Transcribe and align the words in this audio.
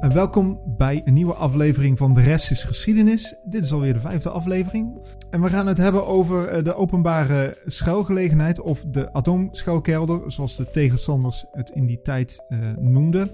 En 0.00 0.14
welkom 0.14 0.60
bij 0.66 1.02
een 1.04 1.14
nieuwe 1.14 1.34
aflevering 1.34 1.98
van 1.98 2.14
De 2.14 2.20
Rest 2.20 2.50
is 2.50 2.64
Geschiedenis. 2.64 3.36
Dit 3.44 3.64
is 3.64 3.72
alweer 3.72 3.92
de 3.92 4.00
vijfde 4.00 4.30
aflevering. 4.30 4.98
En 5.30 5.40
we 5.40 5.48
gaan 5.48 5.66
het 5.66 5.76
hebben 5.76 6.06
over 6.06 6.46
eh, 6.48 6.64
de 6.64 6.74
openbare 6.74 7.58
schuilgelegenheid 7.66 8.60
of 8.60 8.84
de 8.86 9.12
atoomschuilkelder, 9.12 10.32
zoals 10.32 10.56
de 10.56 10.70
tegenstanders 10.70 11.44
het 11.52 11.70
in 11.70 11.86
die 11.86 12.02
tijd 12.02 12.44
uh, 12.48 12.58
noemden. 12.78 13.30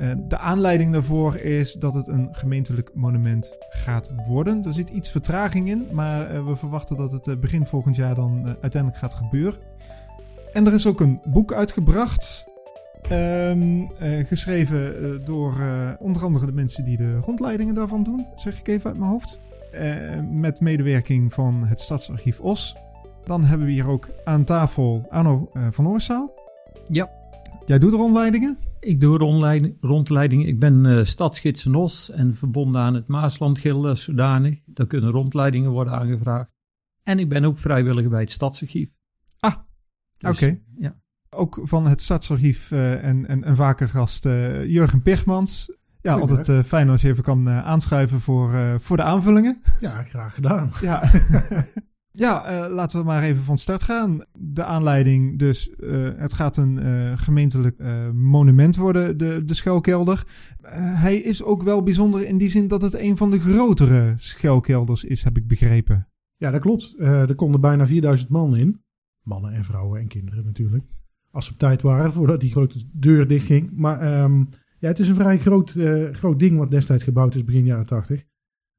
Uh, 0.00 0.10
de 0.28 0.38
aanleiding 0.38 0.92
daarvoor 0.92 1.36
is 1.36 1.72
dat 1.72 1.94
het 1.94 2.08
een 2.08 2.28
gemeentelijk 2.32 2.90
monument 2.94 3.56
gaat 3.70 4.12
worden. 4.26 4.64
Er 4.64 4.72
zit 4.72 4.90
iets 4.90 5.10
vertraging 5.10 5.68
in, 5.68 5.86
maar 5.92 6.46
we 6.46 6.56
verwachten 6.56 6.96
dat 6.96 7.12
het 7.12 7.40
begin 7.40 7.66
volgend 7.66 7.96
jaar 7.96 8.14
dan 8.14 8.56
uiteindelijk 8.60 8.96
gaat 9.02 9.14
gebeuren. 9.14 9.60
En 10.52 10.66
er 10.66 10.74
is 10.74 10.86
ook 10.86 11.00
een 11.00 11.20
boek 11.24 11.52
uitgebracht. 11.52 12.47
Um, 13.12 13.80
uh, 13.80 14.26
geschreven 14.26 15.02
uh, 15.02 15.26
door 15.26 15.56
uh, 15.60 15.90
onder 15.98 16.22
andere 16.22 16.46
de 16.46 16.52
mensen 16.52 16.84
die 16.84 16.96
de 16.96 17.16
rondleidingen 17.16 17.74
daarvan 17.74 18.02
doen, 18.02 18.26
zeg 18.36 18.58
ik 18.58 18.68
even 18.68 18.90
uit 18.90 18.98
mijn 18.98 19.10
hoofd. 19.10 19.40
met 20.30 20.60
medewerking 20.60 21.32
van 21.32 21.64
het 21.64 21.80
Stadsarchief 21.80 22.40
Os. 22.40 22.76
Dan 23.24 23.44
hebben 23.44 23.66
we 23.66 23.72
hier 23.72 23.86
ook 23.86 24.08
aan 24.24 24.44
tafel 24.44 25.06
Arno 25.10 25.50
van 25.70 25.88
Oorzaal. 25.88 26.32
Ja. 26.88 27.10
Jij 27.66 27.78
doet 27.78 27.90
de 27.90 27.96
rondleidingen? 27.96 28.58
Ik 28.80 29.00
doe 29.00 29.18
rondleidingen. 29.80 30.46
Ik 30.46 30.58
ben 30.58 31.06
stadsgids 31.06 31.66
in 31.66 31.74
Os 31.74 32.10
en 32.10 32.34
verbonden 32.34 32.80
aan 32.80 32.94
het 32.94 33.06
Maaslandgilde 33.06 33.94
zodanig. 33.94 34.60
Daar 34.66 34.86
kunnen 34.86 35.10
rondleidingen 35.10 35.70
worden 35.70 35.92
aangevraagd. 35.92 36.50
En 37.02 37.18
ik 37.18 37.28
ben 37.28 37.44
ook 37.44 37.58
vrijwilliger 37.58 38.10
bij 38.10 38.20
het 38.20 38.30
Stadsarchief. 38.30 38.90
Ah, 39.40 39.54
dus, 40.18 40.30
oké. 40.30 40.44
Okay. 40.44 40.62
Ja. 40.78 41.00
Ook 41.38 41.60
van 41.62 41.86
het 41.86 42.00
Stadsarchief 42.00 42.70
uh, 42.70 43.04
en, 43.04 43.26
en, 43.26 43.44
en 43.44 43.56
vaker 43.56 43.88
gast 43.88 44.26
uh, 44.26 44.64
Jurgen 44.66 45.02
Pichmans. 45.02 45.72
Ja, 46.00 46.14
altijd 46.14 46.48
uh, 46.48 46.62
fijn 46.62 46.88
als 46.88 47.00
je 47.00 47.08
even 47.08 47.22
kan 47.22 47.48
aanschuiven 47.48 48.20
voor, 48.20 48.50
voor 48.80 48.96
de 48.96 49.02
aanvullingen. 49.02 49.62
Ja, 49.80 50.02
graag 50.02 50.34
gedaan. 50.34 50.72
Ja, 50.80 51.10
ja 52.24 52.68
laten 52.68 52.98
we 52.98 53.04
maar 53.04 53.22
even 53.22 53.42
van 53.42 53.58
start 53.58 53.82
gaan. 53.82 54.24
De 54.32 54.64
aanleiding 54.64 55.38
dus, 55.38 55.70
het 56.16 56.32
gaat 56.32 56.56
een 56.56 56.78
gemeentelijk 57.18 57.82
monument 58.14 58.76
worden, 58.76 59.18
de, 59.18 59.44
de 59.44 59.54
schuilkelder. 59.54 60.26
hij 60.78 61.16
is 61.16 61.42
ook 61.42 61.62
wel 61.62 61.82
bijzonder 61.82 62.26
in 62.26 62.38
die 62.38 62.50
zin 62.50 62.68
dat 62.68 62.82
het 62.82 62.94
een 62.94 63.16
van 63.16 63.30
de 63.30 63.40
grotere 63.40 64.14
schuilkelders 64.16 65.04
is, 65.04 65.22
heb 65.22 65.36
ik 65.36 65.46
begrepen. 65.46 66.08
Ja, 66.36 66.50
dat 66.50 66.60
klopt. 66.60 66.94
er 66.98 67.34
konden 67.34 67.60
bijna 67.60 67.86
4000 67.86 68.30
man 68.30 68.56
in. 68.56 68.82
Mannen 69.22 69.52
en 69.52 69.64
vrouwen 69.64 70.00
en 70.00 70.08
kinderen 70.08 70.44
natuurlijk 70.44 70.84
als 71.30 71.44
ze 71.44 71.52
op 71.52 71.58
tijd 71.58 71.82
waren, 71.82 72.12
voordat 72.12 72.40
die 72.40 72.50
grote 72.50 72.84
deur 72.92 73.28
dichtging. 73.28 73.70
Maar 73.72 74.22
um, 74.22 74.48
ja, 74.78 74.88
het 74.88 74.98
is 74.98 75.08
een 75.08 75.14
vrij 75.14 75.38
groot, 75.38 75.74
uh, 75.74 76.14
groot 76.14 76.38
ding 76.38 76.58
wat 76.58 76.70
destijds 76.70 77.04
gebouwd 77.04 77.34
is, 77.34 77.44
begin 77.44 77.64
jaren 77.64 77.86
80. 77.86 78.24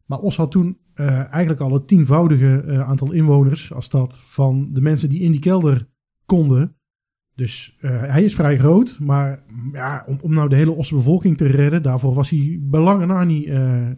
Maar 0.05 0.19
Os 0.19 0.35
had 0.35 0.51
toen 0.51 0.77
uh, 0.95 1.33
eigenlijk 1.33 1.61
al 1.61 1.73
het 1.73 1.87
tienvoudige 1.87 2.63
uh, 2.65 2.81
aantal 2.81 3.11
inwoners 3.11 3.73
als 3.73 3.85
stad 3.85 4.19
van 4.19 4.69
de 4.73 4.81
mensen 4.81 5.09
die 5.09 5.21
in 5.21 5.31
die 5.31 5.39
kelder 5.39 5.87
konden. 6.25 6.73
Dus 7.35 7.77
hij 7.79 8.23
is 8.23 8.35
vrij 8.35 8.57
groot, 8.57 8.97
maar 8.99 9.43
ja, 9.71 10.03
om, 10.07 10.17
om 10.21 10.33
nou 10.33 10.49
de 10.49 10.55
hele 10.55 10.71
Osse 10.71 10.95
bevolking 10.95 11.37
te 11.37 11.47
redden, 11.47 11.83
daarvoor 11.83 12.13
was 12.13 12.29
hij 12.29 12.59
belangen 12.61 13.07
na 13.07 13.23
niet 13.23 13.49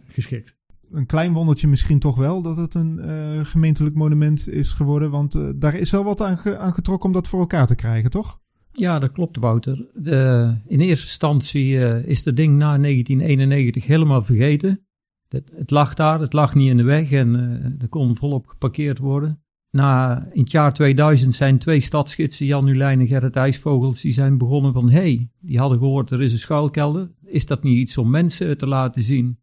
geschikt 0.06 0.60
een 0.90 1.06
klein 1.06 1.32
wondertje 1.32 1.68
misschien 1.68 1.98
toch 1.98 2.16
wel 2.16 2.42
dat 2.42 2.56
het 2.56 2.74
een 2.74 3.46
gemeentelijk 3.46 3.94
monument 3.94 4.48
is 4.48 4.72
geworden. 4.72 5.10
Want 5.10 5.60
daar 5.60 5.74
is 5.74 5.90
wel 5.90 6.04
wat 6.04 6.20
aan, 6.20 6.38
ge 6.38 6.58
aan, 6.58 6.74
getrokken 6.74 7.06
om 7.06 7.12
dat 7.12 7.28
voor 7.28 7.40
elkaar 7.40 7.66
te 7.66 7.74
krijgen, 7.74 8.10
toch? 8.10 8.41
Ja, 8.72 8.98
dat 8.98 9.12
klopt, 9.12 9.36
Wouter. 9.36 9.86
De, 9.94 10.54
in 10.66 10.80
eerste 10.80 11.06
instantie 11.06 11.72
uh, 11.72 12.04
is 12.04 12.24
het 12.24 12.36
ding 12.36 12.56
na 12.56 12.78
1991 12.78 13.86
helemaal 13.86 14.22
vergeten. 14.22 14.86
Het, 15.28 15.70
lag 15.70 15.94
daar, 15.94 16.20
het 16.20 16.32
lag 16.32 16.54
niet 16.54 16.68
in 16.68 16.76
de 16.76 16.82
weg 16.82 17.12
en 17.12 17.76
er 17.80 17.88
kon 17.88 18.16
volop 18.16 18.46
geparkeerd 18.46 18.98
worden. 18.98 19.42
Na, 19.70 20.22
in 20.32 20.40
het 20.40 20.50
jaar 20.50 20.74
2000 20.74 21.34
zijn 21.34 21.58
twee 21.58 21.80
stadsgidsen, 21.80 22.46
Jan 22.46 22.64
Nulijn 22.64 23.00
en 23.00 23.06
Gerrit 23.06 23.36
IJsvogels, 23.36 24.00
die 24.00 24.12
zijn 24.12 24.38
begonnen 24.38 24.72
van, 24.72 24.90
hey, 24.90 25.30
die 25.40 25.58
hadden 25.58 25.78
gehoord 25.78 26.10
er 26.10 26.22
is 26.22 26.32
een 26.32 26.38
schuilkelder. 26.38 27.10
Is 27.24 27.46
dat 27.46 27.62
niet 27.62 27.76
iets 27.76 27.98
om 27.98 28.10
mensen 28.10 28.58
te 28.58 28.66
laten 28.66 29.02
zien? 29.02 29.38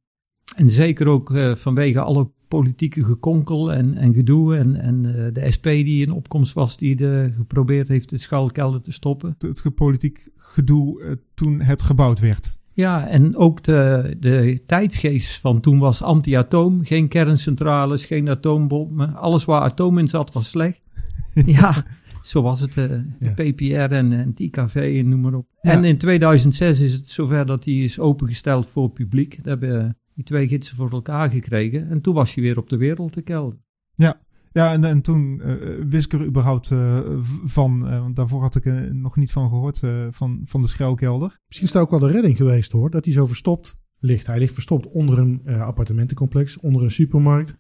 En 0.55 0.69
zeker 0.69 1.07
ook 1.07 1.29
uh, 1.29 1.55
vanwege 1.55 1.99
alle 1.99 2.31
politieke 2.49 3.03
gekonkel 3.03 3.73
en, 3.73 3.97
en 3.97 4.13
gedoe. 4.13 4.55
En, 4.55 4.75
en 4.75 5.03
uh, 5.03 5.13
de 5.33 5.51
SP 5.55 5.65
die 5.65 6.05
in 6.05 6.11
opkomst 6.11 6.53
was, 6.53 6.77
die 6.77 6.95
de, 6.95 7.31
geprobeerd 7.35 7.87
heeft 7.87 8.09
de 8.09 8.17
schuilkelder 8.17 8.81
te 8.81 8.91
stoppen. 8.91 9.35
Het, 9.37 9.63
het 9.63 9.75
politiek 9.75 10.27
gedoe 10.37 11.01
uh, 11.01 11.11
toen 11.33 11.61
het 11.61 11.81
gebouwd 11.81 12.19
werd. 12.19 12.57
Ja, 12.73 13.07
en 13.07 13.35
ook 13.35 13.63
de, 13.63 14.15
de 14.19 14.63
tijdsgeest 14.65 15.39
van 15.39 15.59
toen 15.59 15.79
was 15.79 16.01
anti-atoom. 16.01 16.83
Geen 16.83 17.07
kerncentrales, 17.07 18.05
geen 18.05 18.29
atoombommen. 18.29 19.15
Alles 19.15 19.45
waar 19.45 19.61
atoom 19.61 19.97
in 19.97 20.07
zat 20.07 20.33
was 20.33 20.49
slecht. 20.49 20.87
ja, 21.45 21.85
zo 22.21 22.41
was 22.41 22.59
het. 22.59 22.73
de 22.73 23.03
ja. 23.19 23.31
PPR 23.31 23.93
en, 23.93 24.13
en 24.13 24.27
het 24.27 24.39
IKV 24.39 24.75
en 24.99 25.09
noem 25.09 25.21
maar 25.21 25.33
op. 25.33 25.47
Ja. 25.61 25.71
En 25.71 25.83
in 25.83 25.97
2006 25.97 26.79
is 26.79 26.93
het 26.93 27.07
zover 27.07 27.45
dat 27.45 27.63
die 27.63 27.83
is 27.83 27.99
opengesteld 27.99 28.67
voor 28.67 28.83
het 28.83 28.93
publiek. 28.93 29.43
Daar 29.43 29.57
hebben 29.57 29.97
die 30.19 30.27
twee 30.27 30.47
gidsen 30.47 30.75
voor 30.75 30.91
elkaar 30.91 31.31
gekregen. 31.31 31.89
En 31.89 32.01
toen 32.01 32.13
was 32.13 32.33
je 32.35 32.41
weer 32.41 32.57
op 32.57 32.69
de 32.69 32.77
wereld 32.77 33.11
te 33.11 33.21
kelder. 33.21 33.59
Ja, 33.93 34.21
ja 34.51 34.71
en, 34.71 34.83
en 34.83 35.01
toen 35.01 35.41
uh, 35.43 35.85
wist 35.89 36.13
ik 36.13 36.19
er 36.19 36.25
überhaupt 36.25 36.69
uh, 36.71 36.99
van, 37.43 37.93
uh, 37.93 37.99
want 37.99 38.15
daarvoor 38.15 38.41
had 38.41 38.55
ik 38.55 38.65
er 38.65 38.95
nog 38.95 39.15
niet 39.15 39.31
van 39.31 39.49
gehoord, 39.49 39.81
van, 40.09 40.41
van 40.43 40.61
de 40.61 40.67
schuilkelder. 40.67 41.39
Misschien 41.47 41.67
is 41.67 41.73
dat 41.73 41.81
ook 41.81 41.89
wel 41.89 41.99
de 41.99 42.11
redding 42.11 42.37
geweest 42.37 42.71
hoor, 42.71 42.89
dat 42.89 43.05
hij 43.05 43.13
zo 43.13 43.25
verstopt 43.25 43.79
ligt. 43.99 44.27
Hij 44.27 44.39
ligt 44.39 44.53
verstopt 44.53 44.87
onder 44.87 45.19
een 45.19 45.47
appartementencomplex, 45.47 46.57
onder 46.57 46.83
een 46.83 46.91
supermarkt. 46.91 47.57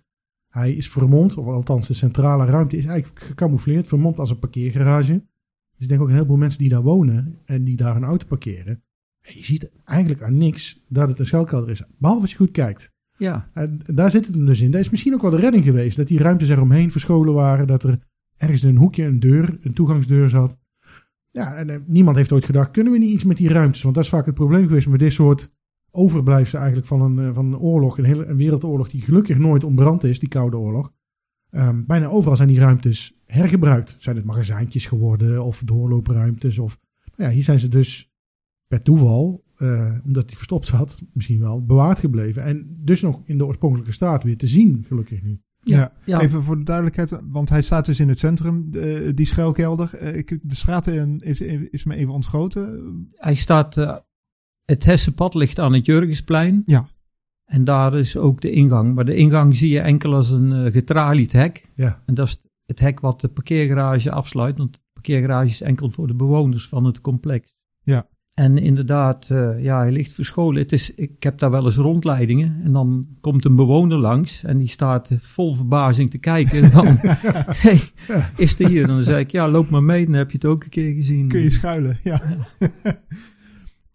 Hij 0.47 0.73
is 0.73 0.89
vermomd, 0.89 1.37
of 1.37 1.45
althans 1.45 1.87
de 1.87 1.93
centrale 1.93 2.45
ruimte 2.45 2.77
is 2.77 2.85
eigenlijk 2.85 3.23
gecamoufleerd, 3.23 3.87
vermomd 3.87 4.19
als 4.19 4.29
een 4.29 4.39
parkeergarage. 4.39 5.13
Dus 5.13 5.81
ik 5.81 5.87
denk 5.87 6.01
ook 6.01 6.07
een 6.07 6.13
heleboel 6.13 6.37
mensen 6.37 6.59
die 6.59 6.69
daar 6.69 6.81
wonen 6.81 7.39
en 7.45 7.63
die 7.63 7.75
daar 7.75 7.95
een 7.95 8.03
auto 8.03 8.25
parkeren, 8.27 8.83
je 9.33 9.43
ziet 9.43 9.71
eigenlijk 9.85 10.21
aan 10.21 10.37
niks 10.37 10.85
dat 10.87 11.07
het 11.07 11.19
een 11.19 11.25
schuilkelder 11.25 11.69
is. 11.69 11.83
Behalve 11.97 12.21
als 12.21 12.31
je 12.31 12.37
goed 12.37 12.51
kijkt. 12.51 12.93
Ja. 13.17 13.49
En 13.53 13.81
daar 13.85 14.11
zit 14.11 14.25
het 14.25 14.35
hem 14.35 14.45
dus 14.45 14.61
in. 14.61 14.71
Dat 14.71 14.81
is 14.81 14.89
misschien 14.89 15.13
ook 15.13 15.21
wel 15.21 15.31
de 15.31 15.37
redding 15.37 15.63
geweest. 15.63 15.97
Dat 15.97 16.07
die 16.07 16.19
ruimtes 16.19 16.49
eromheen 16.49 16.91
verscholen 16.91 17.33
waren. 17.33 17.67
Dat 17.67 17.83
er 17.83 17.99
ergens 18.37 18.63
in 18.63 18.69
een 18.69 18.77
hoekje 18.77 19.03
een 19.03 19.19
deur, 19.19 19.57
een 19.61 19.73
toegangsdeur 19.73 20.29
zat. 20.29 20.57
Ja, 21.31 21.55
en 21.55 21.69
eh, 21.69 21.79
niemand 21.85 22.17
heeft 22.17 22.31
ooit 22.31 22.45
gedacht, 22.45 22.71
kunnen 22.71 22.93
we 22.93 22.99
niet 22.99 23.13
iets 23.13 23.23
met 23.23 23.37
die 23.37 23.49
ruimtes? 23.49 23.81
Want 23.81 23.95
dat 23.95 24.03
is 24.03 24.09
vaak 24.09 24.25
het 24.25 24.35
probleem 24.35 24.67
geweest 24.67 24.87
met 24.87 24.99
dit 24.99 25.13
soort 25.13 25.51
overblijfselen 25.91 26.61
eigenlijk 26.61 26.87
van 26.87 27.01
een, 27.01 27.27
eh, 27.27 27.33
van 27.33 27.45
een 27.45 27.57
oorlog. 27.57 27.97
Een, 27.97 28.05
hele, 28.05 28.25
een 28.25 28.37
wereldoorlog 28.37 28.89
die 28.89 29.01
gelukkig 29.01 29.37
nooit 29.37 29.63
ontbrand 29.63 30.03
is, 30.03 30.19
die 30.19 30.29
Koude 30.29 30.57
Oorlog. 30.57 30.91
Um, 31.51 31.85
bijna 31.85 32.07
overal 32.07 32.35
zijn 32.35 32.47
die 32.47 32.59
ruimtes 32.59 33.19
hergebruikt. 33.25 33.95
Zijn 33.99 34.15
het 34.15 34.25
magazijntjes 34.25 34.85
geworden 34.85 35.43
of 35.43 35.61
doorloopruimtes? 35.65 36.59
Of, 36.59 36.79
nou 37.15 37.29
ja, 37.29 37.35
hier 37.35 37.43
zijn 37.43 37.59
ze 37.59 37.67
dus 37.67 38.08
per 38.69 38.81
toeval, 38.81 39.43
uh, 39.57 39.93
omdat 40.05 40.25
hij 40.25 40.35
verstopt 40.35 40.67
zat, 40.67 41.01
misschien 41.13 41.39
wel, 41.39 41.65
bewaard 41.65 41.99
gebleven. 41.99 42.43
En 42.43 42.77
dus 42.83 43.01
nog 43.01 43.21
in 43.25 43.37
de 43.37 43.45
oorspronkelijke 43.45 43.91
staat 43.91 44.23
weer 44.23 44.37
te 44.37 44.47
zien, 44.47 44.83
gelukkig 44.87 45.21
nu. 45.21 45.41
Ja, 45.61 45.91
ja, 46.05 46.21
even 46.21 46.43
voor 46.43 46.57
de 46.57 46.63
duidelijkheid, 46.63 47.21
want 47.23 47.49
hij 47.49 47.61
staat 47.61 47.85
dus 47.85 47.99
in 47.99 48.07
het 48.07 48.19
centrum, 48.19 48.69
uh, 48.71 49.09
die 49.15 49.25
schuilkelder. 49.25 50.15
Uh, 50.15 50.39
de 50.41 50.55
straat 50.55 50.87
is, 50.87 51.41
is 51.41 51.85
me 51.85 51.95
even 51.95 52.13
ontschoten. 52.13 53.07
Hij 53.13 53.35
staat, 53.35 53.75
het 54.65 54.83
Hessenpad 54.83 55.33
ligt 55.33 55.59
aan 55.59 55.73
het 55.73 55.85
Jurgensplein. 55.85 56.63
Ja. 56.65 56.87
En 57.45 57.63
daar 57.63 57.97
is 57.97 58.17
ook 58.17 58.41
de 58.41 58.51
ingang. 58.51 58.95
Maar 58.95 59.05
de 59.05 59.15
ingang 59.15 59.55
zie 59.55 59.69
je 59.69 59.79
enkel 59.79 60.13
als 60.13 60.29
een 60.29 60.71
getralied 60.71 61.31
hek. 61.31 61.71
Ja. 61.75 62.03
En 62.05 62.13
dat 62.13 62.27
is 62.27 62.39
het 62.65 62.79
hek 62.79 62.99
wat 62.99 63.21
de 63.21 63.27
parkeergarage 63.27 64.11
afsluit, 64.11 64.57
want 64.57 64.73
de 64.73 64.79
parkeergarage 64.93 65.49
is 65.49 65.61
enkel 65.61 65.89
voor 65.89 66.07
de 66.07 66.15
bewoners 66.15 66.67
van 66.67 66.85
het 66.85 67.01
complex. 67.01 67.57
En 68.39 68.57
inderdaad, 68.57 69.29
uh, 69.31 69.63
ja, 69.63 69.79
hij 69.79 69.91
ligt 69.91 70.13
verscholen. 70.13 70.61
Het 70.61 70.71
is, 70.71 70.95
ik 70.95 71.11
heb 71.19 71.37
daar 71.37 71.51
wel 71.51 71.65
eens 71.65 71.75
rondleidingen. 71.75 72.61
En 72.63 72.71
dan 72.71 73.07
komt 73.21 73.45
een 73.45 73.55
bewoner 73.55 73.97
langs. 73.97 74.43
En 74.43 74.57
die 74.57 74.67
staat 74.67 75.09
vol 75.19 75.55
verbazing 75.55 76.11
te 76.11 76.17
kijken. 76.17 76.71
Van, 76.71 76.99
hey, 77.65 77.81
is 78.35 78.59
er 78.59 78.67
hier? 78.67 78.87
Dan 78.87 79.03
zeg 79.03 79.19
ik, 79.19 79.31
ja, 79.31 79.49
loop 79.49 79.69
maar 79.69 79.83
mee. 79.83 80.05
Dan 80.05 80.13
heb 80.13 80.31
je 80.31 80.37
het 80.37 80.45
ook 80.45 80.63
een 80.63 80.69
keer 80.69 80.93
gezien. 80.93 81.27
Kun 81.27 81.41
je 81.41 81.49
schuilen, 81.49 81.99
ja. 82.03 82.21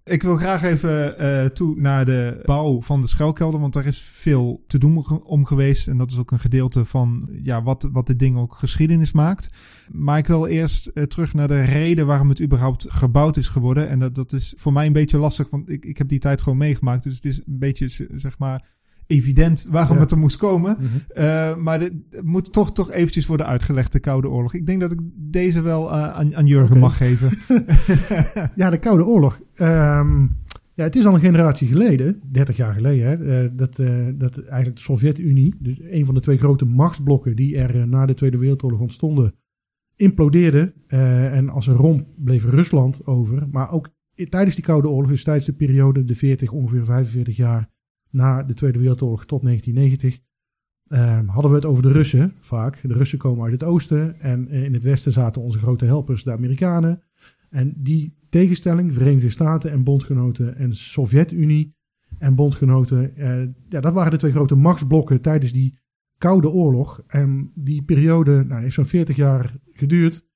Ik 0.05 0.23
wil 0.23 0.37
graag 0.37 0.63
even 0.63 1.23
uh, 1.23 1.45
toe 1.45 1.81
naar 1.81 2.05
de 2.05 2.41
bouw 2.45 2.83
van 2.83 3.01
de 3.01 3.07
schuilkelder, 3.07 3.61
want 3.61 3.73
daar 3.73 3.87
is 3.87 4.01
veel 4.01 4.65
te 4.67 4.79
doen 4.79 5.23
om 5.23 5.45
geweest. 5.45 5.89
En 5.89 5.99
dat 5.99 6.11
is 6.11 6.19
ook 6.19 6.31
een 6.31 6.39
gedeelte 6.39 6.85
van 6.85 7.29
ja, 7.43 7.63
wat, 7.63 7.89
wat 7.93 8.07
dit 8.07 8.19
ding 8.19 8.39
ook 8.39 8.55
geschiedenis 8.55 9.13
maakt. 9.13 9.49
Maar 9.93 10.19
ik 10.19 10.27
wil 10.27 10.47
eerst 10.47 10.91
uh, 10.95 11.05
terug 11.05 11.35
naar 11.35 11.49
de 11.49 11.63
reden 11.63 12.07
waarom 12.07 12.29
het 12.29 12.43
überhaupt 12.43 12.85
gebouwd 12.89 13.37
is 13.37 13.49
geworden. 13.49 13.89
En 13.89 13.99
dat, 13.99 14.15
dat 14.15 14.33
is 14.33 14.55
voor 14.57 14.73
mij 14.73 14.87
een 14.87 14.93
beetje 14.93 15.19
lastig, 15.19 15.51
want 15.51 15.69
ik, 15.69 15.85
ik 15.85 15.99
heb 15.99 16.09
die 16.09 16.19
tijd 16.19 16.43
gewoon 16.43 16.59
meegemaakt. 16.59 17.05
Dus 17.05 17.15
het 17.15 17.25
is 17.25 17.39
een 17.39 17.59
beetje, 17.59 18.09
zeg 18.15 18.39
maar, 18.39 18.65
evident 19.07 19.67
waarom 19.71 19.99
het 19.99 20.11
er 20.11 20.19
moest 20.19 20.37
komen. 20.37 20.77
Mm 20.79 20.87
-hmm. 21.15 21.63
maar 21.63 21.81
het 21.81 21.93
moet 22.23 22.53
toch, 22.53 22.73
toch 22.73 22.91
eventjes 22.91 23.27
worden 23.27 23.47
uitgelegd, 23.47 23.93
de 23.93 24.01
Koude 24.01 24.29
Oorlog. 24.29 24.55
Ik 24.55 24.67
denk 24.67 24.81
dat 24.81 24.93
ik 24.93 24.99
deze 25.15 25.61
wel 25.61 25.93
uh, 25.93 26.09
aan, 26.09 26.37
aan 26.37 26.47
Jurgen 26.47 26.69
okay. 26.69 26.81
mag 26.81 26.97
geven. 26.97 27.39
ja, 28.55 28.71
de 28.71 28.79
Koude 28.79 29.05
Oorlog. 29.05 29.41
Um, 29.61 30.43
Ja, 30.77 30.85
het 30.85 30.97
is 30.97 31.07
al 31.07 31.15
een 31.15 31.21
generatie 31.21 31.69
geleden, 31.69 32.21
30 32.31 32.57
jaar 32.57 32.75
geleden, 32.75 33.07
hè, 33.07 33.45
eh, 33.45 33.51
dat, 33.53 33.79
eh, 33.79 34.07
dat 34.15 34.39
eigenlijk 34.39 34.77
de 34.77 34.83
Sovjet-Unie, 34.83 35.55
dus 35.59 35.81
een 35.81 36.05
van 36.05 36.15
de 36.15 36.21
twee 36.21 36.39
grote 36.39 36.65
machtsblokken 36.65 37.37
die 37.37 37.57
er 37.57 37.81
eh, 37.81 37.85
na 37.85 38.07
de 38.07 38.15
Tweede 38.15 38.39
Wereldoorlog 38.39 38.81
ontstonden, 38.81 39.35
implodeerde. 39.97 40.73
Eh, 40.87 41.37
en 41.37 41.49
als 41.49 41.67
een 41.67 41.75
romp 41.75 42.07
bleef 42.17 42.45
Rusland 42.45 43.07
over. 43.07 43.49
Maar 43.51 43.71
ook 43.71 43.91
tijdens 44.29 44.55
die 44.55 44.65
Koude 44.65 44.89
Oorlog, 44.89 45.11
dus 45.11 45.25
tijdens 45.25 45.47
de 45.47 45.53
periode, 45.53 46.05
de 46.05 46.15
40, 46.15 46.51
ongeveer 46.51 46.85
45 46.85 47.37
jaar 47.37 47.69
na 48.15 48.43
de 48.43 48.55
Tweede 48.55 48.79
Wereldoorlog 48.79 49.27
tot 49.27 49.43
1990, 49.43 50.21
eh, 50.87 51.29
hadden 51.29 51.51
we 51.51 51.57
het 51.57 51.67
over 51.67 51.83
de 51.83 51.93
Russen 51.93 52.35
vaak. 52.41 52.81
De 52.83 52.95
Russen 52.95 53.19
komen 53.19 53.43
uit 53.43 53.53
het 53.53 53.63
oosten 53.63 54.21
en 54.21 54.49
eh, 54.49 54.65
in 54.65 54.75
het 54.75 54.83
westen 54.83 55.13
zaten 55.13 55.43
onze 55.43 55.59
grote 55.59 55.85
helpers, 55.85 56.25
de 56.25 56.33
Amerikanen. 56.33 57.03
En 57.51 57.75
die 57.77 58.17
tegenstelling, 58.29 58.93
Verenigde 58.93 59.31
Staten 59.31 59.71
en 59.71 59.85
bondgenoten 59.85 60.57
en 60.57 60.77
Sovjet-Unie 60.77 61.75
en 62.19 62.35
bondgenoten, 62.35 63.17
eh, 63.17 63.43
ja, 63.69 63.81
dat 63.81 63.93
waren 63.93 64.11
de 64.11 64.17
twee 64.17 64.33
grote 64.33 64.55
machtsblokken 64.55 65.21
tijdens 65.21 65.53
die 65.53 65.79
Koude 66.19 66.51
Oorlog. 66.51 67.03
En 67.07 67.51
die 67.55 67.83
periode 67.83 68.45
nou, 68.45 68.63
heeft 68.63 68.75
zo'n 68.75 68.85
40 68.85 69.17
jaar 69.17 69.55
geduurd. 69.73 70.27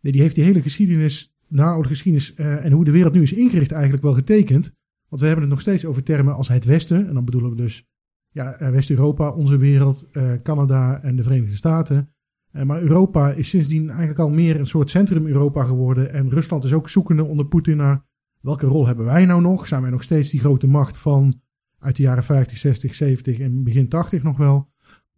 Die 0.00 0.20
heeft 0.20 0.34
die 0.34 0.44
hele 0.44 0.62
geschiedenis, 0.62 1.34
naoude 1.48 1.88
geschiedenis 1.88 2.34
eh, 2.34 2.64
en 2.64 2.72
hoe 2.72 2.84
de 2.84 2.90
wereld 2.90 3.14
nu 3.14 3.22
is 3.22 3.32
ingericht 3.32 3.72
eigenlijk 3.72 4.02
wel 4.02 4.14
getekend. 4.14 4.78
Want 5.10 5.22
we 5.22 5.28
hebben 5.28 5.44
het 5.44 5.54
nog 5.54 5.60
steeds 5.60 5.84
over 5.84 6.02
termen 6.02 6.34
als 6.34 6.48
het 6.48 6.64
Westen. 6.64 7.06
En 7.08 7.14
dan 7.14 7.24
bedoelen 7.24 7.50
we 7.50 7.56
dus 7.56 7.88
ja, 8.28 8.52
eh, 8.52 8.70
West-Europa, 8.70 9.30
onze 9.30 9.56
wereld, 9.56 10.08
eh, 10.12 10.32
Canada 10.42 11.02
en 11.02 11.16
de 11.16 11.22
Verenigde 11.22 11.56
Staten. 11.56 12.10
Eh, 12.50 12.62
maar 12.62 12.82
Europa 12.82 13.32
is 13.32 13.48
sindsdien 13.48 13.88
eigenlijk 13.88 14.18
al 14.18 14.30
meer 14.30 14.58
een 14.58 14.66
soort 14.66 14.90
centrum-Europa 14.90 15.64
geworden. 15.64 16.12
En 16.12 16.30
Rusland 16.30 16.64
is 16.64 16.72
ook 16.72 16.88
zoekende 16.88 17.24
onder 17.24 17.46
Poetin 17.46 17.76
naar 17.76 18.04
welke 18.40 18.66
rol 18.66 18.86
hebben 18.86 19.04
wij 19.04 19.26
nou 19.26 19.40
nog? 19.40 19.66
Zijn 19.66 19.82
wij 19.82 19.90
nog 19.90 20.02
steeds 20.02 20.30
die 20.30 20.40
grote 20.40 20.66
macht 20.66 20.98
van 20.98 21.40
uit 21.78 21.96
de 21.96 22.02
jaren 22.02 22.24
50, 22.24 22.58
60, 22.58 22.94
70 22.94 23.38
en 23.38 23.62
begin 23.62 23.88
80 23.88 24.22
nog 24.22 24.36
wel? 24.36 24.70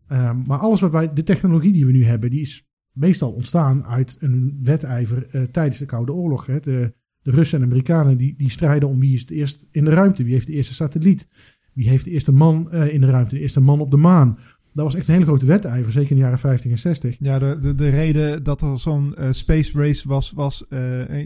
Eh, 0.06 0.33
maar 0.47 0.59
alles 0.59 0.81
wat 0.81 0.91
wij, 0.91 1.12
de 1.12 1.23
technologie 1.23 1.73
die 1.73 1.87
we 1.87 1.93
nu 1.93 2.05
hebben, 2.05 2.31
die 2.31 2.41
is 2.41 2.67
meestal 2.93 3.33
ontstaan 3.33 3.85
uit 3.85 4.17
een 4.21 4.59
wedijver 4.62 5.50
tijdens 5.50 5.79
de 5.79 5.87
Koude 5.87 6.12
Oorlog. 6.12 6.47
Hè. 6.47 6.61
De, 6.61 6.95
de 7.23 7.31
Russen 7.31 7.59
en 7.59 7.65
Amerikanen 7.65 8.17
die, 8.17 8.35
die 8.37 8.51
strijden 8.51 8.89
om 8.89 9.01
wie 9.01 9.15
is 9.15 9.21
het 9.21 9.31
eerst 9.31 9.67
in 9.71 9.85
de 9.85 9.91
ruimte, 9.91 10.25
wie 10.25 10.33
heeft 10.33 10.47
de 10.47 10.53
eerste 10.53 10.75
satelliet, 10.75 11.29
wie 11.73 11.89
heeft 11.89 12.05
de 12.05 12.11
eerste 12.11 12.33
man 12.33 12.71
eh, 12.71 12.95
in 12.95 13.01
de 13.01 13.07
ruimte, 13.07 13.35
de 13.35 13.41
eerste 13.41 13.61
man 13.61 13.81
op 13.81 13.91
de 13.91 13.97
maan. 13.97 14.39
Dat 14.75 14.85
was 14.85 14.95
echt 14.95 15.07
een 15.09 15.15
hele 15.15 15.27
grote 15.27 15.47
wedijver, 15.47 15.93
zeker 15.93 16.11
in 16.11 16.17
de 16.17 16.23
jaren 16.23 16.39
50 16.39 16.71
en 16.71 16.79
60. 16.79 17.17
Ja, 17.19 17.39
de, 17.39 17.59
de, 17.61 17.75
de 17.75 17.89
reden 17.89 18.43
dat 18.43 18.63
er 18.63 18.79
zo'n 18.79 19.15
eh, 19.17 19.29
space 19.31 19.79
race 19.79 20.09
was, 20.09 20.31
was 20.33 20.69
eh, 20.69 20.79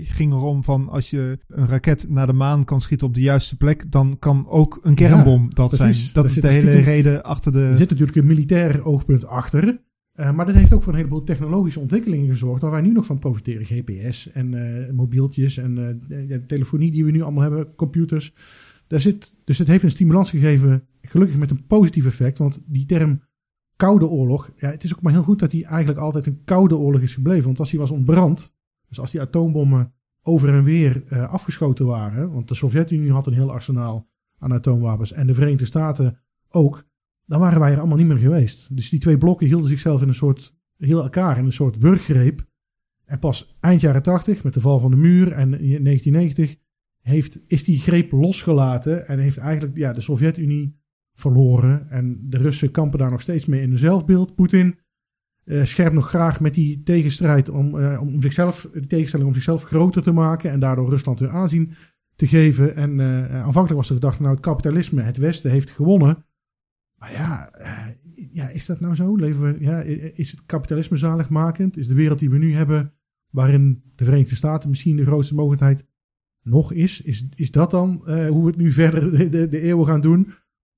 ging 0.02 0.32
erom 0.32 0.64
van 0.64 0.88
als 0.88 1.10
je 1.10 1.38
een 1.48 1.66
raket 1.66 2.06
naar 2.08 2.26
de 2.26 2.32
maan 2.32 2.64
kan 2.64 2.80
schieten 2.80 3.06
op 3.06 3.14
de 3.14 3.20
juiste 3.20 3.56
plek, 3.56 3.90
dan 3.90 4.16
kan 4.18 4.46
ook 4.48 4.78
een 4.82 4.94
kernbom 4.94 5.54
dat 5.54 5.76
precies. 5.76 5.98
zijn. 6.02 6.10
Dat 6.14 6.24
Daar 6.24 6.34
is 6.36 6.40
de 6.40 6.48
hele 6.48 6.60
stiekem- 6.60 6.84
reden 6.84 7.22
achter 7.22 7.52
de... 7.52 7.58
Er 7.60 7.76
zit 7.76 7.90
natuurlijk 7.90 8.18
een 8.18 8.26
militair 8.26 8.84
oogpunt 8.84 9.26
achter. 9.26 9.80
Eh, 10.16 10.32
maar 10.32 10.46
dat 10.46 10.54
heeft 10.54 10.72
ook 10.72 10.82
voor 10.82 10.92
een 10.92 10.98
heleboel 10.98 11.22
technologische 11.22 11.80
ontwikkelingen 11.80 12.28
gezorgd. 12.28 12.62
Waar 12.62 12.70
wij 12.70 12.80
nu 12.80 12.92
nog 12.92 13.06
van 13.06 13.18
profiteren. 13.18 13.64
GPS 13.64 14.30
en 14.30 14.54
eh, 14.54 14.92
mobieltjes 14.92 15.56
en 15.56 15.74
de 16.08 16.44
telefonie 16.46 16.90
die 16.90 17.04
we 17.04 17.10
nu 17.10 17.22
allemaal 17.22 17.42
hebben. 17.42 17.74
Computers. 17.74 18.34
Daar 18.86 19.00
zit, 19.00 19.38
dus 19.44 19.58
het 19.58 19.68
heeft 19.68 19.82
een 19.82 19.90
stimulans 19.90 20.30
gegeven. 20.30 20.86
Gelukkig 21.02 21.36
met 21.36 21.50
een 21.50 21.66
positief 21.66 22.06
effect. 22.06 22.38
Want 22.38 22.60
die 22.66 22.86
term 22.86 23.22
Koude 23.76 24.06
Oorlog. 24.06 24.52
Ja, 24.56 24.70
het 24.70 24.84
is 24.84 24.94
ook 24.94 25.02
maar 25.02 25.12
heel 25.12 25.22
goed 25.22 25.38
dat 25.38 25.50
die 25.50 25.64
eigenlijk 25.66 25.98
altijd 25.98 26.26
een 26.26 26.40
Koude 26.44 26.76
Oorlog 26.76 27.00
is 27.00 27.14
gebleven. 27.14 27.44
Want 27.44 27.58
als 27.58 27.70
die 27.70 27.78
was 27.78 27.90
ontbrand. 27.90 28.54
Dus 28.88 29.00
als 29.00 29.10
die 29.10 29.20
atoombommen 29.20 29.92
over 30.22 30.48
en 30.48 30.64
weer 30.64 31.02
afgeschoten 31.28 31.86
waren. 31.86 32.32
Want 32.32 32.48
de 32.48 32.54
Sovjet-Unie 32.54 33.12
had 33.12 33.26
een 33.26 33.32
heel 33.32 33.52
arsenaal 33.52 34.08
aan 34.38 34.52
atoomwapens. 34.52 35.12
En 35.12 35.26
de 35.26 35.34
Verenigde 35.34 35.64
Staten 35.64 36.18
ook 36.48 36.85
dan 37.26 37.40
waren 37.40 37.60
wij 37.60 37.72
er 37.72 37.78
allemaal 37.78 37.96
niet 37.96 38.06
meer 38.06 38.16
geweest. 38.16 38.76
Dus 38.76 38.90
die 38.90 39.00
twee 39.00 39.18
blokken 39.18 39.46
hielden 39.46 39.68
zichzelf 39.68 40.02
in 40.02 40.08
een 40.08 40.14
soort, 40.14 40.54
hielden 40.76 41.04
elkaar 41.04 41.38
in 41.38 41.44
een 41.44 41.52
soort 41.52 41.78
wurggreep. 41.78 42.46
En 43.04 43.18
pas 43.18 43.56
eind 43.60 43.80
jaren 43.80 44.02
80, 44.02 44.42
met 44.44 44.54
de 44.54 44.60
val 44.60 44.78
van 44.78 44.90
de 44.90 44.96
muur 44.96 45.32
en 45.32 45.60
in 45.60 45.84
1990, 45.84 46.56
heeft, 47.00 47.42
is 47.46 47.64
die 47.64 47.78
greep 47.78 48.12
losgelaten 48.12 49.06
en 49.06 49.18
heeft 49.18 49.38
eigenlijk 49.38 49.76
ja, 49.76 49.92
de 49.92 50.00
Sovjet-Unie 50.00 50.80
verloren. 51.14 51.90
En 51.90 52.20
de 52.22 52.36
Russen 52.36 52.70
kampen 52.70 52.98
daar 52.98 53.10
nog 53.10 53.20
steeds 53.20 53.46
mee 53.46 53.62
in 53.62 53.72
een 53.72 53.78
zelfbeeld. 53.78 54.34
Poetin 54.34 54.78
eh, 55.44 55.64
scherpt 55.64 55.94
nog 55.94 56.08
graag 56.08 56.40
met 56.40 56.54
die 56.54 56.82
tegenstrijd 56.82 57.48
om, 57.48 57.78
eh, 57.78 58.00
om 58.00 58.22
zichzelf, 58.22 58.68
die 58.72 58.86
tegenstelling 58.86 59.28
om 59.28 59.34
zichzelf 59.34 59.62
groter 59.62 60.02
te 60.02 60.12
maken 60.12 60.50
en 60.50 60.60
daardoor 60.60 60.88
Rusland 60.88 61.20
weer 61.20 61.30
aanzien 61.30 61.74
te 62.16 62.26
geven. 62.26 62.76
En 62.76 63.00
eh, 63.00 63.42
aanvankelijk 63.42 63.74
was 63.74 63.88
de 63.88 63.94
gedachte, 63.94 64.22
nou 64.22 64.34
het 64.34 64.44
kapitalisme, 64.44 65.02
het 65.02 65.16
Westen 65.16 65.50
heeft 65.50 65.70
gewonnen. 65.70 66.25
Maar 67.06 67.14
ja, 67.14 67.50
eh, 67.50 67.94
ja, 68.32 68.48
is 68.48 68.66
dat 68.66 68.80
nou 68.80 68.94
zo? 68.94 69.16
Leven 69.16 69.42
we, 69.42 69.64
ja, 69.64 69.80
is 70.14 70.30
het 70.30 70.44
kapitalisme 70.46 70.96
zaligmakend? 70.96 71.76
Is 71.76 71.88
de 71.88 71.94
wereld 71.94 72.18
die 72.18 72.30
we 72.30 72.38
nu 72.38 72.52
hebben, 72.52 72.92
waarin 73.30 73.82
de 73.94 74.04
Verenigde 74.04 74.34
Staten 74.34 74.68
misschien 74.68 74.96
de 74.96 75.04
grootste 75.04 75.34
mogelijkheid 75.34 75.86
nog 76.42 76.72
is? 76.72 77.00
Is, 77.00 77.26
is 77.34 77.50
dat 77.50 77.70
dan 77.70 78.06
eh, 78.06 78.28
hoe 78.28 78.40
we 78.40 78.46
het 78.46 78.56
nu 78.56 78.72
verder 78.72 79.10
de, 79.30 79.48
de, 79.48 79.60
eeuwen 79.60 79.86
gaan 79.86 80.00
doen? 80.00 80.32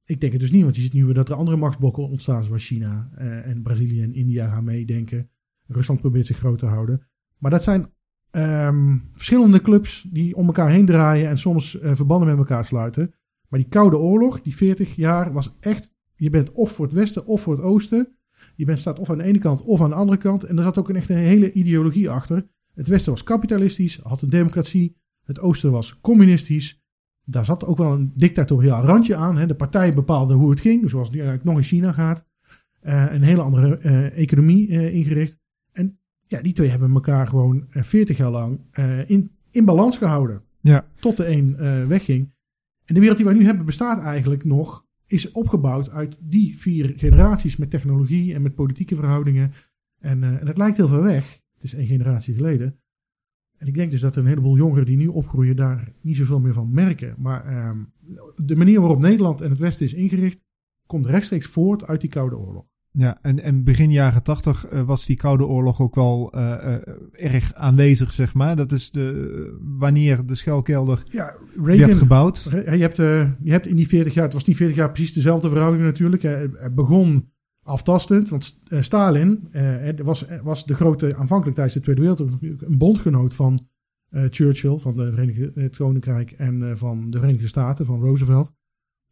Ik 0.04 0.20
denk 0.20 0.32
het 0.32 0.40
dus 0.40 0.50
niet, 0.50 0.62
want 0.62 0.76
je 0.76 0.82
ziet 0.82 0.92
nu 0.92 1.04
weer 1.04 1.14
dat 1.14 1.28
er 1.28 1.34
andere 1.34 1.56
machtsblokken 1.56 2.08
ontstaan, 2.08 2.44
zoals 2.44 2.66
China 2.66 3.10
eh, 3.14 3.46
en 3.46 3.62
Brazilië 3.62 4.02
en 4.02 4.14
India 4.14 4.48
gaan 4.48 4.64
meedenken. 4.64 5.30
Rusland 5.66 6.00
probeert 6.00 6.26
zich 6.26 6.38
groot 6.38 6.58
te 6.58 6.66
houden. 6.66 7.06
Maar 7.38 7.50
dat 7.50 7.62
zijn 7.62 7.92
ehm, 8.30 8.96
verschillende 9.14 9.60
clubs 9.60 10.06
die 10.10 10.36
om 10.36 10.46
elkaar 10.46 10.70
heen 10.70 10.86
draaien 10.86 11.28
en 11.28 11.38
soms 11.38 11.78
verbanden 11.82 12.28
met 12.28 12.38
elkaar 12.38 12.64
sluiten. 12.64 13.14
Maar 13.48 13.60
die 13.60 13.68
Koude 13.68 13.96
Oorlog, 13.96 14.40
die 14.42 14.56
40 14.56 14.96
jaar, 14.96 15.32
was 15.32 15.56
echt 15.60 15.96
je 16.18 16.30
bent 16.30 16.52
of 16.52 16.72
voor 16.72 16.84
het 16.84 16.94
westen 16.94 17.26
of 17.26 17.40
voor 17.40 17.54
het 17.54 17.64
oosten. 17.64 18.08
Je 18.56 18.64
bent, 18.64 18.78
staat 18.78 18.98
of 18.98 19.10
aan 19.10 19.18
de 19.18 19.24
ene 19.24 19.38
kant 19.38 19.62
of 19.62 19.80
aan 19.80 19.88
de 19.88 19.96
andere 19.96 20.18
kant. 20.18 20.42
En 20.42 20.56
er 20.56 20.62
zat 20.62 20.78
ook 20.78 20.88
een 20.88 20.96
echt 20.96 21.10
een 21.10 21.16
hele 21.16 21.52
ideologie 21.52 22.10
achter. 22.10 22.46
Het 22.74 22.88
westen 22.88 23.12
was 23.12 23.22
kapitalistisch, 23.22 24.00
had 24.02 24.22
een 24.22 24.30
democratie. 24.30 24.96
Het 25.24 25.40
oosten 25.40 25.70
was 25.70 26.00
communistisch. 26.00 26.82
Daar 27.24 27.44
zat 27.44 27.64
ook 27.64 27.76
wel 27.76 27.92
een 27.92 28.12
dictatoriaal 28.14 28.84
randje 28.84 29.16
aan. 29.16 29.36
Hè. 29.36 29.46
De 29.46 29.54
partijen 29.54 29.94
bepaalden 29.94 30.36
hoe 30.36 30.50
het 30.50 30.60
ging, 30.60 30.90
zoals 30.90 31.10
die 31.10 31.20
eigenlijk 31.20 31.48
nog 31.48 31.56
in 31.56 31.68
China 31.68 31.92
gaat. 31.92 32.26
Eh, 32.80 33.12
een 33.12 33.22
hele 33.22 33.42
andere 33.42 33.78
eh, 33.78 34.18
economie 34.18 34.68
eh, 34.68 34.94
ingericht. 34.94 35.38
En 35.72 35.98
ja, 36.26 36.42
die 36.42 36.52
twee 36.52 36.68
hebben 36.68 36.94
elkaar 36.94 37.26
gewoon 37.28 37.66
eh, 37.70 37.82
40 37.82 38.16
jaar 38.16 38.30
lang 38.30 38.60
in, 39.06 39.30
in 39.50 39.64
balans 39.64 39.98
gehouden. 39.98 40.42
Ja. 40.60 40.86
Tot 41.00 41.16
de 41.16 41.28
een 41.28 41.56
wegging. 41.86 42.32
En 42.84 42.94
de 42.94 43.00
wereld 43.00 43.16
die 43.16 43.26
wij 43.26 43.34
nu 43.34 43.44
hebben 43.44 43.64
bestaat 43.64 44.00
eigenlijk 44.00 44.44
nog 44.44 44.86
is 45.08 45.30
opgebouwd 45.30 45.90
uit 45.90 46.18
die 46.22 46.58
vier 46.58 46.92
generaties 46.96 47.56
met 47.56 47.70
technologie 47.70 48.34
en 48.34 48.42
met 48.42 48.54
politieke 48.54 48.94
verhoudingen. 48.94 49.52
En, 49.98 50.18
uh, 50.18 50.40
en 50.40 50.46
het 50.46 50.58
lijkt 50.58 50.76
heel 50.76 50.88
veel 50.88 51.02
weg. 51.02 51.40
Het 51.54 51.62
is 51.62 51.74
één 51.74 51.86
generatie 51.86 52.34
geleden. 52.34 52.80
En 53.56 53.66
ik 53.66 53.74
denk 53.74 53.90
dus 53.90 54.00
dat 54.00 54.14
er 54.14 54.22
een 54.22 54.28
heleboel 54.28 54.56
jongeren 54.56 54.86
die 54.86 54.96
nu 54.96 55.06
opgroeien 55.06 55.56
daar 55.56 55.92
niet 56.00 56.16
zoveel 56.16 56.40
meer 56.40 56.52
van 56.52 56.72
merken. 56.72 57.14
Maar 57.18 57.52
uh, 57.52 57.70
de 58.34 58.56
manier 58.56 58.80
waarop 58.80 58.98
Nederland 58.98 59.40
en 59.40 59.50
het 59.50 59.58
Westen 59.58 59.86
is 59.86 59.94
ingericht, 59.94 60.44
komt 60.86 61.06
rechtstreeks 61.06 61.46
voort 61.46 61.84
uit 61.84 62.00
die 62.00 62.10
Koude 62.10 62.38
Oorlog. 62.38 62.67
Ja, 62.98 63.18
en, 63.22 63.42
en 63.42 63.64
begin 63.64 63.90
jaren 63.90 64.22
tachtig 64.22 64.72
uh, 64.72 64.82
was 64.82 65.06
die 65.06 65.16
Koude 65.16 65.46
Oorlog 65.46 65.80
ook 65.80 65.94
wel 65.94 66.32
uh, 66.34 66.40
uh, 66.40 66.74
erg 67.12 67.54
aanwezig, 67.54 68.12
zeg 68.12 68.34
maar. 68.34 68.56
Dat 68.56 68.72
is 68.72 68.90
de, 68.90 69.58
wanneer 69.60 70.26
de 70.26 70.34
schuilkelder 70.34 71.02
ja, 71.08 71.34
Reagan, 71.54 71.86
werd 71.86 71.94
gebouwd. 71.94 72.42
Je 72.50 72.58
hebt, 72.60 72.96
je 72.96 73.50
hebt 73.50 73.66
in 73.66 73.76
die 73.76 73.88
40 73.88 74.14
jaar, 74.14 74.24
het 74.24 74.32
was 74.32 74.44
niet 74.44 74.56
40 74.56 74.76
jaar 74.76 74.92
precies 74.92 75.12
dezelfde 75.12 75.48
verhouding 75.48 75.84
natuurlijk. 75.84 76.22
Het 76.22 76.74
begon 76.74 77.30
aftastend, 77.62 78.28
want 78.28 78.62
Stalin 78.80 79.48
was, 80.02 80.24
was 80.42 80.66
de 80.66 80.74
grote, 80.74 81.16
aanvankelijk 81.16 81.54
tijdens 81.56 81.76
de 81.76 81.82
Tweede 81.82 82.00
Wereldoorlog, 82.00 82.40
een 82.40 82.78
bondgenoot 82.78 83.34
van 83.34 83.68
Churchill, 84.10 84.78
van 84.78 84.96
de 84.96 85.10
Verenigde, 85.10 85.52
het 85.54 85.76
Koninkrijk 85.76 86.30
en 86.30 86.78
van 86.78 87.10
de 87.10 87.18
Verenigde 87.18 87.48
Staten, 87.48 87.86
van 87.86 88.00
Roosevelt. 88.00 88.52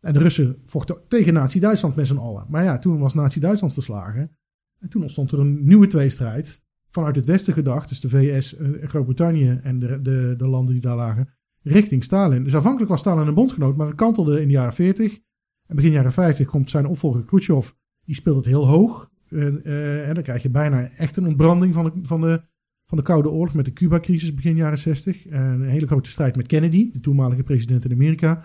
En 0.07 0.13
de 0.13 0.19
Russen 0.19 0.57
vochten 0.65 0.97
tegen 1.09 1.33
Nazi-Duitsland 1.33 1.97
met 1.97 2.07
z'n 2.07 2.17
allen. 2.17 2.45
Maar 2.49 2.65
ja, 2.65 2.79
toen 2.79 2.99
was 2.99 3.15
Nazi-Duitsland 3.15 3.73
verslagen. 3.73 4.37
En 4.79 4.89
toen 4.89 5.03
ontstond 5.03 5.33
er 5.33 5.41
een 5.41 5.65
nieuwe 5.65 5.87
tweestrijd. 5.87 6.65
Vanuit 6.89 7.17
het 7.17 7.25
westen 7.25 7.53
gedacht, 7.53 7.89
dus 7.89 8.01
de 8.01 8.09
VS, 8.09 8.57
Groot-Brittannië 8.83 9.61
en 9.63 9.79
de, 9.79 10.01
de, 10.01 10.35
de 10.37 10.47
landen 10.47 10.73
die 10.73 10.83
daar 10.83 10.97
lagen, 10.97 11.29
richting 11.63 12.05
Stalin. 12.05 12.45
Dus 12.45 12.55
aanvankelijk 12.55 12.91
was 12.91 13.01
Stalin 13.01 13.27
een 13.27 13.35
bondgenoot, 13.35 13.77
maar 13.77 13.87
het 13.87 13.97
kantelde 13.97 14.41
in 14.41 14.47
de 14.47 14.53
jaren 14.53 14.73
40. 14.73 15.19
En 15.67 15.77
begin 15.77 15.91
jaren 15.91 16.13
50 16.13 16.47
komt 16.47 16.71
zijn 16.71 16.87
opvolger 16.87 17.25
Khrushchev, 17.25 17.71
die 18.05 18.15
speelt 18.15 18.37
het 18.37 18.45
heel 18.45 18.67
hoog. 18.67 19.11
En, 19.29 19.61
uh, 19.65 20.09
en 20.09 20.15
dan 20.15 20.23
krijg 20.23 20.43
je 20.43 20.51
bijna 20.51 20.91
echt 20.91 21.17
een 21.17 21.27
ontbranding 21.27 21.75
van 21.75 21.85
de, 21.85 21.93
van 22.03 22.21
de, 22.21 22.43
van 22.87 22.99
de 22.99 23.05
Koude 23.05 23.31
Oorlog 23.31 23.55
met 23.55 23.65
de 23.65 23.73
Cuba-crisis 23.73 24.35
begin 24.35 24.57
jaren 24.57 24.79
60. 24.79 25.27
En 25.27 25.43
een 25.43 25.69
hele 25.69 25.87
grote 25.87 26.11
strijd 26.11 26.37
met 26.37 26.47
Kennedy, 26.47 26.93
de 26.93 27.01
toenmalige 27.01 27.43
president 27.43 27.85
in 27.85 27.93
Amerika. 27.93 28.45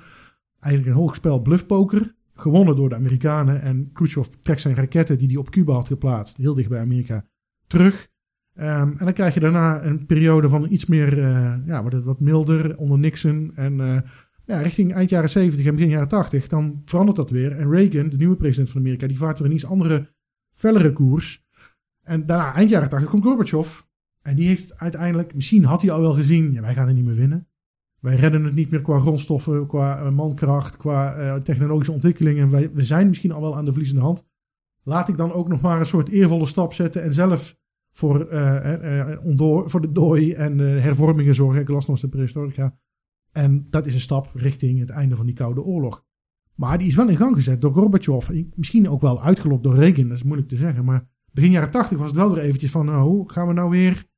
Eigenlijk 0.62 0.96
een 0.96 1.02
hoog 1.02 1.16
spel 1.16 1.42
bluffpoker, 1.42 2.16
gewonnen 2.34 2.76
door 2.76 2.90
de 2.90 2.96
Amerikanen. 2.96 3.62
En 3.62 3.92
Khrushchev 3.94 4.28
trekt 4.28 4.62
zijn 4.62 4.76
raketten 4.76 5.18
die 5.18 5.28
hij 5.28 5.38
op 5.38 5.50
Cuba 5.50 5.74
had 5.74 5.88
geplaatst, 5.88 6.38
heel 6.38 6.54
dicht 6.54 6.70
bij 6.70 6.80
Amerika, 6.80 7.26
terug. 7.68 8.10
Um, 8.56 8.66
en 8.68 9.06
dan 9.06 9.14
krijg 9.14 9.34
je 9.34 9.40
daarna 9.40 9.84
een 9.84 10.06
periode 10.06 10.50
van 10.50 10.72
iets 10.72 10.86
meer, 10.86 11.18
uh, 11.18 11.56
ja, 11.66 11.84
wat, 11.84 12.04
wat 12.04 12.20
milder 12.20 12.78
onder 12.78 13.00
Nixon. 13.00 13.52
En, 13.56 13.74
uh, 13.74 14.00
Ja, 14.46 14.62
richting 14.62 14.94
eind 14.94 15.10
jaren 15.10 15.30
70 15.30 15.66
en 15.66 15.76
begin 15.76 15.90
jaren 15.90 16.08
80, 16.08 16.48
dan 16.48 16.82
verandert 16.86 17.18
dat 17.18 17.30
weer. 17.30 17.52
En 17.52 17.72
Reagan, 17.72 18.10
de 18.10 18.18
nieuwe 18.18 18.36
president 18.36 18.70
van 18.70 18.82
Amerika, 18.82 19.08
die 19.08 19.18
vaart 19.18 19.40
weer 19.40 19.48
een 19.48 19.54
iets 19.54 19.66
andere, 19.66 20.14
fellere 20.52 20.94
koers. 20.94 21.46
En 22.02 22.26
daarna, 22.26 22.54
eind 22.54 22.70
jaren 22.70 22.90
80, 22.90 23.10
komt 23.10 23.24
Gorbachev. 23.24 23.80
En 24.22 24.36
die 24.36 24.48
heeft 24.48 24.80
uiteindelijk, 24.80 25.36
misschien 25.36 25.64
had 25.64 25.82
hij 25.82 25.92
al 25.92 26.02
wel 26.02 26.14
gezien, 26.14 26.52
ja, 26.52 26.62
wij 26.62 26.74
gaan 26.74 26.88
er 26.88 26.94
niet 26.94 27.06
meer 27.06 27.16
winnen. 27.16 27.48
Wij 28.02 28.16
redden 28.16 28.44
het 28.44 28.56
niet 28.56 28.72
meer 28.72 28.82
qua 28.82 29.00
grondstoffen, 29.00 29.68
qua 29.68 30.00
eh, 30.00 30.12
mankracht, 30.12 30.78
qua 30.78 31.18
uh, 31.18 31.36
technologische 31.36 31.92
ontwikkelingen. 31.92 32.50
Wij, 32.50 32.72
we 32.72 32.84
zijn 32.84 33.08
misschien 33.08 33.32
al 33.32 33.42
wel 33.42 33.58
aan 33.58 33.66
de 33.66 33.72
verliezende 33.72 34.04
hand. 34.04 34.26
Laat 34.84 35.10
ik 35.10 35.18
dan 35.18 35.32
ook 35.32 35.48
nog 35.48 35.62
maar 35.62 35.80
een 35.80 35.86
soort 35.86 36.10
eervolle 36.10 36.46
stap 36.46 36.74
zetten 36.74 37.04
en 37.04 37.14
zelf 37.14 37.60
voor, 37.94 38.32
uh, 38.32 39.18
ondoor, 39.24 39.70
voor 39.70 39.82
de 39.82 39.92
dooi 39.92 40.34
en 40.34 40.58
hervormingen 40.58 41.36
zorgen. 41.36 41.62
Ik 41.62 41.70
las 41.70 41.88
nog 41.88 42.00
de 42.00 42.08
prehistorica. 42.08 42.78
En 43.32 43.68
dat 43.70 43.86
is 43.86 43.94
een 43.94 44.00
stap 44.00 44.30
richting 44.34 44.80
het 44.80 44.90
einde 44.90 45.16
van 45.16 45.26
die 45.26 45.36
Koude 45.36 45.62
Oorlog. 45.62 46.06
Maar 46.56 46.78
die 46.78 46.88
is 46.88 46.96
wel 46.96 47.10
in 47.10 47.18
gang 47.18 47.36
gezet 47.36 47.62
door 47.62 47.74
Gorbachev. 47.74 48.30
Misschien 48.56 48.90
ook 48.90 49.02
wel 49.02 49.22
uitgelokt 49.22 49.64
door 49.64 49.76
Reagan, 49.76 50.08
dat 50.08 50.18
is 50.18 50.24
moeilijk 50.24 50.50
te 50.50 50.56
zeggen. 50.56 50.86
Maar 50.86 51.08
begin 51.32 51.52
jaren 51.52 51.72
tachtig 51.72 51.98
was 51.98 52.08
het 52.08 52.16
wel 52.16 52.34
weer 52.34 52.44
eventjes 52.44 52.72
van, 52.72 52.86
nou, 52.86 53.04
hoe 53.04 53.32
gaan 53.32 53.48
we 53.48 53.54
nou 53.54 53.70
weer 53.70 54.10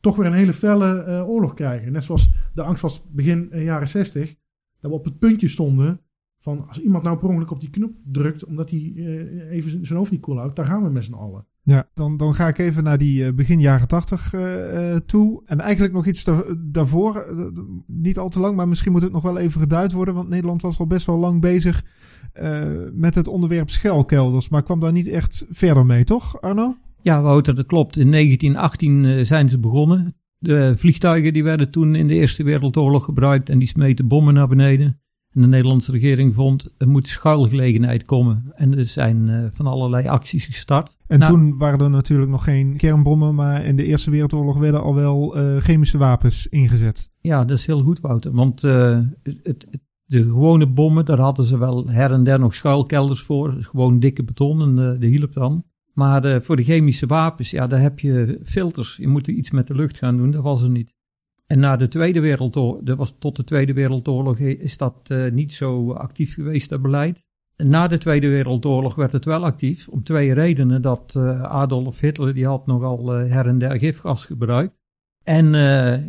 toch 0.00 0.16
weer 0.16 0.26
een 0.26 0.32
hele 0.32 0.52
felle 0.52 1.04
uh, 1.06 1.28
oorlog 1.28 1.54
krijgen. 1.54 1.92
Net 1.92 2.04
zoals 2.04 2.30
de 2.54 2.62
angst 2.62 2.82
was 2.82 3.02
begin 3.10 3.48
uh, 3.52 3.64
jaren 3.64 3.88
60. 3.88 4.34
Dat 4.80 4.90
we 4.90 4.96
op 4.96 5.04
het 5.04 5.18
puntje 5.18 5.48
stonden 5.48 6.00
van 6.38 6.68
als 6.68 6.80
iemand 6.80 7.04
nou 7.04 7.18
per 7.18 7.28
ongeluk 7.28 7.50
op 7.50 7.60
die 7.60 7.70
knop 7.70 7.92
drukt 8.04 8.44
omdat 8.44 8.70
hij 8.70 8.92
uh, 8.94 9.50
even 9.50 9.86
zijn 9.86 9.98
hoofd 9.98 10.10
niet 10.10 10.20
koel 10.20 10.38
houdt, 10.38 10.56
daar 10.56 10.66
gaan 10.66 10.82
we 10.82 10.90
met 10.90 11.04
z'n 11.04 11.12
allen. 11.12 11.46
Ja, 11.64 11.88
dan, 11.94 12.16
dan 12.16 12.34
ga 12.34 12.48
ik 12.48 12.58
even 12.58 12.84
naar 12.84 12.98
die 12.98 13.32
begin 13.32 13.60
jaren 13.60 13.88
80 13.88 14.34
toe. 15.06 15.42
En 15.44 15.60
eigenlijk 15.60 15.92
nog 15.92 16.06
iets 16.06 16.30
daarvoor, 16.58 17.26
niet 17.86 18.18
al 18.18 18.28
te 18.28 18.40
lang, 18.40 18.56
maar 18.56 18.68
misschien 18.68 18.92
moet 18.92 19.02
het 19.02 19.12
nog 19.12 19.22
wel 19.22 19.38
even 19.38 19.60
geduid 19.60 19.92
worden. 19.92 20.14
Want 20.14 20.28
Nederland 20.28 20.62
was 20.62 20.78
al 20.78 20.86
best 20.86 21.06
wel 21.06 21.18
lang 21.18 21.40
bezig 21.40 21.84
met 22.92 23.14
het 23.14 23.28
onderwerp 23.28 23.70
schelkelders, 23.70 24.48
maar 24.48 24.62
kwam 24.62 24.80
daar 24.80 24.92
niet 24.92 25.08
echt 25.08 25.46
verder 25.50 25.86
mee, 25.86 26.04
toch 26.04 26.40
Arno? 26.40 26.76
Ja, 27.02 27.22
Wouter, 27.22 27.54
dat 27.54 27.66
klopt. 27.66 27.96
In 27.96 28.10
1918 28.10 29.04
uh, 29.04 29.24
zijn 29.24 29.48
ze 29.48 29.58
begonnen. 29.58 30.14
De 30.42 30.72
vliegtuigen 30.76 31.32
die 31.32 31.44
werden 31.44 31.70
toen 31.70 31.94
in 31.94 32.06
de 32.06 32.14
Eerste 32.14 32.42
Wereldoorlog 32.42 33.04
gebruikt 33.04 33.48
en 33.48 33.58
die 33.58 33.68
smeten 33.68 34.08
bommen 34.08 34.34
naar 34.34 34.48
beneden. 34.48 35.00
En 35.30 35.40
de 35.40 35.46
Nederlandse 35.46 35.92
regering 35.92 36.34
vond, 36.34 36.74
er 36.78 36.88
moet 36.88 37.08
schuilgelegenheid 37.08 38.02
komen. 38.02 38.52
En 38.54 38.78
er 38.78 38.86
zijn 38.86 39.28
uh, 39.28 39.44
van 39.52 39.66
allerlei 39.66 40.08
acties 40.08 40.46
gestart. 40.46 40.96
En 41.06 41.18
nou, 41.18 41.32
toen 41.32 41.58
waren 41.58 41.80
er 41.80 41.90
natuurlijk 41.90 42.30
nog 42.30 42.44
geen 42.44 42.76
kernbommen, 42.76 43.34
maar 43.34 43.64
in 43.64 43.76
de 43.76 43.84
Eerste 43.84 44.10
Wereldoorlog 44.10 44.58
werden 44.58 44.82
al 44.82 44.94
wel 44.94 45.38
uh, 45.38 45.56
chemische 45.56 45.98
wapens 45.98 46.46
ingezet. 46.46 47.10
Ja, 47.20 47.44
dat 47.44 47.58
is 47.58 47.66
heel 47.66 47.80
goed, 47.80 48.00
Wouter. 48.00 48.32
Want 48.32 48.62
uh, 48.62 48.98
het, 49.22 49.38
het, 49.42 49.66
de 50.04 50.22
gewone 50.22 50.68
bommen, 50.68 51.04
daar 51.04 51.18
hadden 51.18 51.44
ze 51.44 51.58
wel 51.58 51.88
her 51.88 52.12
en 52.12 52.24
der 52.24 52.38
nog 52.38 52.54
schuilkelders 52.54 53.22
voor. 53.22 53.56
Gewoon 53.58 53.98
dikke 53.98 54.24
beton 54.24 54.62
en 54.62 55.00
de 55.00 55.06
hielp 55.06 55.32
dan. 55.32 55.64
Maar 55.92 56.24
uh, 56.24 56.40
voor 56.40 56.56
de 56.56 56.64
chemische 56.64 57.06
wapens, 57.06 57.50
ja, 57.50 57.66
daar 57.66 57.80
heb 57.80 57.98
je 57.98 58.40
filters. 58.44 58.96
Je 58.96 59.08
moet 59.08 59.26
er 59.26 59.32
iets 59.32 59.50
met 59.50 59.66
de 59.66 59.74
lucht 59.74 59.98
gaan 59.98 60.16
doen, 60.16 60.30
dat 60.30 60.42
was 60.42 60.62
er 60.62 60.70
niet. 60.70 60.94
En 61.46 61.58
na 61.58 61.76
de 61.76 61.88
Tweede 61.88 62.20
Wereldoorlog, 62.20 62.82
dat 62.82 62.96
was 62.96 63.16
tot 63.18 63.36
de 63.36 63.44
Tweede 63.44 63.72
Wereldoorlog, 63.72 64.38
is 64.38 64.76
dat 64.76 65.08
uh, 65.12 65.30
niet 65.30 65.52
zo 65.52 65.92
actief 65.92 66.34
geweest, 66.34 66.68
dat 66.68 66.82
beleid. 66.82 67.26
Na 67.56 67.88
de 67.88 67.98
Tweede 67.98 68.28
Wereldoorlog 68.28 68.94
werd 68.94 69.12
het 69.12 69.24
wel 69.24 69.44
actief, 69.44 69.88
om 69.88 70.02
twee 70.02 70.34
redenen. 70.34 70.82
Dat 70.82 71.14
uh, 71.16 71.42
Adolf 71.42 72.00
Hitler, 72.00 72.34
die 72.34 72.46
had 72.46 72.66
nogal 72.66 73.08
her 73.08 73.46
en 73.46 73.58
der 73.58 73.78
gifgas 73.78 74.26
gebruikt. 74.26 74.80
En 75.24 75.52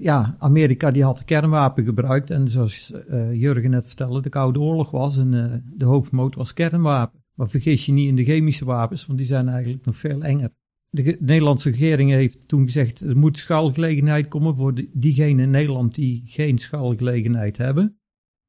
ja, 0.02 0.36
Amerika 0.40 0.92
die 0.92 1.04
had 1.04 1.24
kernwapen 1.24 1.84
gebruikt. 1.84 2.30
En 2.30 2.48
zoals 2.48 2.94
Jurgen 3.32 3.70
net 3.70 3.88
vertelde, 3.88 4.22
de 4.22 4.30
Koude 4.30 4.60
Oorlog 4.60 4.92
was 4.92 5.18
en 5.18 5.64
de 5.78 5.86
hoofdmoot 5.86 6.36
was 6.36 6.54
kernwapen. 6.54 7.23
Maar 7.34 7.50
vergis 7.50 7.86
je 7.86 7.92
niet 7.92 8.08
in 8.08 8.16
de 8.16 8.24
chemische 8.24 8.66
wapens, 8.66 9.06
want 9.06 9.18
die 9.18 9.28
zijn 9.28 9.48
eigenlijk 9.48 9.86
nog 9.86 9.96
veel 9.96 10.24
enger. 10.24 10.52
De 10.90 11.18
Nederlandse 11.20 11.70
regering 11.70 12.10
heeft 12.10 12.48
toen 12.48 12.64
gezegd, 12.64 13.00
er 13.00 13.18
moet 13.18 13.38
schaalgelegenheid 13.38 14.28
komen 14.28 14.56
voor 14.56 14.74
diegenen 14.94 15.44
in 15.44 15.50
Nederland 15.50 15.96
die 15.96 16.24
geen 16.26 16.58
schaalgelegenheid 16.58 17.58
hebben. 17.58 17.98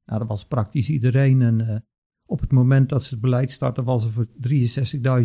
Nou, 0.05 0.19
dat 0.19 0.29
was 0.29 0.47
praktisch 0.47 0.88
iedereen. 0.88 1.43
En 1.43 1.62
uh, 1.62 1.76
op 2.26 2.41
het 2.41 2.53
moment 2.53 2.88
dat 2.88 3.05
ze 3.05 3.11
het 3.11 3.23
beleid 3.23 3.50
starten, 3.50 3.85
was 3.85 4.05
er 4.05 4.11
voor 4.11 4.26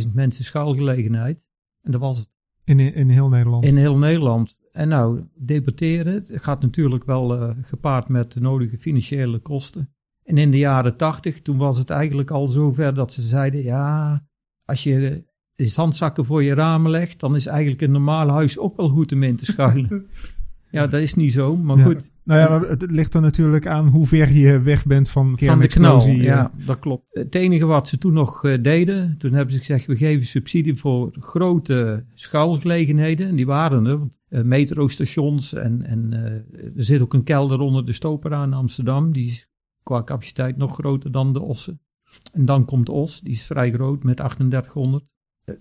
63.000 0.06 0.14
mensen 0.14 0.44
schaalgelegenheid. 0.44 1.44
En 1.82 1.92
dat 1.92 2.02
was 2.02 2.18
het. 2.18 2.30
In, 2.64 2.80
in 2.80 3.10
heel 3.10 3.30
Nederland? 3.30 3.66
In 3.66 3.78
heel 3.78 3.98
Nederland. 3.98 4.60
En 4.72 4.88
nou, 4.88 5.24
debatteren, 5.36 6.24
gaat 6.28 6.62
natuurlijk 6.62 7.04
wel 7.04 7.36
uh, 7.36 7.56
gepaard 7.62 8.08
met 8.08 8.32
de 8.32 8.40
nodige 8.40 8.78
financiële 8.78 9.40
kosten. 9.40 9.94
En 10.30 10.38
in 10.38 10.52
de 10.52 10.58
jaren 10.58 10.96
tachtig, 10.96 11.42
toen 11.42 11.58
was 11.58 11.78
het 11.78 11.90
eigenlijk 11.90 12.32
al 12.32 12.48
zover 12.48 12.94
dat 12.94 13.14
ze 13.14 13.22
zeiden, 13.22 13.64
ja, 13.64 14.24
als 14.66 14.84
je 14.84 15.24
zandzakken 15.56 16.26
voor 16.26 16.44
je 16.44 16.54
ramen 16.54 16.92
legt, 16.92 17.20
dan 17.20 17.36
is 17.36 17.46
eigenlijk 17.46 17.82
een 17.82 17.92
normaal 17.92 18.30
huis 18.30 18.58
ook 18.58 18.78
wel 18.78 18.90
goed 18.90 19.12
om 19.12 19.24
in 19.24 19.36
te 19.36 19.46
schuilen. 19.46 20.06
ja, 20.72 20.88
dat 20.88 21.02
is 21.02 21.14
niet 21.14 21.34
zo, 21.34 21.58
maar 21.58 21.78
goed. 21.78 22.12
Nou 22.24 22.40
ja, 22.40 22.70
het 22.70 22.92
ligt 22.92 23.14
er 23.14 23.22
natuurlijk 23.22 23.68
aan 23.68 23.88
hoe 23.88 24.08
ver 24.08 24.32
je 24.32 24.62
weg 24.62 24.86
bent 24.86 25.10
van 25.10 25.38
Van 25.38 25.60
de 25.60 25.68
knal, 25.68 26.08
ja, 26.08 26.52
dat 26.66 26.80
klopt. 26.80 27.06
Het 27.10 27.36
enige 27.36 27.66
wat 27.66 27.88
ze 27.88 27.98
toen 27.98 28.14
nog 28.14 28.44
uh, 28.44 28.58
deden, 28.62 29.16
toen 29.18 29.34
hebben 29.34 29.54
ze 29.54 29.60
gezegd, 29.60 29.86
we 29.86 29.96
geven 29.96 30.26
subsidie 30.26 30.76
voor 30.76 31.16
grote 31.20 32.06
schuilgelegenheden. 32.14 33.28
En 33.28 33.36
die 33.36 33.46
waren 33.46 33.86
er, 33.86 34.00
uh, 34.30 34.42
metrostations 34.42 35.54
en, 35.54 35.86
en 35.86 36.10
uh, 36.14 36.66
er 36.78 36.84
zit 36.84 37.02
ook 37.02 37.14
een 37.14 37.24
kelder 37.24 37.60
onder 37.60 37.86
de 37.86 37.94
Stopera 37.94 38.44
in 38.44 38.54
Amsterdam. 38.54 39.14
Die 39.14 39.28
is 39.28 39.49
qua 39.90 40.04
capaciteit 40.04 40.58
nog 40.58 40.74
groter 40.74 41.12
dan 41.12 41.34
de 41.34 41.42
Ossen. 41.42 41.82
En 42.34 42.46
dan 42.46 42.66
komt 42.66 42.90
Os, 42.90 43.22
die 43.22 43.32
is 43.32 43.46
vrij 43.46 43.72
groot 43.72 44.04
met 44.04 44.18
3800. 44.18 45.04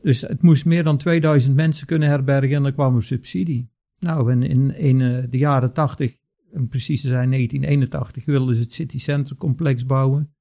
Dus 0.02 0.20
het 0.20 0.42
moest 0.42 0.64
meer 0.64 0.84
dan 0.84 0.96
2000 0.96 1.54
mensen 1.54 1.86
kunnen 1.86 2.08
herbergen 2.08 2.56
en 2.56 2.62
dan 2.62 2.72
kwam 2.72 2.96
er 2.96 3.02
subsidie. 3.02 3.70
Nou, 3.98 4.32
en 4.32 4.42
in, 4.76 5.00
uh, 5.00 5.24
de 5.30 5.38
jaren 5.38 5.72
80, 5.72 6.16
en 6.52 6.68
precies 6.68 7.00
te 7.00 7.08
zijn 7.08 7.30
1981, 7.30 8.24
wilden 8.24 8.54
ze 8.54 8.60
het 8.60 8.72
City 8.72 8.98
Center 8.98 9.36
complex 9.36 9.86
bouwen. 9.86 10.34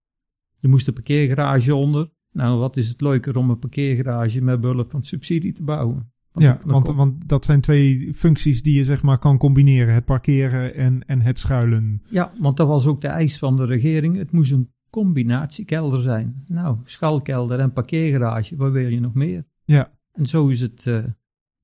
Er 0.59 0.69
moest 0.69 0.87
een 0.87 0.93
parkeergarage 0.93 1.75
onder. 1.75 2.09
Nou, 2.31 2.59
wat 2.59 2.77
is 2.77 2.89
het 2.89 3.01
leuker 3.01 3.37
om 3.37 3.49
een 3.49 3.59
parkeergarage 3.59 4.41
met 4.41 4.61
behulp 4.61 4.89
van 4.89 5.03
subsidie 5.03 5.53
te 5.53 5.63
bouwen? 5.63 6.11
Ja, 6.41 6.59
want, 6.65 6.87
want 6.87 7.29
dat 7.29 7.45
zijn 7.45 7.61
twee 7.61 8.13
functies 8.13 8.61
die 8.61 8.77
je 8.77 8.85
zeg 8.85 9.03
maar 9.03 9.17
kan 9.17 9.37
combineren. 9.37 9.93
Het 9.93 10.05
parkeren 10.05 10.75
en, 10.75 11.07
en 11.07 11.21
het 11.21 11.39
schuilen. 11.39 12.01
Ja, 12.09 12.31
want 12.39 12.57
dat 12.57 12.67
was 12.67 12.85
ook 12.85 13.01
de 13.01 13.07
eis 13.07 13.37
van 13.37 13.55
de 13.55 13.65
regering. 13.65 14.17
Het 14.17 14.31
moest 14.31 14.51
een 14.51 14.71
combinatiekelder 14.89 16.01
zijn. 16.01 16.43
Nou, 16.47 16.77
schuilkelder 16.83 17.59
en 17.59 17.73
parkeergarage, 17.73 18.55
wat 18.55 18.71
wil 18.71 18.87
je 18.87 18.99
nog 18.99 19.13
meer? 19.13 19.45
Ja. 19.65 19.91
En 20.11 20.25
zo 20.25 20.47
is 20.47 20.61
het 20.61 20.85
uh, 20.87 20.97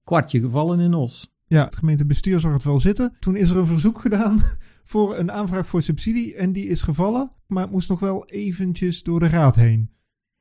kwartje 0.03 0.39
gevallen 0.39 0.79
in 0.79 0.93
Os. 0.93 1.33
Ja, 1.45 1.63
het 1.63 1.75
gemeentebestuur 1.75 2.39
zag 2.39 2.53
het 2.53 2.63
wel 2.63 2.79
zitten. 2.79 3.15
Toen 3.19 3.35
is 3.35 3.49
er 3.49 3.57
een 3.57 3.67
verzoek 3.67 3.99
gedaan 3.99 4.41
voor 4.91 5.17
een 5.17 5.31
aanvraag 5.31 5.67
voor 5.67 5.81
subsidie 5.81 6.35
en 6.35 6.51
die 6.51 6.67
is 6.67 6.81
gevallen. 6.81 7.29
Maar 7.47 7.63
het 7.63 7.71
moest 7.71 7.89
nog 7.89 7.99
wel 7.99 8.25
eventjes 8.25 9.03
door 9.03 9.19
de 9.19 9.27
raad 9.27 9.55
heen. 9.55 9.89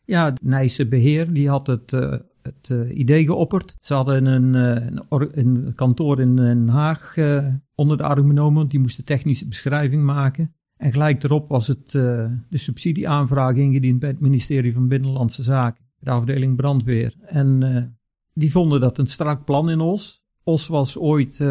Ja, 0.05 0.25
het 0.25 0.43
Nijse 0.43 0.89
beheer 0.89 1.33
die 1.33 1.49
had 1.49 1.67
het 1.67 1.93
uh, 1.93 2.15
het 2.43 2.69
uh, 2.69 2.99
idee 2.99 3.25
geopperd. 3.25 3.77
Ze 3.81 3.95
hadden 3.95 4.27
een, 4.27 4.55
uh, 4.55 5.01
een, 5.09 5.39
een, 5.39 5.75
kantoor 5.75 6.21
in 6.21 6.37
Den 6.37 6.69
Haag 6.69 7.17
uh, 7.17 7.47
onder 7.75 7.97
de 7.97 8.03
arm 8.03 8.27
genomen. 8.27 8.69
Die 8.69 8.81
moest 8.81 8.97
de 8.97 9.05
technische 9.05 9.49
beschrijving 9.49 10.05
maken. 10.05 10.55
En 10.77 10.93
gelijk 10.93 11.23
erop 11.23 11.49
was 11.49 11.67
het 11.67 11.91
de 11.91 12.41
subsidieaanvraag 12.51 13.55
ingediend 13.55 13.99
bij 13.99 14.09
het 14.09 14.21
ministerie 14.21 14.73
van 14.73 14.89
Binnenlandse 14.89 15.43
Zaken. 15.43 15.85
De 15.99 16.11
afdeling 16.11 16.57
brandweer. 16.57 17.15
En 17.21 17.97
die 18.33 18.51
vonden 18.51 18.81
dat 18.81 18.99
een 18.99 19.07
strak 19.07 19.45
plan 19.45 19.71
in 19.71 19.81
Os. 19.81 20.23
Os 20.43 20.67
was 20.67 20.99
ooit 20.99 21.45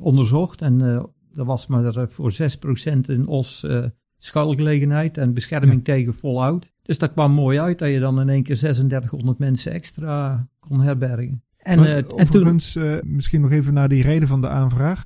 onderzocht 0.00 0.62
en 0.62 0.80
er 1.36 1.44
was 1.44 1.66
maar 1.66 2.08
voor 2.08 2.32
6% 2.32 2.36
in 3.06 3.26
Os 3.26 3.66
schuilgelegenheid 4.18 5.18
en 5.18 5.34
bescherming 5.34 5.86
ja. 5.86 5.94
tegen 5.94 6.14
fallout. 6.14 6.71
Dus 6.82 6.98
dat 6.98 7.12
kwam 7.12 7.32
mooi 7.32 7.60
uit 7.60 7.78
dat 7.78 7.88
je 7.88 8.00
dan 8.00 8.20
in 8.20 8.28
één 8.28 8.42
keer 8.42 8.56
3600 8.56 9.38
mensen 9.38 9.72
extra 9.72 10.48
kon 10.58 10.80
herbergen. 10.80 11.42
En, 11.56 11.78
uh, 11.78 11.96
en 11.96 12.30
toen... 12.30 12.60
Uh, 12.78 12.96
misschien 13.02 13.40
nog 13.40 13.50
even 13.50 13.74
naar 13.74 13.88
die 13.88 14.02
reden 14.02 14.28
van 14.28 14.40
de 14.40 14.48
aanvraag. 14.48 15.04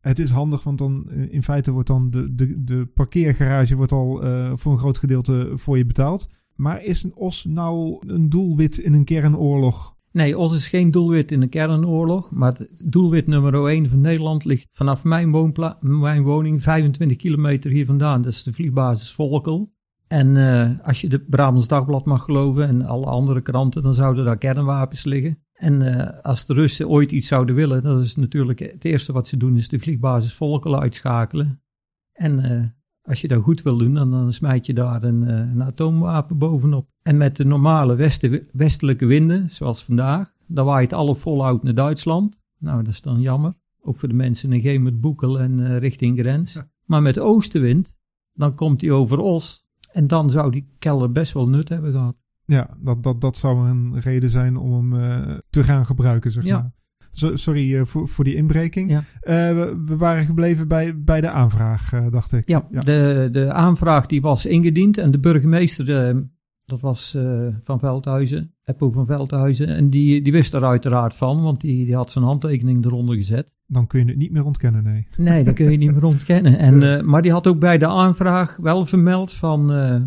Het 0.00 0.18
is 0.18 0.30
handig, 0.30 0.62
want 0.62 0.78
dan 0.78 1.10
eh, 1.10 1.32
in 1.32 1.42
feite 1.42 1.70
wordt 1.70 1.88
dan 1.88 2.10
de, 2.10 2.34
de, 2.34 2.64
de 2.64 2.86
parkeergarage 2.94 3.76
wordt 3.76 3.92
al 3.92 4.24
uh, 4.24 4.52
voor 4.54 4.72
een 4.72 4.78
groot 4.78 4.98
gedeelte 4.98 5.52
voor 5.54 5.78
je 5.78 5.86
betaald. 5.86 6.28
Maar 6.54 6.84
is 6.84 7.02
een 7.02 7.14
OS 7.14 7.44
nou 7.44 8.02
een 8.06 8.28
doelwit 8.28 8.78
in 8.78 8.92
een 8.92 9.04
kernoorlog? 9.04 9.96
Nee, 10.12 10.38
OS 10.38 10.54
is 10.54 10.68
geen 10.68 10.90
doelwit 10.90 11.32
in 11.32 11.42
een 11.42 11.48
kernoorlog. 11.48 12.30
Maar 12.30 12.66
doelwit 12.84 13.26
nummer 13.26 13.66
1 13.66 13.88
van 13.88 14.00
Nederland 14.00 14.44
ligt 14.44 14.68
vanaf 14.70 15.04
mijn, 15.04 15.30
woonpla 15.30 15.76
mijn 15.80 16.22
woning 16.22 16.62
25 16.62 17.16
kilometer 17.16 17.70
hier 17.70 17.86
vandaan. 17.86 18.22
Dat 18.22 18.32
is 18.32 18.42
de 18.42 18.52
vliegbasis 18.52 19.12
Volkel. 19.12 19.74
En 20.06 20.34
uh, 20.36 20.70
als 20.82 21.00
je 21.00 21.08
de 21.08 21.20
Brabants 21.20 21.68
Dagblad 21.68 22.04
mag 22.04 22.24
geloven 22.24 22.68
en 22.68 22.82
alle 22.82 23.06
andere 23.06 23.40
kranten, 23.40 23.82
dan 23.82 23.94
zouden 23.94 24.24
daar 24.24 24.38
kernwapens 24.38 25.04
liggen. 25.04 25.38
En 25.52 25.80
uh, 25.80 26.08
als 26.22 26.46
de 26.46 26.52
Russen 26.52 26.88
ooit 26.88 27.10
iets 27.12 27.26
zouden 27.26 27.54
willen, 27.54 27.82
dat 27.82 28.00
is 28.00 28.16
natuurlijk 28.16 28.58
het 28.58 28.84
eerste 28.84 29.12
wat 29.12 29.28
ze 29.28 29.36
doen, 29.36 29.56
is 29.56 29.68
de 29.68 29.78
vliegbasis 29.78 30.34
Volkel 30.34 30.80
uitschakelen. 30.80 31.62
En 32.12 32.38
uh, 32.52 32.64
Als 33.02 33.20
je 33.20 33.28
dat 33.28 33.42
goed 33.42 33.62
wil 33.62 33.76
doen, 33.76 33.94
dan, 33.94 34.10
dan 34.10 34.32
smijt 34.32 34.66
je 34.66 34.74
daar 34.74 35.02
een, 35.02 35.28
een 35.28 35.62
atoomwapen 35.62 36.38
bovenop. 36.38 36.88
En 37.02 37.16
met 37.16 37.36
de 37.36 37.44
normale 37.44 37.94
westen, 37.94 38.48
westelijke 38.52 39.06
winden, 39.06 39.50
zoals 39.50 39.84
vandaag, 39.84 40.32
dan 40.46 40.66
waait 40.66 40.92
alle 40.92 41.16
voluit 41.16 41.62
naar 41.62 41.74
Duitsland. 41.74 42.40
Nou, 42.58 42.82
dat 42.82 42.92
is 42.92 43.02
dan 43.02 43.20
jammer. 43.20 43.54
Ook 43.80 43.96
voor 43.96 44.08
de 44.08 44.14
mensen 44.14 44.52
in 44.52 44.60
Gemert, 44.60 45.00
Boekel 45.00 45.40
en 45.40 45.78
richting 45.78 46.18
grens. 46.18 46.60
Maar 46.84 47.02
met 47.02 47.18
oostenwind, 47.18 47.94
dan 48.32 48.54
komt 48.54 48.80
hij 48.80 48.90
over 48.90 49.18
Os. 49.18 49.65
En 49.96 50.06
dan 50.06 50.30
zou 50.30 50.50
die 50.50 50.66
kelder 50.78 51.12
best 51.12 51.32
wel 51.32 51.48
nut 51.48 51.68
hebben 51.68 51.92
gehad. 51.92 52.16
Ja, 52.44 52.68
dat, 52.78 53.02
dat, 53.02 53.20
dat 53.20 53.36
zou 53.36 53.68
een 53.68 54.00
reden 54.00 54.30
zijn 54.30 54.56
om 54.56 54.92
hem 54.92 55.02
uh, 55.02 55.36
te 55.50 55.64
gaan 55.64 55.86
gebruiken, 55.86 56.32
zeg 56.32 56.44
Ja. 56.44 56.58
maar. 56.58 56.72
So- 57.12 57.36
sorry 57.36 57.74
uh, 57.74 57.84
voor, 57.84 58.08
voor 58.08 58.24
die 58.24 58.34
inbreking. 58.34 58.90
Ja. 58.90 58.98
Uh, 58.98 59.04
we, 59.22 59.82
we, 59.86 59.96
waren 59.96 60.24
gebleven 60.24 60.68
bij, 60.68 61.00
bij 61.02 61.20
de 61.20 61.30
aanvraag, 61.30 61.90
dacht 62.10 62.32
ik. 62.32 62.48
Ja, 62.48 62.66
ja, 62.70 62.80
De, 62.80 63.28
de 63.32 63.52
aanvraag 63.52 64.06
die 64.06 64.20
was 64.20 64.46
ingediend 64.46 64.98
en 64.98 65.10
de 65.10 65.18
burgemeester, 65.18 66.14
dat 66.66 66.80
was 66.80 67.14
uh, 67.14 67.48
van 67.62 67.78
Veldhuizen, 67.78 68.54
Eppo 68.64 68.90
van 68.90 69.06
Veldhuizen, 69.06 69.68
en 69.68 69.90
die, 69.90 70.22
die 70.22 70.32
wist 70.32 70.54
er 70.54 70.64
uiteraard 70.64 71.14
van, 71.14 71.42
want 71.42 71.60
die, 71.60 71.84
die 71.84 71.94
had 71.94 72.10
zijn 72.10 72.24
handtekening 72.24 72.84
eronder 72.84 73.16
gezet. 73.16 73.52
Dan 73.66 73.86
kun 73.86 74.00
je 74.00 74.06
het 74.06 74.16
niet 74.16 74.32
meer 74.32 74.44
ontkennen, 74.44 74.82
nee. 74.82 75.06
Nee, 75.16 75.44
dat 75.44 75.54
kun 75.54 75.70
je 75.70 75.78
niet 75.78 75.92
meer 75.92 76.04
ontkennen. 76.14 76.58
En, 76.58 76.74
uh, 76.74 77.00
maar 77.00 77.22
die 77.22 77.32
had 77.32 77.46
ook 77.46 77.58
bij 77.58 77.78
de 77.78 77.86
aanvraag 77.86 78.56
wel 78.56 78.86
vermeld 78.86 79.32
van, 79.32 79.72
uh, 79.72 80.02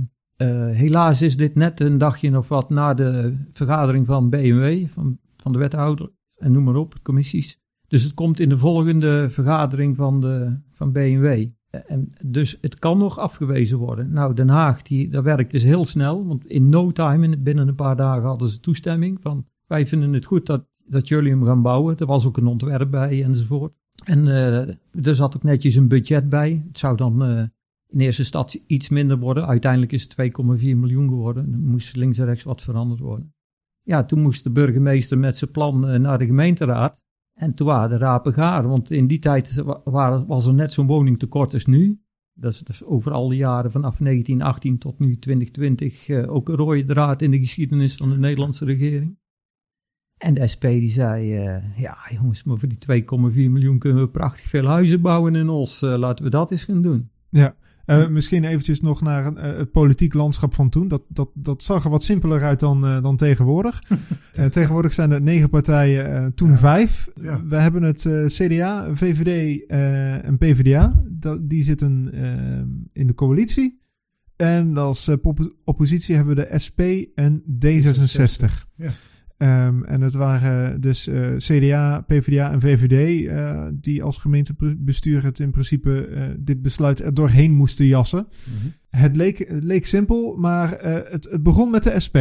helaas 0.71 1.21
is 1.21 1.37
dit 1.37 1.55
net 1.55 1.79
een 1.79 1.97
dagje 1.97 2.37
of 2.37 2.47
wat 2.47 2.69
na 2.69 2.93
de 2.93 3.37
vergadering 3.51 4.05
van 4.05 4.29
BMW, 4.29 4.87
van, 4.87 5.17
van 5.37 5.51
de 5.51 5.57
wethouder 5.57 6.09
en 6.39 6.51
noem 6.51 6.63
maar 6.63 6.75
op, 6.75 6.95
commissies. 7.03 7.59
Dus 7.87 8.03
het 8.03 8.13
komt 8.13 8.39
in 8.39 8.49
de 8.49 8.57
volgende 8.57 9.29
vergadering 9.29 9.95
van, 9.95 10.21
de, 10.21 10.59
van 10.71 10.91
BMW. 10.91 11.47
En 11.69 12.13
dus 12.25 12.57
het 12.61 12.79
kan 12.79 12.97
nog 12.97 13.17
afgewezen 13.17 13.77
worden. 13.77 14.11
Nou, 14.11 14.33
Den 14.33 14.49
Haag, 14.49 14.81
die, 14.81 15.09
dat 15.09 15.23
werkt 15.23 15.51
dus 15.51 15.63
heel 15.63 15.85
snel. 15.85 16.25
Want 16.25 16.47
in 16.47 16.69
no 16.69 16.91
time, 16.91 17.37
binnen 17.37 17.67
een 17.67 17.75
paar 17.75 17.95
dagen, 17.95 18.27
hadden 18.27 18.49
ze 18.49 18.59
toestemming. 18.59 19.17
Van, 19.21 19.45
wij 19.67 19.87
vinden 19.87 20.13
het 20.13 20.25
goed 20.25 20.45
dat, 20.45 20.65
dat 20.85 21.07
jullie 21.07 21.31
hem 21.31 21.45
gaan 21.45 21.61
bouwen. 21.61 21.97
Er 21.97 22.05
was 22.05 22.25
ook 22.25 22.37
een 22.37 22.47
ontwerp 22.47 22.91
bij 22.91 23.23
enzovoort. 23.23 23.73
En 24.03 24.25
uh, 24.25 24.67
er 25.05 25.15
zat 25.15 25.35
ook 25.35 25.43
netjes 25.43 25.75
een 25.75 25.87
budget 25.87 26.29
bij. 26.29 26.63
Het 26.67 26.77
zou 26.77 26.97
dan 26.97 27.29
uh, 27.29 27.41
in 27.87 27.99
eerste 27.99 28.21
instantie 28.21 28.63
iets 28.67 28.89
minder 28.89 29.17
worden. 29.17 29.47
Uiteindelijk 29.47 29.91
is 29.91 30.03
het 30.03 30.31
2,4 30.59 30.59
miljoen 30.59 31.09
geworden. 31.09 31.53
Er 31.53 31.59
moest 31.59 31.95
links 31.95 32.17
en 32.17 32.25
rechts 32.25 32.43
wat 32.43 32.61
veranderd 32.61 32.99
worden. 32.99 33.33
Ja, 33.81 34.03
toen 34.03 34.21
moest 34.21 34.43
de 34.43 34.51
burgemeester 34.51 35.17
met 35.17 35.37
zijn 35.37 35.51
plan 35.51 35.89
uh, 35.89 35.99
naar 35.99 36.17
de 36.17 36.25
gemeenteraad. 36.25 37.01
En 37.39 37.53
toen 37.53 37.67
waren 37.67 37.89
de 37.89 37.97
rapen 37.97 38.33
gaar, 38.33 38.67
want 38.67 38.91
in 38.91 39.07
die 39.07 39.19
tijd 39.19 39.63
was 40.27 40.45
er 40.45 40.53
net 40.53 40.71
zo'n 40.71 40.87
woningtekort 40.87 41.53
als 41.53 41.65
nu. 41.65 42.01
Dat 42.33 42.63
is, 42.67 42.83
over 42.83 43.11
al 43.11 43.29
die 43.29 43.37
jaren 43.37 43.71
vanaf 43.71 43.97
1918 43.97 44.77
tot 44.77 44.99
nu 44.99 45.19
2020 45.19 46.07
uh, 46.07 46.33
ook 46.33 46.49
een 46.49 46.55
rode 46.55 46.85
draad 46.85 47.21
in 47.21 47.31
de 47.31 47.39
geschiedenis 47.39 47.95
van 47.95 48.09
de 48.09 48.17
Nederlandse 48.17 48.65
regering. 48.65 49.17
En 50.17 50.33
de 50.33 50.47
SP 50.53 50.63
die 50.63 50.89
zei, 50.89 51.45
uh, 51.45 51.77
ja 51.77 51.97
jongens, 52.11 52.43
maar 52.43 52.57
voor 52.57 52.69
die 52.69 53.03
2,4 53.03 53.07
miljoen 53.33 53.79
kunnen 53.79 54.01
we 54.01 54.09
prachtig 54.09 54.45
veel 54.45 54.65
huizen 54.65 55.01
bouwen 55.01 55.35
in 55.35 55.49
Os. 55.49 55.81
Uh, 55.81 55.97
laten 55.97 56.23
we 56.23 56.29
dat 56.29 56.51
eens 56.51 56.63
gaan 56.63 56.81
doen. 56.81 57.09
Ja, 57.29 57.55
uh, 57.89 58.07
misschien 58.07 58.43
eventjes 58.43 58.81
nog 58.81 59.01
naar 59.01 59.33
uh, 59.33 59.41
het 59.41 59.71
politiek 59.71 60.13
landschap 60.13 60.53
van 60.53 60.69
toen. 60.69 60.87
Dat, 60.87 61.01
dat, 61.07 61.29
dat 61.33 61.63
zag 61.63 61.83
er 61.83 61.89
wat 61.89 62.03
simpeler 62.03 62.43
uit 62.43 62.59
dan, 62.59 62.85
uh, 62.85 63.01
dan 63.01 63.17
tegenwoordig. 63.17 63.83
tegenwoordig 64.49 64.93
zijn 64.93 65.11
er 65.11 65.21
negen 65.21 65.49
partijen, 65.49 66.33
toen 66.33 66.49
ja. 66.49 66.57
vijf. 66.57 67.07
Ja. 67.21 67.43
We 67.45 67.55
hebben 67.55 67.83
het 67.83 68.09
CDA, 68.25 68.87
VVD 68.95 69.65
en 70.23 70.37
PvdA. 70.37 71.03
Dat, 71.07 71.49
die 71.49 71.63
zitten 71.63 72.13
in 72.93 73.07
de 73.07 73.13
coalitie. 73.13 73.81
En 74.35 74.77
als 74.77 75.09
oppositie 75.63 76.15
hebben 76.15 76.35
we 76.35 76.47
de 76.47 76.59
SP 76.65 76.79
en 77.15 77.43
D66. 77.65 78.45
Ja. 78.75 78.89
Um, 79.41 79.83
en 79.85 80.01
het 80.01 80.13
waren 80.13 80.81
dus 80.81 81.07
uh, 81.07 81.35
CDA, 81.37 82.01
PvdA 82.07 82.51
en 82.51 82.61
VVD 82.61 83.25
uh, 83.27 83.67
die 83.73 84.03
als 84.03 84.17
gemeentebestuur 84.17 85.23
het 85.23 85.39
in 85.39 85.51
principe 85.51 86.07
uh, 86.07 86.23
dit 86.39 86.61
besluit 86.61 86.99
er 86.99 87.13
doorheen 87.13 87.51
moesten 87.51 87.85
jassen. 87.85 88.27
Mm 88.29 88.53
-hmm. 88.61 88.73
Het, 88.89 89.15
leek, 89.15 89.37
het 89.37 89.63
leek 89.63 89.85
simpel, 89.85 90.35
maar 90.37 90.79
het, 90.81 91.27
het, 91.29 91.43
begon 91.43 91.71
met 91.71 91.83
de 91.83 91.99
SP, 92.05 92.17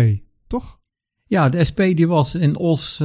toch? 0.46 0.80
Ja, 1.26 1.48
de 1.48 1.64
SP 1.68 1.80
die 1.80 2.08
was 2.08 2.34
in 2.34 2.56
Os 2.56 3.00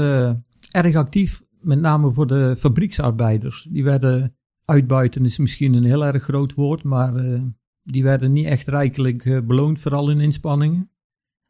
erg 0.72 0.96
actief, 0.96 1.42
met 1.60 1.80
name 1.80 2.12
voor 2.12 2.28
de 2.28 2.56
fabrieksarbeiders. 2.58 3.68
Die 3.72 3.84
werden 3.84 4.36
uitbuiten, 4.66 5.26
is 5.26 5.38
misschien 5.38 5.74
een 5.74 5.86
heel 5.86 6.06
erg 6.06 6.24
groot 6.24 6.54
woord, 6.54 6.84
maar 6.84 7.14
die 7.84 8.04
werden 8.04 8.32
niet 8.32 8.46
echt 8.46 8.68
rijkelijk 8.68 9.48
beloond, 9.48 9.80
vooral 9.80 10.10
in 10.10 10.20
inspanningen. 10.20 10.92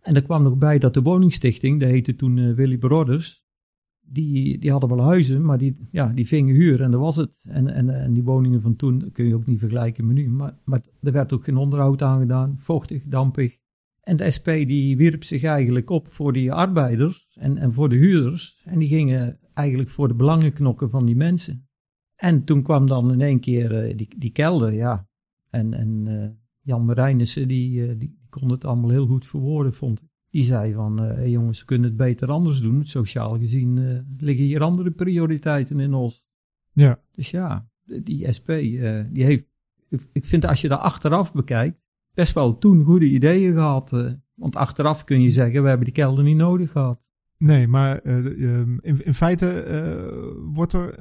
En 0.04 0.16
er 0.16 0.24
kwam 0.24 0.44
nog 0.44 0.58
bij 0.58 0.80
dat 0.80 0.94
de 0.94 1.02
woningstichting, 1.02 1.80
dat 1.80 1.90
heette 1.90 2.16
toen 2.16 2.38
uh, 2.38 2.56
Willy 2.56 2.78
Broders, 2.78 3.44
die, 4.06 4.58
die 4.60 4.72
hadden 4.72 4.90
wel 4.90 5.02
huizen, 5.02 5.46
maar 5.46 5.58
die, 5.58 5.78
ja, 5.92 6.08
die 6.08 6.28
vingen 6.28 6.56
huur 6.56 6.82
en 6.82 6.92
dat 6.92 7.00
was 7.00 7.16
het. 7.16 7.40
En, 7.42 7.68
en, 7.68 7.90
en 7.90 8.14
die 8.14 8.24
woningen 8.24 8.62
van 8.62 8.76
toen 8.76 9.12
kun 9.12 9.28
je 9.28 9.36
ook 9.36 9.46
niet 9.46 9.60
vergelijken 9.60 10.08
met 10.08 10.16
nu. 10.16 10.30
Maar, 10.30 10.58
maar 10.64 10.82
er 11.02 11.12
werd 11.12 11.34
ook 11.34 11.44
geen 11.44 11.58
onderhoud 11.58 12.02
aan 12.02 12.20
gedaan, 12.20 12.56
vochtig, 12.58 13.04
dampig. 13.06 13.58
En 14.02 14.18
de 14.18 14.32
SP 14.36 14.48
die 14.48 14.98
wierp 14.98 15.24
zich 15.24 15.44
eigenlijk 15.44 15.90
op 15.90 16.14
voor 16.14 16.34
die 16.34 16.52
arbeiders 16.52 17.28
en, 17.40 17.58
en 17.58 17.74
voor 17.74 17.90
de 17.90 17.96
huurders. 17.96 18.62
En 18.64 18.80
die 18.80 18.88
gingen 18.88 19.40
eigenlijk 19.54 19.90
voor 19.90 20.08
de 20.08 20.16
belangen 20.16 20.54
knokken 20.54 20.90
van 20.90 21.06
die 21.06 21.16
mensen. 21.16 21.68
En 22.16 22.44
toen 22.44 22.64
kwam 22.64 22.88
dan 22.88 23.12
in 23.12 23.22
één 23.22 23.40
keer 23.40 23.88
uh, 23.88 23.98
die, 23.98 24.08
die 24.18 24.32
kelder, 24.32 24.74
ja. 24.74 25.08
En, 25.50 25.74
en 25.74 26.06
uh, 26.08 26.30
Jan 26.62 26.86
Marijnissen, 26.86 27.48
die, 27.48 27.98
die 27.98 28.23
kon 28.40 28.52
het 28.52 28.66
allemaal 28.66 28.90
heel 28.90 29.06
goed 29.06 29.28
verwoorden, 29.28 29.74
vond 29.74 30.02
ik. 30.02 30.08
Die 30.30 30.44
zei 30.44 30.74
van, 30.74 31.04
uh, 31.04 31.14
hey 31.14 31.30
jongens, 31.30 31.60
we 31.60 31.66
kunnen 31.66 31.88
het 31.88 31.98
beter 31.98 32.32
anders 32.32 32.62
doen. 32.62 32.84
Sociaal 32.84 33.38
gezien 33.38 33.78
uh, 33.78 34.00
liggen 34.18 34.46
hier 34.46 34.62
andere 34.62 34.92
prioriteiten 34.92 35.80
in 35.80 35.94
ons. 35.94 36.26
Ja. 36.72 37.02
Dus 37.12 37.32
ja, 37.32 37.70
die 38.04 38.32
SP, 38.38 38.50
uh, 38.50 39.04
die 39.12 39.24
heeft, 39.24 39.46
ik 40.12 40.26
vind 40.26 40.46
als 40.46 40.62
je 40.62 40.68
daar 40.68 40.78
achteraf 40.78 41.34
bekijkt, 41.34 41.82
best 42.14 42.34
wel 42.34 42.58
toen 42.58 42.84
goede 42.84 43.06
ideeën 43.06 43.54
gehad. 43.54 44.18
Want 44.34 44.56
achteraf 44.56 45.04
kun 45.04 45.22
je 45.22 45.32
zeggen, 45.32 45.62
we 45.62 45.68
hebben 45.68 45.86
die 45.86 45.96
kelder 45.96 46.24
niet 46.24 46.38
nodig 46.38 46.72
gehad. 46.72 47.02
Nee, 47.44 47.68
maar 47.68 48.00
uh, 48.04 48.26
in, 48.82 49.06
in, 49.06 49.14
feite 49.14 49.66
uh, 49.68 50.54
wordt 50.54 50.74
er, 50.74 51.00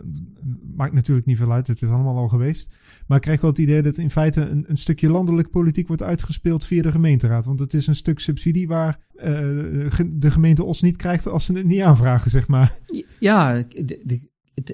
maakt 0.77 0.93
natuurlijk 0.93 1.27
niet 1.27 1.37
veel 1.37 1.53
uit, 1.53 1.67
het 1.67 1.83
is 1.83 1.89
allemaal 1.89 2.17
al 2.17 2.29
geweest. 2.29 2.75
Maar 3.07 3.17
ik 3.17 3.23
krijg 3.23 3.41
wel 3.41 3.51
het 3.51 3.59
idee 3.59 3.83
dat 3.83 3.97
in 3.97 4.11
feite 4.11 4.41
een, 4.41 4.65
een 4.69 4.77
stukje 4.77 5.11
landelijk 5.11 5.51
politiek 5.51 5.87
wordt 5.87 6.03
uitgespeeld 6.03 6.67
via 6.67 6.83
de 6.83 6.91
gemeenteraad. 6.91 7.45
Want 7.45 7.61
het 7.61 7.75
is 7.75 7.87
een 7.87 7.95
stuk 7.95 8.19
subsidie 8.19 8.69
waar 8.69 9.01
uh, 9.15 9.25
de 10.11 10.31
gemeente 10.31 10.65
Os 10.65 10.83
niet 10.83 10.97
krijgt 10.97 11.27
als 11.27 11.45
ze 11.45 11.53
het 11.53 11.67
niet 11.67 11.81
aanvragen, 11.81 12.31
zeg 12.31 12.49
maar. 12.49 12.79
Ja, 13.19 13.65
de, 13.69 14.03
de, 14.05 14.31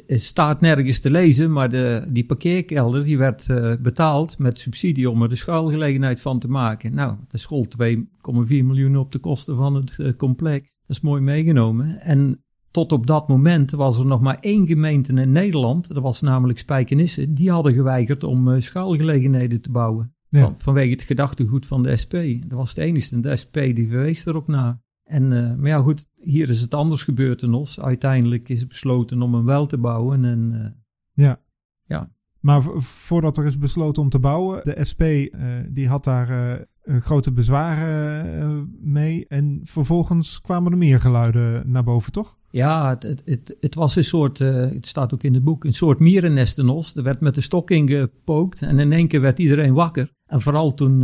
het 0.06 0.22
staat 0.22 0.60
nergens 0.60 1.00
te 1.00 1.10
lezen, 1.10 1.52
maar 1.52 1.70
de, 1.70 2.06
die 2.08 2.26
parkeerkelder 2.26 3.04
die 3.04 3.18
werd 3.18 3.46
betaald 3.82 4.38
met 4.38 4.58
subsidie 4.58 5.10
om 5.10 5.22
er 5.22 5.28
de 5.28 5.36
schuilgelegenheid 5.36 6.20
van 6.20 6.38
te 6.38 6.48
maken. 6.48 6.94
Nou, 6.94 7.16
dat 7.28 7.40
school 7.40 7.66
2,4 7.82 8.06
miljoen 8.46 8.96
op 8.96 9.12
de 9.12 9.18
kosten 9.18 9.56
van 9.56 9.74
het 9.74 10.16
complex. 10.16 10.77
Dat 10.88 10.96
is 10.96 11.00
mooi 11.00 11.20
meegenomen. 11.20 12.00
En 12.00 12.44
tot 12.70 12.92
op 12.92 13.06
dat 13.06 13.28
moment 13.28 13.70
was 13.70 13.98
er 13.98 14.06
nog 14.06 14.20
maar 14.20 14.38
één 14.40 14.66
gemeente 14.66 15.12
in 15.12 15.32
Nederland, 15.32 15.88
dat 15.88 16.02
was 16.02 16.20
namelijk 16.20 16.58
Spijkenisse, 16.58 17.32
die 17.32 17.50
hadden 17.50 17.72
geweigerd 17.72 18.24
om 18.24 18.48
uh, 18.48 18.60
schuilgelegenheden 18.60 19.60
te 19.60 19.70
bouwen. 19.70 20.14
Ja. 20.28 20.40
Van, 20.40 20.54
vanwege 20.58 20.90
het 20.90 21.02
gedachtegoed 21.02 21.66
van 21.66 21.82
de 21.82 21.96
SP. 22.02 22.14
Dat 22.46 22.58
was 22.58 22.68
het 22.68 22.78
enige. 22.78 23.14
En 23.14 23.20
de 23.20 23.36
SP 23.42 23.54
die 23.54 23.88
verwees 23.88 24.26
erop 24.26 24.48
na. 24.48 24.80
En, 25.04 25.22
uh, 25.22 25.54
maar 25.54 25.68
ja, 25.68 25.80
goed, 25.80 26.06
hier 26.14 26.48
is 26.48 26.60
het 26.60 26.74
anders 26.74 27.02
gebeurd 27.02 27.42
in 27.42 27.54
Os. 27.54 27.80
Uiteindelijk 27.80 28.48
is 28.48 28.66
besloten 28.66 29.22
om 29.22 29.34
hem 29.34 29.44
wel 29.44 29.66
te 29.66 29.78
bouwen. 29.78 30.24
En, 30.24 30.52
uh, 30.54 31.24
ja. 31.24 31.40
ja. 31.84 32.12
Maar 32.40 32.62
voordat 32.78 33.38
er 33.38 33.46
is 33.46 33.58
besloten 33.58 34.02
om 34.02 34.08
te 34.08 34.18
bouwen, 34.18 34.60
de 34.64 34.84
SP 34.90 35.02
uh, 35.02 35.28
die 35.68 35.88
had 35.88 36.04
daar 36.04 36.66
grote 36.82 37.32
bezwaren 37.32 38.76
mee. 38.80 39.26
En 39.26 39.60
vervolgens 39.64 40.40
kwamen 40.40 40.72
er 40.72 40.78
meer 40.78 41.00
geluiden 41.00 41.70
naar 41.70 41.84
boven, 41.84 42.12
toch? 42.12 42.36
Ja, 42.50 42.88
het, 42.88 43.22
het, 43.24 43.56
het, 43.60 43.74
was 43.74 43.96
een 43.96 44.04
soort, 44.04 44.38
het 44.38 44.86
staat 44.86 45.14
ook 45.14 45.22
in 45.22 45.34
het 45.34 45.44
boek, 45.44 45.64
een 45.64 45.72
soort 45.72 45.98
mierennest 45.98 46.58
in 46.58 46.68
Os. 46.68 46.96
Er 46.96 47.02
werd 47.02 47.20
met 47.20 47.34
de 47.34 47.40
stok 47.40 47.70
ingepookt 47.70 48.62
en 48.62 48.78
in 48.78 48.92
één 48.92 49.08
keer 49.08 49.20
werd 49.20 49.38
iedereen 49.38 49.74
wakker. 49.74 50.12
En 50.26 50.40
vooral 50.40 50.74
toen 50.74 51.02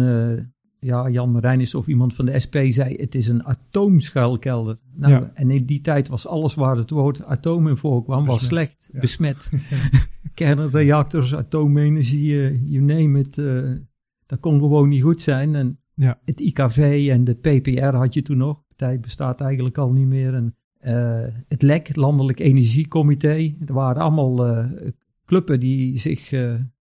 ja, 0.84 1.08
Jan 1.08 1.30
Marijnis 1.30 1.74
of 1.74 1.86
iemand 1.86 2.14
van 2.14 2.24
de 2.24 2.40
SP 2.44 2.56
zei, 2.68 2.94
het 2.94 3.14
is 3.14 3.28
een 3.28 3.44
atoomschuilkelder. 3.44 4.78
Nou, 4.94 5.12
ja. 5.12 5.30
En 5.34 5.50
in 5.50 5.66
die 5.66 5.80
tijd 5.80 6.08
was 6.08 6.26
alles 6.26 6.54
waar 6.54 6.76
het 6.76 6.90
woord 6.90 7.24
atoom 7.24 7.68
in 7.68 7.76
voorkwam, 7.76 8.26
was 8.26 8.46
slecht, 8.46 8.88
ja. 8.92 9.00
besmet. 9.00 9.50
Kernreactors, 10.34 11.34
atoomenergie, 11.34 12.32
uh, 12.32 12.70
you 12.70 12.84
name 12.84 13.18
it, 13.18 13.38
uh, 13.38 13.70
dat 14.26 14.40
kon 14.40 14.58
gewoon 14.58 14.88
niet 14.88 15.02
goed 15.02 15.20
zijn. 15.20 15.54
En 15.54 15.78
ja. 15.94 16.20
het 16.24 16.40
IKV 16.40 17.08
en 17.10 17.24
de 17.24 17.34
PPR 17.34 17.96
had 17.96 18.14
je 18.14 18.22
toen 18.22 18.36
nog, 18.36 18.56
de 18.56 18.74
partij 18.76 19.00
bestaat 19.00 19.40
eigenlijk 19.40 19.78
al 19.78 19.92
niet 19.92 20.06
meer. 20.06 20.34
En 20.34 20.56
uh, 20.82 21.34
het 21.48 21.62
LEC, 21.62 21.86
het 21.86 21.96
Landelijk 21.96 22.40
Energiecomité, 22.40 23.54
er 23.66 23.72
waren 23.72 24.02
allemaal 24.02 24.66
clubben 25.24 25.60
die 25.60 25.98
zich 25.98 26.32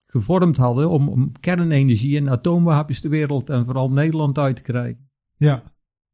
gevormd 0.07 0.57
hadden 0.57 0.89
om, 0.89 1.09
om 1.09 1.31
kernenergie 1.39 2.17
en 2.17 2.29
atoomwapens 2.29 3.01
de 3.01 3.09
wereld 3.09 3.49
en 3.49 3.65
vooral 3.65 3.91
Nederland 3.91 4.37
uit 4.37 4.55
te 4.55 4.61
krijgen. 4.61 5.09
Ja. 5.37 5.63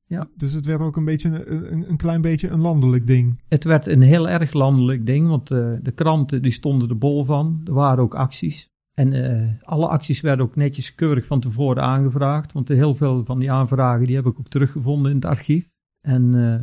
Ja. 0.09 0.27
Dus 0.35 0.53
het 0.53 0.65
werd 0.65 0.81
ook 0.81 0.97
een, 0.97 1.05
beetje, 1.05 1.47
een, 1.47 1.89
een 1.89 1.97
klein 1.97 2.21
beetje 2.21 2.49
een 2.49 2.59
landelijk 2.61 3.07
ding. 3.07 3.41
Het 3.47 3.63
werd 3.63 3.87
een 3.87 4.01
heel 4.01 4.29
erg 4.29 4.53
landelijk 4.53 5.05
ding, 5.05 5.27
want 5.27 5.51
uh, 5.51 5.73
de 5.81 5.91
kranten 5.91 6.41
die 6.41 6.51
stonden 6.51 6.89
er 6.89 6.97
bol 6.97 7.25
van. 7.25 7.61
Er 7.65 7.73
waren 7.73 8.03
ook 8.03 8.15
acties. 8.15 8.67
En 8.93 9.13
uh, 9.13 9.49
alle 9.61 9.87
acties 9.87 10.21
werden 10.21 10.45
ook 10.45 10.55
netjes 10.55 10.95
keurig 10.95 11.25
van 11.25 11.39
tevoren 11.39 11.83
aangevraagd. 11.83 12.51
Want 12.53 12.67
heel 12.67 12.95
veel 12.95 13.25
van 13.25 13.39
die 13.39 13.51
aanvragen 13.51 14.05
die 14.05 14.15
heb 14.15 14.25
ik 14.25 14.39
ook 14.39 14.47
teruggevonden 14.47 15.11
in 15.11 15.17
het 15.17 15.25
archief. 15.25 15.69
En 16.01 16.33
uh, 16.33 16.53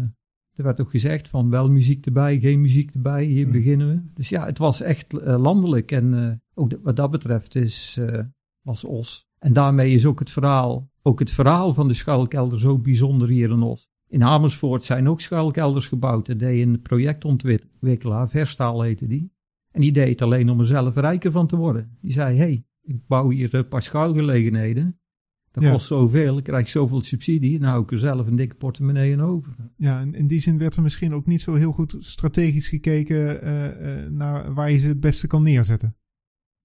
er 0.52 0.64
werd 0.64 0.80
ook 0.80 0.90
gezegd 0.90 1.28
van 1.28 1.50
wel 1.50 1.70
muziek 1.70 2.06
erbij, 2.06 2.38
geen 2.40 2.60
muziek 2.60 2.94
erbij, 2.94 3.24
hier 3.24 3.42
Hmm. 3.42 3.52
beginnen 3.52 3.88
we. 3.88 4.00
Dus 4.14 4.28
ja, 4.28 4.46
het 4.46 4.58
was 4.58 4.80
echt 4.80 5.12
landelijk. 5.22 5.92
En 5.92 6.40
ook 6.54 6.70
de, 6.70 6.80
wat 6.82 6.96
dat 6.96 7.10
betreft 7.10 7.54
is, 7.54 8.00
was 8.62 8.84
Os. 8.84 9.24
En 9.38 9.52
daarmee 9.52 9.92
is 9.92 10.06
ook 10.06 10.18
het 10.18 10.30
verhaal, 10.30 10.90
ook 11.06 11.18
het 11.18 11.30
verhaal 11.30 11.74
van 11.74 11.88
de 11.88 11.94
schuilkelder 11.94 12.58
zo 12.60 12.78
bijzonder 12.78 13.28
hier 13.28 13.50
in 13.50 13.62
Os. 13.62 13.88
In 14.08 14.22
Amersfoort 14.22 14.82
zijn 14.82 15.08
ook 15.08 15.20
schuilkelders 15.20 15.86
gebouwd. 15.88 16.26
Dat 16.26 16.38
deed 16.38 16.66
een 16.66 16.82
projectontwikkelaar, 16.82 18.28
Verstaal 18.28 18.82
heette 18.82 19.06
die. 19.06 19.32
En 19.70 19.80
die 19.80 19.92
deed 19.92 20.08
het 20.08 20.22
alleen 20.22 20.50
om 20.50 20.60
er 20.60 20.66
zelf 20.66 20.94
rijker 20.94 21.30
van 21.30 21.46
te 21.46 21.56
worden. 21.56 21.96
Die 22.00 22.12
zei, 22.12 22.36
hey, 22.36 22.64
ik 22.82 23.06
bouw 23.06 23.30
hier 23.30 23.54
een 23.54 23.68
paar 23.68 23.82
schuilgelegenheden. 23.82 25.00
Dat 25.50 25.62
Ja. 25.62 25.70
kost 25.70 25.86
zoveel, 25.86 26.38
ik 26.38 26.44
krijg 26.44 26.68
zoveel 26.68 27.00
subsidie. 27.00 27.58
Nou 27.58 27.70
hou 27.70 27.82
ik 27.82 27.90
er 27.90 27.98
zelf 27.98 28.26
een 28.26 28.36
dikke 28.36 28.54
portemonnee 28.54 29.10
in 29.10 29.20
over. 29.20 29.54
Ja, 29.76 30.00
en 30.00 30.14
in 30.14 30.26
die 30.26 30.40
zin 30.40 30.58
werd 30.58 30.76
er 30.76 30.82
misschien 30.82 31.14
ook 31.14 31.26
niet 31.26 31.40
zo 31.40 31.54
heel 31.54 31.72
goed 31.72 31.96
strategisch 31.98 32.68
gekeken 32.68 33.42
eh, 33.42 33.66
eh, 34.04 34.10
naar 34.10 34.54
waar 34.54 34.70
je 34.70 34.78
ze 34.78 34.88
het 34.88 35.00
beste 35.00 35.26
kan 35.26 35.42
neerzetten. 35.42 35.96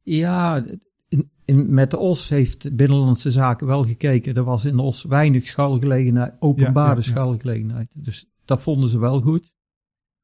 Ja, 0.01 0.65
in, 1.11 1.29
in, 1.45 1.73
met 1.73 1.91
de 1.91 1.97
OS 1.97 2.29
heeft 2.29 2.75
Binnenlandse 2.75 3.31
Zaken 3.31 3.67
wel 3.67 3.83
gekeken. 3.83 4.35
Er 4.35 4.43
was 4.43 4.65
in 4.65 4.75
de 4.75 4.81
OS 4.81 5.03
weinig 5.03 5.47
schuilgelegenheid, 5.47 6.33
openbare 6.39 6.95
Ja, 6.95 7.01
schuilgelegenheid. 7.01 7.89
Dus 7.93 8.31
dat 8.45 8.61
vonden 8.61 8.89
ze 8.89 8.99
wel 8.99 9.21
goed. 9.21 9.51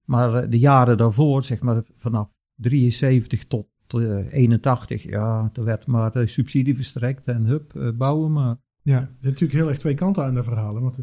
Maar 0.06 0.34
eh, 0.34 0.50
de 0.50 0.60
jaren 0.60 0.98
daarvoor, 0.98 1.44
zeg 1.44 1.62
maar 1.62 1.84
vanaf 1.96 2.40
73 2.56 3.46
tot 3.46 3.68
eh, 3.88 4.34
81, 4.34 5.04
ja, 5.04 5.50
er 5.54 5.64
werd 5.64 5.88
maar 5.88 6.16
eh, 6.16 6.28
subsidie 6.28 6.76
verstrekt 6.76 7.28
en 7.28 7.46
hup, 7.46 7.76
eh, 7.76 7.90
bouwen 7.92 8.32
maar. 8.32 8.58
Ja, 8.82 9.00
Er 9.00 9.08
zijn 9.20 9.34
natuurlijk 9.34 9.60
heel 9.60 9.70
erg 9.70 9.78
twee 9.78 9.94
kanten 9.94 10.24
aan 10.24 10.36
de 10.36 10.44
verhalen. 10.44 10.82
Want 10.82 10.96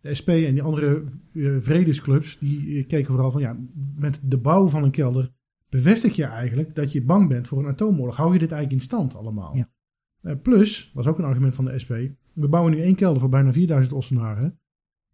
de, 0.00 0.14
SP 0.18 0.28
en 0.28 0.52
die 0.52 0.62
andere 0.62 1.02
eh, 1.34 1.56
vredesclubs, 1.60 2.38
die 2.38 2.78
eh, 2.78 2.86
keken 2.86 3.12
vooral 3.12 3.30
van 3.30 3.40
ja, 3.40 3.56
met 3.96 4.20
de 4.22 4.38
bouw 4.38 4.68
van 4.68 4.84
een 4.84 4.90
kelder 4.90 5.32
bevestig 5.72 6.16
je 6.16 6.24
eigenlijk 6.24 6.74
dat 6.74 6.92
je 6.92 7.02
bang 7.02 7.28
bent 7.28 7.46
voor 7.46 7.58
een 7.58 7.66
atoomoorlog. 7.66 8.16
Hou 8.16 8.32
je 8.32 8.38
dit 8.38 8.52
eigenlijk 8.52 8.82
in 8.82 8.88
stand 8.88 9.16
allemaal? 9.16 9.56
Ja. 9.56 9.70
Eh, 10.20 10.34
plus, 10.42 10.90
was 10.94 11.06
ook 11.06 11.18
een 11.18 11.24
argument 11.24 11.54
van 11.54 11.64
de 11.64 11.78
SP, 11.82 11.92
we 12.32 12.48
bouwen 12.48 12.72
nu 12.72 12.80
één 12.80 12.94
kelder 12.94 13.20
voor 13.20 13.28
bijna 13.28 13.52
4000 13.52 13.94
Ossenaren. 13.94 14.60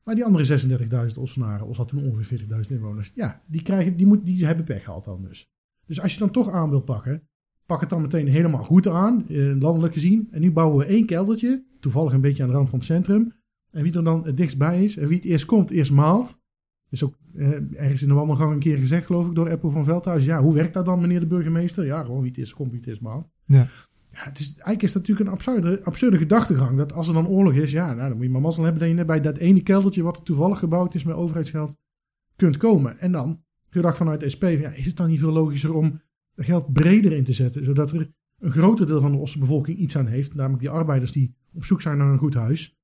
Maar 0.05 0.15
die 0.15 0.25
andere 0.25 0.45
36.000 0.45 1.19
Ossenaren, 1.19 1.67
Os 1.67 1.77
had 1.77 1.89
toen 1.89 2.05
ongeveer 2.05 2.39
40.000 2.39 2.71
inwoners, 2.71 3.13
ja, 3.15 3.43
die, 3.47 3.63
krijgen, 3.63 3.97
die, 3.97 4.07
moet, 4.07 4.27
die 4.27 4.47
hebben 4.47 4.65
pech 4.65 4.85
gehad 4.85 5.05
dan 5.05 5.23
dus. 5.23 5.51
Dus 5.87 6.01
als 6.01 6.13
je 6.13 6.19
dan 6.19 6.31
toch 6.31 6.51
aan 6.51 6.71
wil 6.71 6.81
pakken, 6.81 7.29
pak 7.67 7.81
het 7.81 7.91
dan 7.91 8.03
meteen 8.03 8.29
helemaal 8.29 8.65
goed 8.65 8.87
aan, 8.87 9.29
eh, 9.29 9.61
landelijk 9.61 9.93
gezien. 9.93 10.29
En 10.31 10.41
nu 10.41 10.53
bouwen 10.53 10.79
we 10.79 10.85
één 10.85 11.07
keldertje, 11.07 11.65
toevallig 11.81 12.13
een 12.13 12.21
beetje 12.21 12.43
aan 12.43 12.49
de 12.49 12.55
rand 12.55 12.71
van 12.71 12.79
het 12.79 12.89
centrum. 12.89 13.33
En 13.71 13.83
wie 13.83 13.95
er 13.95 14.05
dan 14.05 14.27
het 14.27 14.37
dichtstbij 14.37 14.85
is, 14.85 14.97
en 14.97 15.09
wie 15.09 15.17
het 15.17 15.27
eerst 15.27 15.45
komt, 15.45 15.71
eerst 15.71 15.91
maalt. 15.91 16.38
Is 16.91 17.05
ook 17.05 17.15
eh, 17.35 17.81
ergens 17.81 18.03
in 18.03 18.09
de 18.09 18.15
wandelgang 18.15 18.53
een 18.53 18.59
keer 18.59 18.79
gezegd, 18.79 19.07
geloof 19.07 19.27
ik, 19.27 19.35
door 19.35 19.49
Eppo 19.49 19.71
van 19.71 19.85
Veldhuis. 19.85 20.25
Ja, 20.25 20.43
hoe 20.43 20.55
werkt 20.55 20.75
dat 20.75 20.87
dan, 20.87 21.01
meneer 21.01 21.21
de 21.21 21.27
burgemeester? 21.27 21.85
Ja, 21.85 22.03
gewoon 22.03 22.21
wie 22.21 22.29
het 22.29 22.39
eerst 22.39 22.55
komt, 22.55 22.71
wie 22.71 22.79
het 22.79 22.89
eerst 22.89 23.01
maalt. 23.01 23.29
Ja. 23.45 23.67
Ja, 24.13 24.25
het 24.25 24.39
is, 24.39 24.47
eigenlijk 24.47 24.83
is 24.83 24.93
dat 24.93 25.03
natuurlijk 25.03 25.29
een 25.29 25.35
absurde, 25.35 25.85
absurde 25.85 26.19
gedachtegang. 26.19 26.77
Dat 26.77 26.93
als 26.93 27.09
er 27.09 27.15
dan 27.15 27.29
oorlog 27.29 27.53
is, 27.53 27.71
ja, 27.71 27.95
nou, 27.95 28.09
dan 28.09 28.17
moet 28.17 28.27
je 28.27 28.33
maar 28.33 28.41
mazzel 28.41 28.63
hebben 28.63 28.81
dat 28.81 28.91
je 28.91 28.97
net 28.97 29.07
bij 29.07 29.21
dat 29.21 29.37
ene 29.37 29.63
keldertje 29.63 30.03
wat 30.03 30.17
er 30.17 30.23
toevallig 30.23 30.59
gebouwd 30.59 30.95
is 30.95 31.05
met 31.05 31.15
overheidsgeld, 31.15 31.77
kunt 32.37 32.57
komen. 32.57 32.99
En 32.99 33.13
dan, 33.13 33.43
gedacht 33.71 33.97
vanuit 33.97 34.21
de 34.21 34.29
SP, 34.35 34.43
ja, 34.43 34.71
is 34.71 34.87
het 34.87 34.97
dan 34.97 35.09
niet 35.09 35.21
veel 35.21 35.33
logischer 35.33 35.75
om 35.75 36.01
geld 36.37 36.73
breder 36.73 37.13
in 37.13 37.25
te 37.25 37.33
zetten, 37.33 37.65
zodat 37.65 37.93
er 37.93 38.11
een 38.39 38.51
groter 38.51 38.87
deel 38.87 39.01
van 39.01 39.13
de 39.13 39.19
Osse 39.19 39.39
bevolking 39.39 39.79
iets 39.79 39.97
aan 39.97 40.07
heeft, 40.07 40.35
namelijk 40.35 40.61
die 40.61 40.71
arbeiders 40.71 41.13
die 41.13 41.35
op 41.53 41.65
zoek 41.65 41.81
zijn 41.81 41.99
naar 41.99 42.13
een 42.13 42.19
goed 42.19 42.35
huis. 42.35 42.77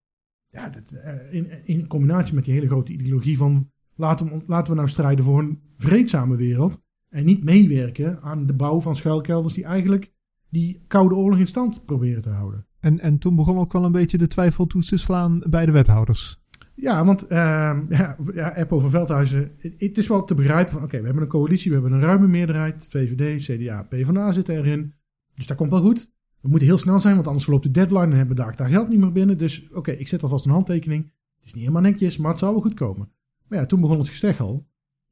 Ja, 0.49 0.69
dat, 0.69 0.91
eh, 0.91 1.33
in, 1.33 1.67
in 1.67 1.87
combinatie 1.87 2.35
met 2.35 2.45
die 2.45 2.55
hele 2.55 2.67
grote 2.67 2.93
ideologie 2.93 3.37
van 3.37 3.71
laten 3.97 4.27
we, 4.27 4.43
laten 4.47 4.73
we 4.73 4.79
nou 4.79 4.89
strijden 4.89 5.25
voor 5.25 5.39
een 5.39 5.61
vreedzame 5.77 6.37
wereld 6.37 6.83
en 7.09 7.25
niet 7.25 7.45
meewerken 7.45 8.23
aan 8.23 8.47
de 8.47 8.55
bouw 8.55 8.81
van 8.81 8.97
schuilkelders 8.97 9.55
die 9.55 9.65
eigenlijk 9.65 10.13
die 10.49 10.85
koude 10.87 11.15
oorlog 11.15 11.39
in 11.39 11.47
stand 11.47 11.85
proberen 11.85 12.23
te 12.23 12.31
houden. 12.31 12.67
en, 12.81 13.01
en 13.01 13.19
toen 13.19 13.37
begon 13.37 13.59
ook 13.59 13.73
wel 13.73 13.85
een 13.85 13.93
beetje 13.93 14.19
de 14.19 14.27
twijfel 14.27 14.67
toe 14.67 14.83
te 14.83 14.97
slaan 14.97 15.43
bij 15.49 15.67
de 15.67 15.73
wethouders. 15.73 16.43
Ja, 16.75 17.05
want 17.05 17.27
ehm 17.27 17.81
ja, 17.89 18.17
ja, 18.35 18.57
Eppo 18.57 18.79
van 18.79 18.91
Veldhuizen, 18.91 19.53
het, 19.59 19.99
is 19.99 20.07
wel 20.07 20.25
te 20.25 20.35
begrijpen 20.35 20.73
van 20.73 20.83
oké, 20.83 20.99
we 20.99 21.05
hebben 21.05 21.23
een 21.23 21.29
coalitie, 21.29 21.71
we 21.71 21.77
hebben 21.77 21.93
een 21.93 22.07
ruime 22.07 22.27
meerderheid, 22.27 22.87
VVD, 22.89 23.43
CDA, 23.45 23.83
PvdA 23.83 24.33
zitten 24.33 24.57
erin. 24.57 24.95
Dus 25.35 25.47
dat 25.47 25.57
komt 25.57 25.71
wel 25.71 25.81
goed. 25.81 26.13
We 26.41 26.49
moeten 26.49 26.69
heel 26.69 26.79
snel 26.79 27.01
zijn, 27.01 27.15
want 27.15 27.27
anders 27.27 27.45
verloopt 27.45 27.65
de 27.65 27.71
deadline 27.71 28.05
en 28.05 28.17
hebben 28.17 28.37
we 28.37 28.43
daar, 28.43 28.57
daar 28.57 28.69
geld 28.69 28.89
niet 28.89 28.99
meer 28.99 29.13
binnen. 29.13 29.39
Dus 29.39 29.69
oké, 29.73 29.91
ik 29.91 30.09
zet 30.09 30.23
alvast 30.23 30.45
een 30.45 30.51
handtekening. 30.51 31.03
Het 31.37 31.45
is 31.45 31.55
niet 31.55 31.63
helemaal 31.63 31.91
netjes, 31.91 32.17
maar 32.17 32.31
het 32.31 32.39
zal 32.39 32.53
wel 32.53 32.61
goed 32.61 32.75
komen. 32.75 33.09
Maar 33.55 33.63
ja, 33.63 33.69
toen 33.69 33.81
begon 33.81 33.99
het 33.99 34.09
gesteggel. 34.09 34.67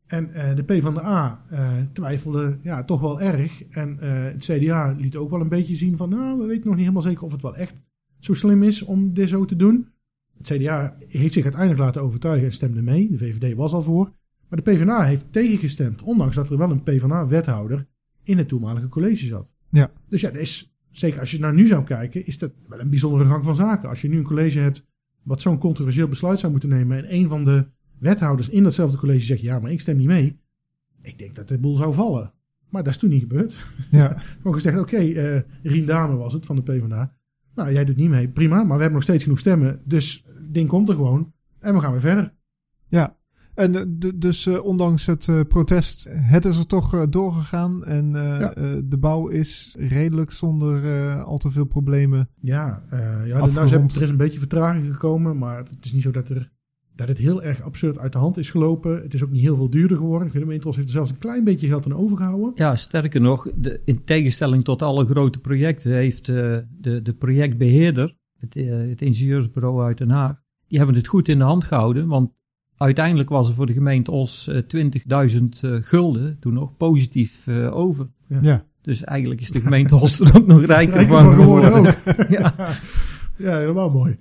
En 0.07 0.35
eh, 0.35 0.57
de 0.57 0.63
PvdA 0.63 1.45
eh 1.49 1.77
twijfelde 1.93 2.59
ja, 2.63 2.85
toch 2.85 3.01
wel 3.01 3.21
erg. 3.21 3.65
En 3.69 3.99
eh, 3.99 4.25
het 4.25 4.45
CDA 4.45 4.95
liet 4.99 5.17
ook 5.17 5.31
wel 5.31 5.41
een 5.41 5.49
beetje 5.49 5.77
zien 5.77 5.97
van, 5.97 6.09
nou, 6.09 6.39
we 6.39 6.47
weten 6.47 6.67
nog 6.67 6.75
niet 6.75 6.85
helemaal 6.85 7.03
zeker 7.03 7.23
of 7.25 7.33
het 7.33 7.43
wel 7.43 7.57
echt 7.57 7.85
zo 8.19 8.35
slim 8.35 8.63
is 8.63 8.83
om 8.83 9.15
dit 9.15 9.29
zo 9.29 9.45
te 9.45 9.57
doen. 9.57 9.89
Het 10.37 10.47
CDA 10.47 10.97
heeft 11.09 11.33
zich 11.33 11.43
uiteindelijk 11.43 11.83
laten 11.83 12.03
overtuigen 12.03 12.47
en 12.47 12.53
stemde 12.53 12.83
mee. 12.83 13.11
De 13.11 13.19
VVD 13.19 13.57
was 13.57 13.73
al 13.73 13.83
voor. 13.83 14.13
Maar 14.49 14.63
de 14.63 14.71
PvdA 14.71 15.05
heeft 15.05 15.33
tegengestemd, 15.33 16.03
ondanks 16.03 16.35
dat 16.35 16.51
er 16.51 16.59
wel 16.59 16.71
een 16.71 16.83
PvdA-wethouder 16.83 17.87
in 18.23 18.39
het 18.39 18.49
toenmalige 18.49 18.89
college 18.89 19.27
zat. 19.27 19.55
Ja. 19.71 19.91
Dus 20.09 20.21
ja, 20.21 20.31
dat 20.31 20.41
is, 20.41 20.75
zeker 20.91 21.21
als 21.21 21.31
je 21.31 21.39
naar 21.39 21.55
nu 21.55 21.67
zou 21.67 21.85
kijken, 21.85 22.27
is 22.27 22.39
dat 22.39 22.53
wel 22.69 22.81
een 22.81 22.91
bijzondere 22.91 23.29
gang 23.29 23.45
van 23.45 23.57
zaken. 23.57 23.89
Als 23.89 24.01
je 24.01 24.09
nu 24.09 24.17
een 24.17 24.25
college 24.25 24.59
hebt 24.59 24.85
wat 25.23 25.41
zo'n 25.41 25.59
controversieel 25.59 26.09
besluit 26.09 26.39
zou 26.39 26.53
moeten 26.53 26.71
nemen 26.71 26.97
en 26.97 27.15
een 27.15 27.29
van 27.29 27.45
de 27.45 27.67
wethouders 28.03 28.49
in 28.49 28.62
datzelfde 28.62 28.99
college 28.99 29.25
zegt, 29.25 29.41
ja, 29.41 29.59
maar 29.59 29.71
ik 29.73 29.81
stem 29.81 29.97
niet 29.97 30.07
mee. 30.07 30.41
Ik 31.01 31.19
denk 31.19 31.35
dat 31.35 31.49
de 31.49 31.59
boel 31.59 31.77
zou 31.77 31.95
vallen. 31.95 32.33
Maar 32.69 32.83
dat 32.83 32.93
is 32.93 32.99
toen 32.99 33.11
niet 33.11 33.21
gebeurd. 33.23 33.67
Ja, 33.91 34.17
Gewoon 34.37 34.55
gezegd, 34.55 34.79
oké, 34.79 34.97
eh 34.97 35.41
Rien 35.62 35.87
Dame 35.87 36.17
was 36.17 36.33
het 36.33 36.47
van 36.47 36.57
de 36.57 36.62
PvdA. 36.62 37.15
Nou, 37.55 37.73
jij 37.73 37.85
doet 37.85 37.97
niet 37.97 38.09
mee, 38.11 38.29
prima, 38.29 38.57
maar 38.57 38.67
we 38.67 38.73
hebben 38.73 38.93
nog 38.93 39.03
steeds 39.03 39.23
genoeg 39.23 39.38
stemmen. 39.38 39.81
Dus 39.85 40.25
het 40.27 40.55
ding 40.55 40.69
komt 40.69 40.88
er 40.88 40.95
gewoon. 40.95 41.33
En 41.59 41.75
we 41.75 41.81
gaan 41.81 41.91
weer 41.91 42.01
verder. 42.01 42.35
ja. 42.88 43.21
En 43.55 43.75
eh, 43.77 44.11
dus 44.15 44.47
eh, 44.47 44.65
ondanks 44.65 45.07
het 45.07 45.29
eh, 45.29 45.41
protest, 45.49 46.07
het 46.11 46.45
is 46.45 46.59
er 46.59 46.67
toch 46.67 46.95
eh, 46.95 47.03
doorgegaan. 47.11 47.85
En 47.85 48.17
eh, 48.17 48.23
Ja. 48.41 48.55
eh, 48.55 48.71
de 48.85 48.99
bouw 48.99 49.29
is 49.29 49.75
redelijk 49.79 50.31
zonder 50.31 50.85
eh, 50.85 51.25
al 51.25 51.38
te 51.38 51.51
veel 51.51 51.65
problemen. 51.65 52.29
Ja, 52.41 52.83
eh, 52.91 52.99
ja 53.01 53.07
nou, 53.38 53.43
Afgerond. 53.43 53.53
ze 53.69 53.75
hebben- 53.77 53.97
er 53.97 54.03
is 54.03 54.09
een 54.09 54.17
beetje 54.17 54.38
vertraging 54.38 54.93
gekomen, 54.93 55.38
maar 55.38 55.57
het 55.59 55.77
is 55.85 55.93
niet 55.93 56.03
zo 56.03 56.11
dat, 56.11 56.29
er, 56.29 56.51
dat 56.95 57.09
het 57.09 57.19
heel 57.19 57.43
erg 57.43 57.63
absurd 57.63 57.99
uit 57.99 58.13
de 58.13 58.19
hand 58.19 58.37
is 58.37 58.51
gelopen. 58.51 59.03
Het 59.03 59.15
is 59.15 59.23
ook 59.23 59.31
niet 59.31 59.41
heel 59.41 59.57
veel 59.57 59.71
duurder 59.71 59.97
geworden. 59.97 60.31
De 60.33 60.39
gemeente 60.39 60.69
Os 60.69 60.77
heeft 60.77 60.89
er 60.89 60.95
zelfs 60.95 61.11
een 61.11 61.19
klein 61.19 61.45
beetje 61.45 61.67
geld 61.67 61.85
aan 61.85 61.95
overgehouden. 61.95 62.53
Ja, 62.55 62.77
sterker 62.77 63.21
nog, 63.21 63.49
de, 63.55 63.81
in 63.85 64.05
tegenstelling 64.05 64.65
tot 64.65 64.83
alle 64.83 65.07
grote 65.07 65.39
projecten 65.39 65.93
heeft 65.93 66.29
eh, 66.29 66.57
de, 66.81 67.03
de 67.03 67.13
projectbeheerder, 67.13 68.15
het, 68.39 68.57
eh, 68.57 68.71
het 68.71 69.03
ingenieursbureau 69.03 69.83
uit 69.83 69.99
Den 69.99 70.11
Haag, 70.11 70.41
die 70.69 70.79
hebben 70.79 70.97
het 70.97 71.07
goed 71.07 71.29
in 71.29 71.39
de 71.39 71.45
hand 71.45 71.65
gehouden, 71.65 72.07
want 72.07 72.31
uiteindelijk 72.77 73.29
was 73.29 73.49
er 73.49 73.55
voor 73.55 73.67
de 73.67 73.73
gemeente 73.73 74.11
Os 74.11 74.49
eh, 74.49 75.37
20.000 75.37 75.45
eh, 75.61 75.75
gulden 75.81 76.37
toen 76.41 76.53
nog 76.53 76.77
positief 76.77 77.49
over. 77.71 78.09
Ja, 78.41 78.65
Dus 78.81 79.05
eigenlijk 79.05 79.41
is 79.41 79.51
de 79.51 79.61
gemeente 79.61 79.95
Os 79.97 80.21
er 80.21 80.37
ook 80.37 80.47
nog 80.47 80.65
rijker 80.67 80.95
Rijker 80.95 81.17
van 81.17 81.35
geworden 81.35 81.73
geworden. 81.73 81.97
ja. 82.39 82.55
Ja, 83.37 83.59
helemaal 83.59 83.91
mooi. 83.91 84.19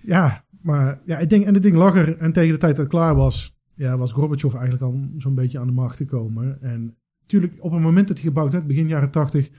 Ja, 0.00 0.44
maar 0.66 1.00
ja, 1.04 1.18
ik 1.18 1.28
denk, 1.28 1.44
en 1.44 1.54
het 1.54 1.62
ding 1.62 1.74
lag 1.76 1.96
er. 1.96 2.16
En 2.16 2.32
tegen 2.32 2.52
de 2.52 2.58
tijd 2.58 2.76
dat 2.76 2.84
het 2.84 2.94
klaar 2.94 3.14
was, 3.14 3.56
ja, 3.74 3.98
was 3.98 4.12
Gorbachev 4.12 4.54
eigenlijk 4.54 4.82
al 4.82 5.00
zo'n 5.18 5.34
beetje 5.34 5.58
aan 5.58 5.66
de 5.66 5.72
macht 5.72 5.96
gekomen. 5.96 6.62
En 6.62 6.96
natuurlijk, 7.20 7.52
op 7.58 7.72
het 7.72 7.80
moment 7.80 8.08
dat 8.08 8.16
hij 8.16 8.26
gebouwd 8.26 8.52
werd, 8.52 8.66
begin 8.66 8.88
jaren 8.88 9.10
tachtig, 9.10 9.50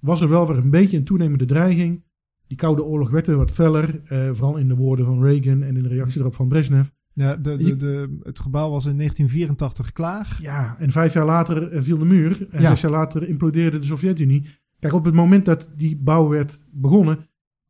was 0.00 0.20
er 0.20 0.28
wel 0.28 0.46
weer 0.46 0.56
een 0.56 0.70
beetje 0.70 0.96
een 0.96 1.04
toenemende 1.04 1.44
dreiging. 1.44 2.04
Die 2.46 2.56
Koude 2.56 2.84
Oorlog 2.84 3.10
werd 3.10 3.26
weer 3.26 3.36
wat 3.36 3.50
feller, 3.50 4.00
eh, 4.04 4.28
vooral 4.32 4.56
in 4.56 4.68
de 4.68 4.74
woorden 4.76 5.04
van 5.04 5.22
Reagan 5.24 5.62
en 5.62 5.76
in 5.76 5.82
de 5.82 5.88
reactie 5.88 6.20
erop 6.20 6.34
van 6.34 6.48
Brezhnev. 6.48 6.86
ja 7.12 7.36
de, 7.36 7.56
de, 7.56 7.76
de, 7.76 8.18
het 8.22 8.40
gebouw 8.40 8.70
was 8.70 8.84
in 8.84 8.96
1984 8.96 9.92
klaar. 9.92 10.38
Ja, 10.42 10.76
en 10.78 10.90
vijf 10.90 11.12
jaar 11.12 11.24
later 11.26 11.68
eh, 11.68 11.82
viel 11.82 11.98
de 11.98 12.04
muur. 12.04 12.46
En 12.50 12.60
Ja. 12.62 12.68
zes 12.68 12.80
jaar 12.80 12.90
later 12.90 13.28
implodeerde 13.28 13.78
de 13.78 13.84
Sovjet-Unie. 13.84 14.48
Kijk, 14.78 14.92
op 14.92 15.04
het 15.04 15.14
moment 15.14 15.44
dat 15.44 15.70
die 15.76 15.96
bouw 15.96 16.28
werd 16.28 16.66
begonnen, 16.72 17.18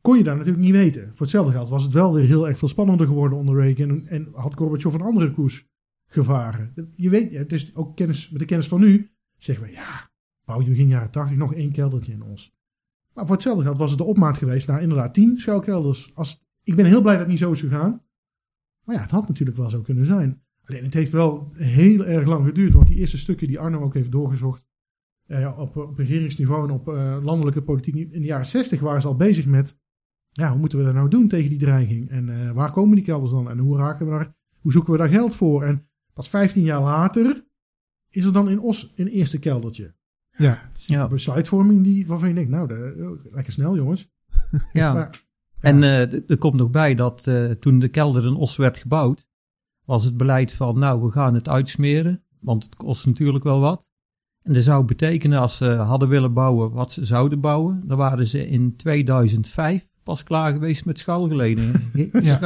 kon 0.06 0.16
je 0.16 0.24
daar 0.24 0.36
natuurlijk 0.36 0.64
niet 0.64 0.74
weten. 0.74 1.08
Voor 1.08 1.26
hetzelfde 1.26 1.52
geld 1.52 1.68
was 1.68 1.82
het 1.82 1.92
wel 1.92 2.14
weer 2.14 2.24
heel 2.24 2.48
erg 2.48 2.58
veel 2.58 2.68
spannender 2.68 3.06
geworden 3.06 3.38
onder 3.38 3.60
Reagan. 3.60 3.90
En, 3.90 4.06
en 4.06 4.28
had 4.32 4.54
Gorbachev 4.54 4.94
een 4.94 5.00
andere 5.00 5.32
koers 5.32 5.66
gevaren. 6.06 6.92
Je 6.96 7.10
weet, 7.10 7.32
het 7.32 7.52
is 7.52 7.74
ook 7.74 7.96
kennis, 7.96 8.30
met 8.30 8.40
de 8.40 8.46
kennis 8.46 8.68
van 8.68 8.80
nu, 8.80 9.10
zeggen 9.36 9.64
we, 9.64 9.72
ja, 9.72 10.10
bouw 10.44 10.60
je 10.60 10.68
begin 10.68 10.88
jaren 10.88 11.10
tachtig 11.10 11.36
nog 11.36 11.54
één 11.54 11.72
keldertje 11.72 12.12
in 12.12 12.22
ons. 12.22 12.54
Maar 13.14 13.26
voor 13.26 13.34
hetzelfde 13.34 13.62
geld 13.62 13.78
was 13.78 13.90
het 13.90 13.98
de 13.98 14.04
opmaat 14.04 14.36
geweest 14.36 14.66
naar 14.66 14.82
inderdaad 14.82 15.14
10 15.14 15.38
schuilkelders. 15.38 16.10
Als, 16.14 16.44
ik 16.62 16.76
ben 16.76 16.84
heel 16.84 17.02
blij 17.02 17.12
dat 17.12 17.22
het 17.22 17.30
niet 17.30 17.38
zo 17.38 17.52
is 17.52 17.60
gegaan. 17.60 18.02
Maar 18.84 18.94
ja, 18.94 19.02
het 19.02 19.10
had 19.10 19.28
natuurlijk 19.28 19.58
wel 19.58 19.70
zo 19.70 19.80
kunnen 19.80 20.06
zijn. 20.06 20.42
Alleen 20.64 20.84
het 20.84 20.94
heeft 20.94 21.12
wel 21.12 21.48
heel 21.52 22.04
erg 22.04 22.26
lang 22.26 22.46
geduurd. 22.46 22.74
Want 22.74 22.88
die 22.88 22.96
eerste 22.96 23.18
stukken 23.18 23.46
die 23.46 23.58
Arno 23.58 23.80
ook 23.80 23.94
heeft 23.94 24.12
doorgezocht. 24.12 24.64
Eh, 25.26 25.58
op, 25.58 25.76
op 25.76 25.98
regeringsniveau 25.98 26.68
en 26.68 26.74
op 26.74 26.88
eh, 26.88 27.18
landelijke 27.22 27.62
politiek. 27.62 27.94
In 27.94 28.20
de 28.20 28.26
jaren 28.26 28.46
60 28.46 28.80
waren 28.80 29.00
ze 29.00 29.06
al 29.06 29.16
bezig 29.16 29.46
met. 29.46 29.84
Ja, 30.36 30.50
hoe 30.50 30.58
moeten 30.58 30.78
we 30.78 30.84
dat 30.84 30.94
nou 30.94 31.08
doen 31.08 31.28
tegen 31.28 31.50
die 31.50 31.58
dreiging? 31.58 32.10
En 32.10 32.28
eh, 32.40 32.50
waar 32.50 32.72
komen 32.72 32.94
die 32.96 33.04
kelders 33.04 33.32
dan? 33.32 33.50
En 33.50 33.58
hoe, 33.58 33.76
raken 33.76 34.06
we 34.06 34.12
daar, 34.12 34.34
hoe 34.60 34.72
zoeken 34.72 34.92
we 34.92 34.98
daar 34.98 35.08
geld 35.08 35.34
voor? 35.34 35.62
En 35.62 35.88
pas 36.14 36.28
15 36.28 36.62
jaar 36.62 36.80
later 36.82 37.44
is 38.10 38.24
er 38.24 38.32
dan 38.32 38.50
in 38.50 38.60
Os 38.60 38.92
een 38.96 39.06
eerste 39.08 39.38
keldertje. 39.38 39.94
Ja. 40.36 40.70
Ja. 40.72 41.08
besluitvorming 41.08 41.84
die, 41.84 42.06
waarvan 42.06 42.28
je 42.28 42.34
denkt, 42.34 42.50
nou, 42.50 42.68
de, 42.68 43.18
lekker 43.30 43.52
snel 43.52 43.76
jongens. 43.76 44.08
Ja. 44.72 44.92
Maar- 44.92 45.24
En 45.60 45.82
eh, 45.82 46.30
er 46.30 46.38
komt 46.38 46.54
nog 46.54 46.70
bij 46.70 46.94
dat 46.94 47.26
eh, 47.26 47.50
toen 47.50 47.78
de 47.78 47.88
kelder 47.88 48.26
in 48.26 48.34
Os 48.34 48.56
werd 48.56 48.76
gebouwd, 48.78 49.26
was 49.84 50.04
het 50.04 50.16
beleid 50.16 50.52
van, 50.52 50.78
nou, 50.78 51.02
we 51.02 51.10
gaan 51.10 51.34
het 51.34 51.48
uitsmeren, 51.48 52.22
want 52.40 52.64
het 52.64 52.74
kost 52.76 53.06
natuurlijk 53.06 53.44
wel 53.44 53.60
wat. 53.60 53.86
En 54.42 54.52
dat 54.52 54.62
zou 54.62 54.84
betekenen, 54.84 55.40
als 55.40 55.56
ze 55.56 55.68
hadden 55.68 56.08
willen 56.08 56.32
bouwen 56.32 56.70
wat 56.72 56.92
ze 56.92 57.04
zouden 57.04 57.40
bouwen, 57.40 57.82
dan 57.86 57.98
waren 57.98 58.26
ze 58.26 58.48
in 58.48 58.76
2005 58.76 59.88
pas 60.06 60.22
klaar 60.22 60.52
geweest 60.52 60.84
met. 60.84 61.04
Ja. 62.22 62.38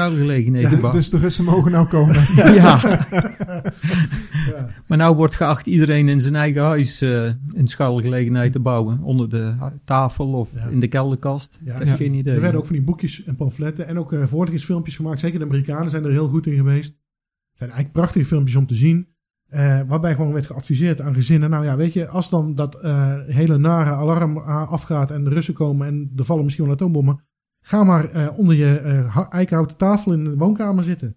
Ja, 0.62 0.68
bouwen. 0.80 1.00
dus 1.00 1.10
de 1.10 1.18
Russen 1.18 1.44
mogen 1.44 1.72
nou 1.72 1.88
komen. 1.88 2.14
ja. 2.36 2.52
ja. 2.54 3.06
Maar 4.86 4.98
nou 4.98 5.16
wordt 5.16 5.34
geacht 5.34 5.66
iedereen 5.66 6.08
in 6.08 6.20
zijn 6.20 6.34
eigen 6.34 6.62
huis 6.62 7.00
eh 7.00 7.24
een 7.54 7.68
schuilgelegenheid 7.68 8.52
te 8.52 8.60
bouwen. 8.60 9.02
Onder 9.02 9.28
de 9.28 9.54
tafel 9.84 10.32
of 10.32 10.52
in 10.70 10.80
de 10.80 10.88
kelderkast. 10.88 11.58
Ja, 11.64 11.80
ik 11.80 11.88
heb 11.88 11.96
geen 11.96 12.14
idee. 12.14 12.34
Er 12.34 12.40
werden 12.40 12.60
ook 12.60 12.66
van 12.66 12.76
die 12.76 12.84
boekjes 12.84 13.24
en 13.24 13.36
pamfletten 13.36 13.86
en 13.86 13.98
ook 13.98 14.12
uh, 14.12 14.26
voorlichtingsfilmpjes 14.26 14.96
gemaakt. 14.96 15.20
Zeker 15.20 15.38
de 15.38 15.44
Amerikanen 15.44 15.90
zijn 15.90 16.04
er 16.04 16.10
heel 16.10 16.28
goed 16.28 16.46
in 16.46 16.56
geweest. 16.56 16.88
Het 16.88 17.58
zijn 17.58 17.70
eigenlijk 17.70 17.92
prachtige 17.92 18.24
filmpjes 18.26 18.56
om 18.56 18.66
te 18.66 18.74
zien. 18.74 19.08
eh, 19.48 19.80
waarbij 19.88 20.14
gewoon 20.14 20.32
werd 20.32 20.46
geadviseerd 20.46 21.00
aan 21.00 21.14
gezinnen. 21.14 21.50
Nou 21.50 21.64
ja, 21.64 21.76
weet 21.76 21.92
je, 21.92 22.08
als 22.08 22.30
dan 22.30 22.54
dat 22.54 22.80
eh, 22.80 23.14
hele 23.26 23.58
nare 23.58 23.90
alarm 23.90 24.36
eh, 24.36 24.70
afgaat 24.70 25.10
en 25.10 25.24
de 25.24 25.30
Russen 25.30 25.54
komen 25.54 25.86
en 25.86 26.12
er 26.16 26.24
vallen 26.24 26.44
misschien 26.44 26.64
wel 26.64 26.74
atoombommen. 26.74 27.24
Ga 27.60 27.84
maar 27.84 28.10
eh, 28.10 28.38
onder 28.38 28.56
je 28.56 28.66
ha- 29.10 29.30
eikenhouten 29.30 29.76
tafel 29.76 30.12
in 30.12 30.24
de 30.24 30.36
woonkamer 30.36 30.84
zitten. 30.84 31.16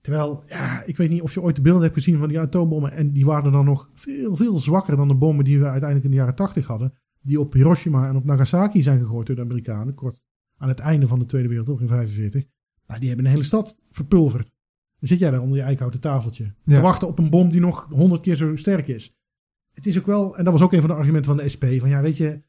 Terwijl, 0.00 0.42
ja, 0.46 0.82
ik 0.82 0.96
weet 0.96 1.10
niet 1.10 1.22
of 1.22 1.34
je 1.34 1.40
ooit 1.42 1.56
de 1.56 1.62
beelden 1.62 1.82
hebt 1.82 1.94
gezien 1.94 2.18
van 2.18 2.28
die 2.28 2.40
atoombommen. 2.40 2.92
En 2.92 3.12
die 3.12 3.24
waren 3.24 3.52
dan 3.52 3.64
nog 3.64 3.90
veel, 3.94 4.36
veel 4.36 4.58
zwakker 4.58 4.96
dan 4.96 5.08
de 5.08 5.14
bommen 5.14 5.44
die 5.44 5.58
we 5.58 5.64
uiteindelijk 5.64 6.04
in 6.04 6.10
de 6.10 6.16
jaren 6.16 6.34
tachtig 6.34 6.66
hadden. 6.66 6.94
Die 7.20 7.40
op 7.40 7.52
Hiroshima 7.52 8.08
en 8.08 8.16
op 8.16 8.24
Nagasaki 8.24 8.82
zijn 8.82 9.00
gegooid 9.00 9.26
door 9.26 9.36
de 9.36 9.42
Amerikanen. 9.42 9.94
Kort 9.94 10.22
aan 10.56 10.68
het 10.68 10.78
einde 10.78 11.06
van 11.06 11.18
de 11.18 11.24
Tweede 11.24 11.48
Wereldoorlog 11.48 11.82
in 11.82 11.88
1945. 11.88 12.54
Nou, 12.86 13.00
die 13.00 13.08
hebben 13.08 13.26
een 13.26 13.32
hele 13.32 13.44
stad 13.44 13.78
verpulverd. 13.90 14.54
Dan 14.98 15.08
zit 15.08 15.18
jij 15.18 15.30
daar 15.30 15.40
onder 15.40 15.56
je 15.56 15.62
eikenhouten 15.62 16.00
tafeltje. 16.00 16.44
Ja. 16.64 16.74
Te 16.74 16.80
wachten 16.80 17.08
op 17.08 17.18
een 17.18 17.30
bom 17.30 17.50
die 17.50 17.60
nog 17.60 17.88
honderd 17.90 18.20
keer 18.22 18.36
zo 18.36 18.56
sterk 18.56 18.88
is. 18.88 19.16
Het 19.72 19.86
is 19.86 19.98
ook 19.98 20.06
wel, 20.06 20.36
en 20.36 20.44
dat 20.44 20.52
was 20.52 20.62
ook 20.62 20.72
een 20.72 20.80
van 20.80 20.88
de 20.88 20.94
argumenten 20.96 21.34
van 21.34 21.44
de 21.44 21.48
SP. 21.54 21.64
Van 21.78 21.88
ja, 21.88 22.00
weet 22.02 22.16
je, 22.16 22.42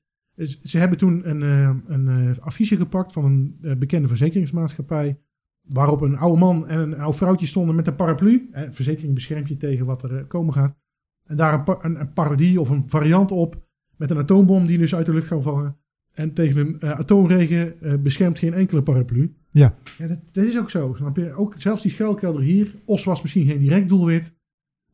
ze 0.46 0.78
hebben 0.78 0.98
toen 0.98 1.30
een, 1.30 1.44
eh, 1.44 1.76
een 1.86 2.08
eh, 2.08 2.38
affiche 2.40 2.76
gepakt 2.76 3.14
van 3.14 3.26
een 3.26 3.58
eh, 3.62 3.76
bekende 3.76 4.08
verzekeringsmaatschappij. 4.08 5.20
Waarop 5.62 6.02
een 6.02 6.18
oude 6.18 6.40
man 6.40 6.68
en 6.68 6.80
een 6.80 7.00
oud 7.00 7.16
vrouwtje 7.16 7.46
stonden 7.46 7.76
met 7.76 7.88
een 7.88 7.96
paraplu. 7.96 8.50
Eh, 8.52 8.64
verzekering 8.72 9.14
beschermt 9.14 9.48
je 9.48 9.58
tegen 9.58 9.86
wat 9.86 10.04
er 10.04 10.26
komen 10.26 10.54
gaat. 10.54 10.78
En 11.24 11.38
daar 11.38 11.68
een, 11.82 12.00
een, 12.00 12.14
parodie 12.14 12.62
of 12.62 12.70
een 12.70 12.84
variant 12.88 13.32
op. 13.32 13.66
Met 13.96 14.12
een 14.12 14.18
atoombom 14.18 14.66
die 14.66 14.78
dus 14.78 14.96
uit 14.96 15.06
de 15.06 15.14
lucht 15.14 15.28
kan 15.28 15.42
vallen. 15.42 15.78
En 16.12 16.34
tegen 16.34 16.58
een 16.58 16.82
atoomregen 16.82 17.76
beschermt 18.04 18.40
geen 18.40 18.54
enkele 18.54 18.84
paraplu. 18.84 19.36
Ja. 19.52 19.76
ja 19.98 20.08
dat, 20.08 20.20
dat 20.32 20.44
is 20.44 20.58
ook 20.58 20.70
zo, 20.70 20.94
snap 20.94 21.16
je? 21.16 21.34
Ook 21.34 21.54
zelfs 21.58 21.82
die 21.82 21.92
schuilkelder 21.92 22.42
hier. 22.42 22.76
Os 22.86 23.04
was 23.04 23.22
misschien 23.22 23.46
geen 23.46 23.60
direct 23.60 23.90
doelwit. 23.90 24.37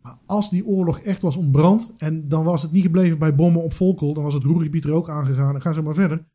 Maar 0.03 0.17
als 0.25 0.49
die 0.49 0.65
oorlog 0.65 0.99
echt 0.99 1.21
was 1.21 1.35
ontbrand. 1.35 1.93
En 1.97 2.27
dan 2.27 2.43
was 2.43 2.61
het 2.61 2.71
niet 2.71 2.83
gebleven 2.83 3.19
bij 3.19 3.35
bommen 3.35 3.63
op 3.63 3.73
Volkel. 3.73 4.13
Dan 4.13 4.23
was 4.23 4.33
het 4.33 4.43
Roergebied 4.43 4.83
er 4.83 4.91
ook 4.91 5.09
aangegaan. 5.09 5.55
En 5.55 5.61
gaan 5.61 5.73
ze 5.73 5.81
maar 5.81 5.93
verder. 5.93 6.25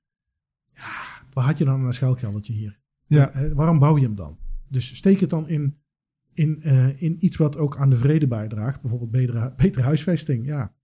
Ja, 0.75 1.25
waar 1.33 1.45
had 1.45 1.59
je 1.59 1.65
dan 1.65 1.85
een 1.85 1.95
schuilkeldertje 1.95 2.53
hier? 2.53 2.79
Ja. 3.07 3.31
Eh, 3.31 3.53
waarom 3.53 3.79
bouw 3.79 3.97
je 3.97 4.05
hem 4.05 4.15
dan? 4.15 4.39
Dus 4.69 4.97
steek 4.97 5.21
het 5.21 5.31
dan 5.31 5.49
in, 5.49 5.79
in, 6.33 6.63
eh, 6.63 7.03
in 7.03 7.25
iets 7.25 7.37
wat 7.37 7.57
ook 7.57 7.77
aan 7.77 7.91
de 7.91 7.97
vrede 7.97 8.27
bijdraagt. 8.27 8.81
Bijvoorbeeld 8.81 9.11
betere, 9.11 9.53
betere 9.57 9.85
huisvesting. 9.85 10.47
Ja, 10.47 10.75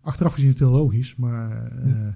achteraf 0.00 0.32
gezien 0.32 0.48
is 0.48 0.58
het 0.58 0.68
heel 0.68 0.78
logisch. 0.78 1.16
Maar 1.16 1.72
eh, 1.72 2.08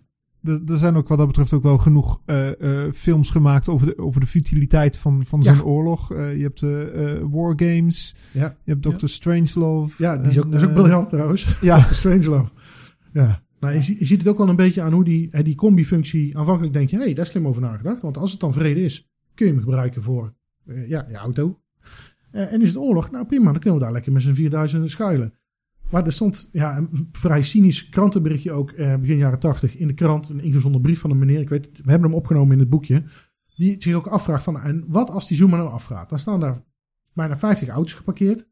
er 0.45 0.79
zijn 0.79 0.95
ook 0.97 1.09
wat 1.09 1.19
dat 1.19 1.27
betreft 1.27 1.53
ook 1.53 1.63
wel 1.63 1.79
genoeg 1.79 2.21
eh, 2.25 2.85
eh, 2.87 2.93
films 2.93 3.31
gemaakt 3.31 3.69
over 3.69 3.87
de, 3.87 3.99
over 3.99 4.21
de 4.21 4.27
futiliteit 4.27 4.97
van, 4.99 5.27
van 5.27 5.43
zo'n 5.43 5.55
Ja. 5.55 5.61
oorlog. 5.63 6.13
Eh, 6.13 6.37
je 6.37 6.43
hebt 6.43 6.63
eh, 6.63 7.13
eh, 7.13 7.23
War 7.31 7.53
Games, 7.57 8.15
ja, 8.33 8.57
je 8.65 8.73
hebt 8.79 8.99
Dr. 8.99 9.07
Strangelove. 9.07 9.95
ja 10.03 10.17
die 10.19 10.31
is 10.31 10.39
ook, 10.39 10.45
en, 10.45 10.51
dat 10.51 10.61
is 10.63 10.67
ook 10.67 10.75
briljant 10.75 11.09
trouwens. 11.09 11.57
Ja, 11.61 11.81
Strangelove. 11.83 12.51
Ja. 13.13 13.43
Nou, 13.61 13.75
je, 13.75 13.83
zie- 13.83 13.97
je 13.99 14.05
ziet 14.05 14.19
het 14.19 14.29
ook 14.29 14.39
al 14.39 14.49
een 14.49 14.57
beetje 14.57 14.83
aan 14.83 14.93
hoe 14.93 15.05
die, 15.05 15.43
die 15.43 15.55
combi-functie... 15.55 16.39
Aanvankelijk 16.39 16.73
denk 16.73 16.91
je, 16.91 16.97
hé, 16.97 17.03
hey, 17.03 17.15
daar 17.15 17.25
is 17.25 17.31
slim 17.31 17.47
over 17.49 17.63
nagedacht. 17.63 18.03
Want 18.03 18.17
als 18.17 18.31
het 18.31 18.41
dan 18.41 18.53
vrede 18.53 18.83
is, 18.85 19.09
kun 19.35 19.47
je 19.47 19.53
hem 19.53 19.63
gebruiken 19.63 20.03
voor 20.03 20.35
eh, 20.67 20.89
ja, 20.89 21.07
je 21.09 21.17
auto. 21.17 21.59
Eh, 22.31 22.53
en 22.53 22.63
is 22.63 22.69
het 22.69 22.77
oorlog? 22.77 23.11
Nou 23.11 23.27
prima, 23.27 23.51
dan 23.51 23.61
kunnen 23.61 23.79
we 23.79 23.85
daar 23.85 23.93
lekker 23.95 24.13
met 24.13 24.23
z'n 24.23 24.33
4000 24.33 24.91
schuilen. 24.91 25.35
Maar 25.91 26.07
er 26.07 26.13
stond 26.13 26.49
ja, 26.53 26.77
een 26.77 27.09
vrij 27.13 27.43
cynisch 27.43 27.89
krantenberichtje 27.89 28.53
ook 28.53 28.71
eh, 28.71 28.97
begin 28.97 29.17
jaren 29.17 29.39
80 29.39 29.77
in 29.77 29.87
de 29.87 29.95
krant. 29.95 30.29
Een 30.29 30.41
ingezonden 30.41 30.81
brief 30.81 31.01
van 31.01 31.11
een 31.11 31.19
meneer, 31.19 31.41
ik 31.41 31.49
weet, 31.49 31.67
we 31.67 31.91
hebben 31.91 32.09
hem 32.09 32.19
opgenomen 32.19 32.53
in 32.53 32.59
het 32.59 32.71
boekje. 32.71 33.05
Die 33.57 33.77
zich 33.79 33.95
ook 33.95 34.07
afvraagt 34.07 34.45
van, 34.45 34.61
en 34.61 34.85
wat 34.89 35.11
als 35.11 35.29
die 35.29 35.37
Zuma 35.37 35.57
nou 35.57 35.69
afgaat? 35.69 36.09
Dan 36.09 36.19
staan 36.19 36.41
daar 36.41 36.63
bijna 37.13 37.37
50 37.37 37.69
auto's 37.69 37.93
geparkeerd. 37.93 38.49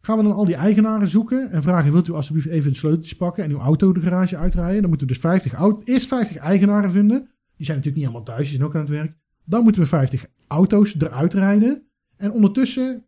Gaan 0.00 0.16
we 0.16 0.22
dan 0.22 0.32
al 0.32 0.44
die 0.44 0.54
eigenaren 0.54 1.08
zoeken 1.08 1.50
en 1.50 1.62
vragen: 1.62 1.92
wilt 1.92 2.08
u 2.08 2.12
alsjeblieft 2.12 2.48
even 2.48 2.70
de 2.70 2.78
sleuteltjes 2.78 3.16
pakken 3.16 3.44
en 3.44 3.50
uw 3.50 3.58
auto 3.58 3.92
de 3.92 4.00
garage 4.00 4.36
uitrijden? 4.36 4.80
Dan 4.80 4.88
moeten 4.88 5.06
we 5.06 5.12
dus 5.12 5.22
50 5.22 5.52
auto, 5.52 5.82
eerst 5.84 6.08
50 6.08 6.36
eigenaren 6.36 6.90
vinden. 6.90 7.18
Die 7.56 7.66
zijn 7.66 7.76
natuurlijk 7.76 7.96
niet 7.96 8.04
allemaal 8.04 8.22
thuis, 8.22 8.48
die 8.48 8.56
zijn 8.56 8.68
ook 8.68 8.74
aan 8.74 8.80
het 8.80 8.90
werk. 8.90 9.16
Dan 9.44 9.62
moeten 9.62 9.82
we 9.82 9.88
50 9.88 10.26
auto's 10.46 10.94
eruit 11.00 11.34
rijden. 11.34 11.86
En 12.16 12.32
ondertussen 12.32 13.04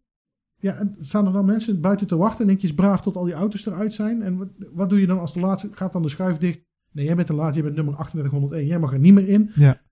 ja, 0.64 0.94
staan 1.00 1.26
er 1.26 1.32
dan 1.32 1.44
mensen 1.44 1.80
buiten 1.80 2.06
te 2.06 2.16
wachten. 2.16 2.40
En 2.40 2.46
denk 2.46 2.60
je, 2.60 2.74
braaf 2.74 3.00
tot 3.00 3.16
al 3.16 3.24
die 3.24 3.34
auto's 3.34 3.66
eruit 3.66 3.94
zijn. 3.94 4.22
En 4.22 4.36
wat, 4.36 4.48
wat 4.72 4.88
doe 4.88 5.00
je 5.00 5.06
dan 5.06 5.18
als 5.18 5.32
de 5.32 5.40
laatste? 5.40 5.68
Gaat 5.72 5.92
dan 5.92 6.02
de 6.02 6.08
schuif 6.08 6.36
dicht? 6.36 6.60
Nee, 6.92 7.04
jij 7.04 7.14
bent 7.16 7.28
de 7.28 7.34
laatste, 7.34 7.54
jij 7.54 7.62
bent 7.62 7.76
nummer 7.76 7.94
3801. 7.94 8.66
Jij 8.66 8.78
mag 8.78 8.92
er 8.92 8.98
niet 8.98 9.14
meer 9.14 9.28
in. 9.28 9.50
Ja. 9.54 9.82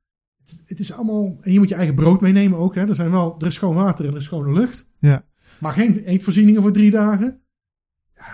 Het, 0.45 0.63
het 0.67 0.79
is 0.81 0.93
allemaal. 0.93 1.39
En 1.41 1.53
je 1.53 1.59
moet 1.59 1.69
je 1.69 1.75
eigen 1.75 1.95
brood 1.95 2.21
meenemen 2.21 2.59
ook. 2.59 2.75
Hè. 2.75 2.89
Er, 2.89 2.95
zijn 2.95 3.11
wel, 3.11 3.35
er 3.39 3.47
is 3.47 3.55
schoon 3.55 3.75
water 3.75 4.05
en 4.05 4.11
er 4.11 4.17
is 4.17 4.25
schone 4.25 4.53
lucht. 4.53 4.89
Ja. 4.99 5.25
Maar 5.61 5.73
geen 5.73 5.99
eetvoorzieningen 5.99 6.63
voor 6.63 6.73
drie 6.73 6.91
dagen. 6.91 7.41
Ja, 8.15 8.25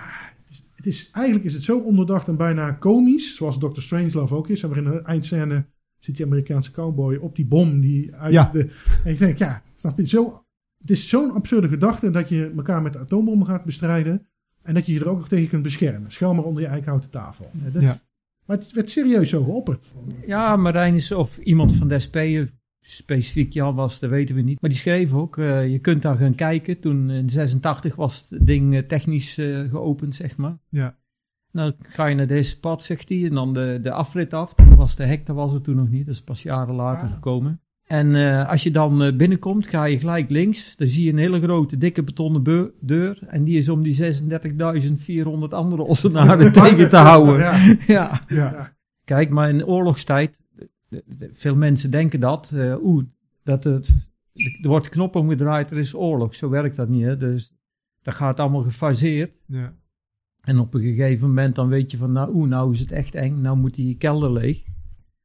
het, 0.43 0.51
is, 0.51 0.69
het 0.75 0.87
is, 0.87 1.11
eigenlijk 1.13 1.47
is 1.47 1.55
het 1.55 1.63
zo 1.63 1.79
onderdacht 1.79 2.29
en 2.29 2.37
bijna 2.37 2.73
komisch. 2.73 3.37
Zoals 3.37 3.59
Dr. 3.59 3.81
Strangelove 3.81 4.35
ook 4.35 4.49
is. 4.49 4.63
En 4.63 4.69
waarin 4.69 4.91
de 4.91 5.03
eindscène 5.03 5.67
zit 5.99 6.17
die 6.17 6.27
Amerikaanse 6.27 6.71
cowboy 6.71 7.17
op 7.17 7.37
die 7.37 7.47
bom. 7.47 7.81
Die 7.81 8.15
uit 8.15 8.33
Ja. 8.33 8.49
de, 8.53 8.69
en 9.05 9.13
ik 9.13 9.19
denk, 9.19 9.39
ja, 9.39 9.63
snap 9.75 9.97
je? 9.97 10.07
Zo, 10.07 10.45
het 10.79 10.91
is 10.91 11.09
zo'n 11.09 11.31
absurde 11.31 11.69
gedachte 11.69 12.11
dat 12.11 12.29
je 12.29 12.53
elkaar 12.57 12.83
met 12.83 12.97
atoombommen 12.97 13.47
gaat 13.47 13.65
bestrijden. 13.65 14.27
En 14.63 14.75
dat 14.75 14.87
je 14.87 14.93
je 14.93 15.01
er 15.01 15.09
ook 15.09 15.19
nog 15.19 15.29
tegen 15.29 15.49
kunt 15.49 15.63
beschermen. 15.63 16.11
Schuil 16.13 16.35
maar 16.35 16.45
onder 16.45 16.63
je 16.63 16.69
eikenhouten 16.69 17.11
tafel. 17.11 17.51
Dat, 17.73 17.83
Ja. 17.83 17.97
Maar 18.47 18.57
het 18.57 18.73
werd 18.73 18.91
serieus 18.91 19.29
zo 19.29 19.45
geopperd. 19.45 19.93
Ja, 20.27 20.57
Marijn 20.57 20.95
is 20.95 21.13
of 21.13 21.39
iemand 21.39 21.73
van 21.77 21.89
de 21.89 21.99
SP, 22.07 22.17
eh, 22.17 22.43
specifiek 22.81 23.53
Jan 23.53 23.75
was, 23.75 23.99
dat 23.99 24.11
weten 24.11 24.35
we 24.35 24.41
niet. 24.41 24.61
Maar 24.61 24.71
die 24.71 24.79
schreef 24.79 25.13
ook, 25.13 25.39
eh, 25.39 25.69
je 25.71 25.79
kunt 25.79 26.03
daar 26.03 26.17
gaan 26.17 26.35
kijken. 26.35 26.81
Toen 26.81 27.11
in 27.11 27.31
86 27.31 27.95
was 27.95 28.27
het 28.29 28.47
ding 28.47 28.75
eh, 28.75 28.83
technisch 28.83 29.35
geopend, 29.71 30.15
zeg 30.15 30.37
maar. 30.37 30.59
Ja. 30.69 30.97
Dan 31.53 31.73
ga 31.79 32.07
je 32.07 32.15
naar 32.15 32.27
deze 32.27 32.61
pad, 32.61 32.83
zegt 32.83 33.09
hij, 33.09 33.25
en 33.25 33.35
dan 33.35 33.55
de, 33.55 33.79
de 33.83 33.91
afrit 33.93 34.35
af. 34.35 34.55
Toen 34.55 34.75
was 34.77 34.97
de 34.97 35.05
hek, 35.05 35.27
dat 35.27 35.37
was 35.37 35.53
het 35.53 35.65
toen 35.65 35.77
nog 35.77 35.89
niet, 35.91 36.07
dat 36.07 36.15
is 36.15 36.23
pas 36.23 36.43
jaren 36.43 36.75
later 36.75 37.09
Ah. 37.09 37.15
gekomen. 37.15 37.61
En 37.89 38.15
eh, 38.15 38.49
als 38.49 38.63
je 38.63 38.71
dan 38.71 39.03
eh, 39.03 39.17
binnenkomt, 39.17 39.67
ga 39.67 39.85
je 39.85 39.99
gelijk 39.99 40.31
links. 40.31 40.77
Dan 40.77 40.87
zie 40.87 41.05
je 41.05 41.11
een 41.11 41.19
hele 41.19 41.41
grote, 41.41 41.79
dikke 41.79 42.03
betonnen 42.03 42.73
deur. 42.81 43.19
En 43.27 43.45
die 43.45 43.59
is 43.59 43.69
om 43.69 43.83
die 43.83 44.15
36.400 45.25 45.25
andere 45.49 45.83
ossenaren 45.83 46.53
tegen 46.63 46.89
te 46.89 46.97
houden. 46.97 47.39
Ja, 47.39 47.77
ja. 47.87 48.25
Ja. 48.29 48.77
Kijk, 49.05 49.31
maar 49.31 49.49
in 49.49 49.67
oorlogstijd, 49.67 50.41
veel 51.33 51.57
mensen 51.57 51.91
denken 51.91 52.21
dat, 52.21 52.51
eh 52.55 52.75
oeh, 52.83 53.05
dat 53.43 53.65
het, 53.65 53.95
er 54.63 54.69
wordt 54.69 54.89
knop 54.89 55.17
omgedraaid, 55.17 55.71
er 55.71 55.79
is 55.79 55.95
oorlog. 55.95 56.35
Zo 56.35 56.49
werkt 56.49 56.77
dat 56.77 56.89
niet, 56.89 57.05
hè. 57.05 57.17
Dus 57.17 57.55
dat 58.03 58.15
gaat 58.15 58.41
allemaal 58.41 58.63
gefaseerd. 58.63 59.41
Ja. 59.47 59.75
En 60.41 60.59
op 60.59 60.75
een 60.75 60.83
gegeven 60.83 61.27
moment 61.27 61.55
dan 61.55 61.69
weet 61.69 61.91
je 61.91 61.97
van, 61.97 62.13
nou, 62.13 62.35
oeh, 62.35 62.49
nou 62.49 62.73
is 62.73 62.81
het 62.81 62.93
echt 62.93 63.15
eng, 63.15 63.41
nou 63.41 63.57
moet 63.57 63.75
die 63.75 63.97
kelder 63.97 64.33
leeg. 64.33 64.63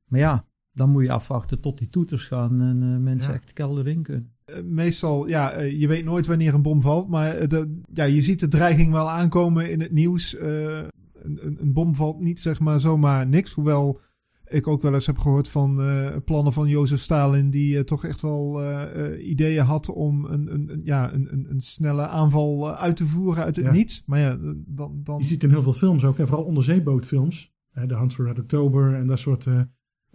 Maar 0.08 0.20
ja, 0.20 0.46
dan 0.74 0.90
moet 0.90 1.04
je 1.04 1.12
afwachten 1.12 1.60
tot 1.60 1.78
die 1.78 1.90
toeters 1.90 2.26
gaan 2.26 2.62
en 2.62 2.92
eh, 2.94 2.98
mensen 3.00 3.30
Ja. 3.30 3.36
echt 3.36 3.48
de 3.48 3.54
kelder 3.54 3.88
in 3.88 4.02
kunnen. 4.02 4.32
Eh, 4.46 4.56
meestal, 4.64 5.28
ja, 5.28 5.52
eh, 5.52 5.80
je 5.80 5.88
weet 5.88 6.06
nooit 6.06 6.26
wanneer 6.26 6.54
een 6.54 6.62
bom 6.62 6.82
valt, 6.82 7.10
maar 7.10 7.48
de, 7.48 7.80
ja, 7.94 8.04
je 8.04 8.22
ziet 8.22 8.40
de 8.40 8.48
dreiging 8.48 8.92
wel 8.92 9.10
aankomen 9.10 9.72
in 9.72 9.82
het 9.82 9.92
nieuws. 9.92 10.36
Eh, 10.36 10.78
een, 11.14 11.40
een, 11.42 11.58
een 11.62 11.74
bom 11.74 11.96
valt 11.96 12.20
niet 12.20 12.40
zeg 12.40 12.60
maar 12.60 12.80
zomaar 12.80 13.28
niks, 13.28 13.54
hoewel 13.54 14.00
ik 14.48 14.68
ook 14.68 14.82
wel 14.82 14.94
eens 14.94 15.06
heb 15.06 15.18
gehoord 15.18 15.48
van 15.48 15.82
uh, 15.90 16.10
plannen 16.26 16.54
van 16.54 16.68
Jozef 16.68 17.00
Stalin, 17.02 17.50
die 17.50 17.76
uh, 17.76 17.80
toch 17.82 18.06
echt 18.06 18.22
wel 18.22 18.64
uh, 18.64 19.28
ideeën 19.30 19.64
had 19.64 19.90
om 19.90 20.26
een, 20.26 20.54
een, 20.54 20.70
een 20.72 20.82
ja, 20.84 21.14
een, 21.14 21.34
een, 21.34 21.46
een, 21.50 21.62
snelle 21.62 22.08
aanval 22.08 22.76
uit 22.76 22.96
te 22.96 23.06
voeren 23.06 23.44
uit 23.44 23.56
het 23.56 23.66
Ja. 23.66 23.72
niets. 23.72 24.04
Maar 24.06 24.20
ja, 24.20 24.38
dan. 24.66 25.00
dan 25.04 25.20
Je 25.20 25.26
ziet 25.26 25.44
in 25.44 25.50
heel 25.50 25.62
veel 25.62 25.74
films 25.74 26.04
ook, 26.04 26.18
en 26.20 26.28
vooral 26.28 26.46
onderzeebootfilms, 26.46 27.52
hè, 27.72 27.86
de 27.86 27.96
Hunt 27.98 28.14
for 28.14 28.26
Red 28.26 28.40
October 28.40 28.94
en 28.94 29.08
dat 29.08 29.20
soort 29.20 29.46
eh, 29.48 29.62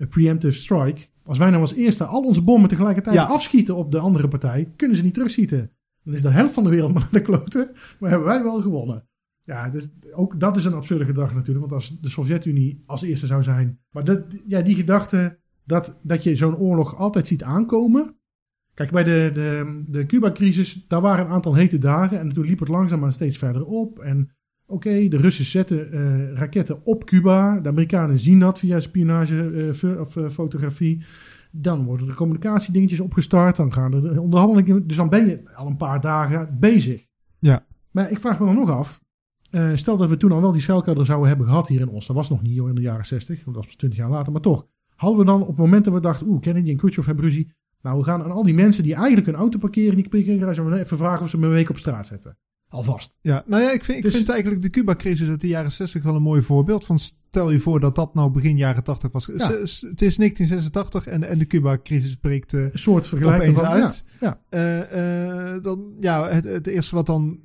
preemptive 0.07 0.59
strike. 0.59 1.07
Als 1.25 1.39
wij 1.39 1.51
nou 1.51 1.61
als 1.61 1.75
eerste 1.75 2.05
al 2.05 2.23
onze 2.23 2.43
bommen 2.43 2.69
tegelijkertijd 2.69 3.17
Ja. 3.17 3.25
afschieten 3.25 3.77
op 3.77 3.93
de 3.93 3.99
andere 3.99 4.29
partij, 4.29 4.73
kunnen 4.77 4.97
ze 4.97 5.03
niet 5.03 5.15
terugschieten. 5.15 5.71
Dan 6.05 6.15
is 6.15 6.23
de 6.23 6.29
helft 6.31 6.55
van 6.55 6.65
de 6.65 6.71
wereld 6.71 6.93
maar 6.95 7.03
naar 7.03 7.13
de 7.13 7.23
kloten, 7.23 7.71
maar 7.99 8.11
hebben 8.11 8.29
wij 8.29 8.43
wel 8.43 8.63
gewonnen. 8.63 9.07
Ja, 9.45 9.71
dus 9.71 9.89
ook 10.13 10.41
dat 10.41 10.57
is 10.57 10.65
een 10.65 10.73
absurde 10.73 11.05
gedachte 11.05 11.35
natuurlijk, 11.35 11.71
want 11.71 11.73
als 11.83 11.97
de 12.01 12.09
Sovjet-Unie 12.09 12.83
als 12.87 13.03
eerste 13.03 13.27
zou 13.27 13.43
zijn. 13.43 13.79
Maar 13.91 14.05
dat, 14.05 14.21
ja, 14.47 14.63
die 14.63 14.75
gedachte 14.75 15.39
dat, 15.65 15.97
dat 16.03 16.23
je 16.23 16.37
zo'n 16.37 16.57
oorlog 16.57 16.97
altijd 16.97 17.27
ziet 17.27 17.43
aankomen. 17.43 18.17
Kijk, 18.75 18.91
bij 18.91 19.05
de, 19.05 19.31
de, 19.35 19.83
de 19.87 20.07
Cuba-crisis, 20.07 20.85
daar 20.89 21.01
waren 21.01 21.25
een 21.25 21.31
aantal 21.33 21.55
hete 21.55 21.79
dagen 21.79 22.19
en 22.19 22.33
toen 22.33 22.45
liep 22.45 22.59
het 22.59 22.69
langzaamaan 22.69 23.13
steeds 23.13 23.37
verder 23.37 23.65
op. 23.65 23.99
En 23.99 24.31
Oké, 24.71 25.09
de 25.09 25.17
Russen 25.17 25.45
zetten 25.45 25.93
eh, 25.93 26.33
raketten 26.33 26.85
op 26.85 27.05
Cuba. 27.05 27.61
De 27.61 27.69
Amerikanen 27.69 28.19
zien 28.19 28.39
dat 28.39 28.59
via 28.59 28.81
spionage 28.81 29.51
eh, 29.51 29.93
eh, 29.93 30.31
fotografie. 30.31 31.05
Dan 31.51 31.85
worden 31.85 32.09
er 32.09 32.15
communicatiedingetjes 32.15 33.01
opgestart. 33.01 33.57
Dan 33.57 33.73
gaan 33.73 33.93
er 33.93 34.03
de 34.15 34.21
onderhandelingen. 34.21 34.87
Dus 34.87 34.97
dan 34.97 35.09
ben 35.09 35.27
je 35.27 35.43
al 35.55 35.67
een 35.67 35.77
paar 35.77 36.01
dagen 36.01 36.57
bezig. 36.61 37.07
Ja. 37.39 37.67
Maar 37.91 38.11
ik 38.11 38.21
vraag 38.21 38.41
me 38.41 38.47
dan 38.47 38.55
nog 38.55 38.71
af. 38.71 39.01
stel 39.75 39.97
dat 39.97 40.09
we 40.09 40.17
toen 40.17 40.33
al 40.33 40.41
wel 40.41 40.53
die 40.53 40.61
schuilkelder 40.61 41.07
zouden 41.07 41.29
hebben 41.29 41.47
gehad 41.47 41.69
hier 41.69 41.81
in 41.81 41.91
Oost. 41.91 42.07
Dat 42.07 42.17
was 42.17 42.29
nog 42.29 42.43
niet 42.43 42.59
hoor, 42.59 42.69
in 42.69 42.75
de 42.75 42.81
jaren 42.81 43.07
60. 43.07 43.45
Want 43.45 43.57
dat 43.57 43.65
was 43.65 43.75
20 43.75 43.99
jaar 43.99 44.11
later. 44.11 44.33
Maar 44.33 44.41
toch. 44.41 44.67
Hadden 44.95 45.19
we 45.19 45.25
dan 45.25 45.41
op 45.41 45.49
het 45.49 45.57
moment 45.57 45.85
dat 45.85 45.95
we 45.95 46.01
dachten. 46.01 46.27
Oeh, 46.27 46.41
Kennedy 46.41 46.71
en 46.71 46.77
Khrushchev 46.77 47.07
hebben 47.07 47.25
ruzie. 47.25 47.51
Nou, 47.83 47.99
we 47.99 48.05
gaan 48.05 48.23
aan 48.23 48.31
al 48.31 48.43
die 48.43 48.55
mensen 48.55 48.83
die 48.83 48.95
eigenlijk 48.95 49.27
een 49.27 49.35
auto 49.35 49.59
parkeren. 49.59 49.95
Die 49.95 50.09
parkeergarage 50.09 50.79
even 50.79 50.97
vragen 50.97 51.25
of 51.25 51.31
ze 51.31 51.39
me 51.39 51.47
een 51.47 51.53
week 51.53 51.71
op 51.71 51.79
straat 51.79 52.07
zetten. 52.07 52.37
Alvast. 52.69 53.15
Ja, 53.21 53.45
nou 53.47 53.63
ja, 53.63 53.71
ik 53.73 53.85
vind, 53.85 53.99
ik 53.99 54.05
Dus- 54.05 54.15
vind 54.15 54.29
eigenlijk 54.29 54.63
de 54.63 54.71
Cuba-crisis 54.71 55.29
uit 55.29 55.41
de 55.41 55.49
jaren 55.49 55.73
60 55.73 56.03
wel 56.03 56.15
een 56.15 56.23
mooi 56.23 56.43
voorbeeld. 56.43 56.85
Van 56.85 56.99
stel 56.99 57.51
je 57.51 57.61
voor 57.61 57.81
dat 57.81 57.95
dat 57.95 58.15
nou 58.15 58.31
begin 58.31 58.57
jaren 58.57 58.85
80 58.85 59.13
was. 59.13 59.27
Ja. 59.27 59.33
Het 59.35 60.03
is 60.03 60.17
1986 60.17 61.07
en, 61.07 61.23
en 61.29 61.39
de 61.39 61.47
Cuba-crisis 61.47 62.17
breekt 62.17 62.55
eh, 62.55 62.63
Een 62.63 62.71
soort 62.79 63.07
vergelijking 63.07 63.57
opeens 63.57 63.69
van, 63.69 63.81
uit. 63.81 64.05
Ja, 64.21 64.41
ja. 64.51 64.59
Eh, 64.59 65.55
eh, 65.55 65.63
dan, 65.63 65.93
ja, 66.01 66.29
het, 66.29 66.45
het 66.45 66.67
eerste 66.67 66.95
wat 66.95 67.07
dan... 67.07 67.41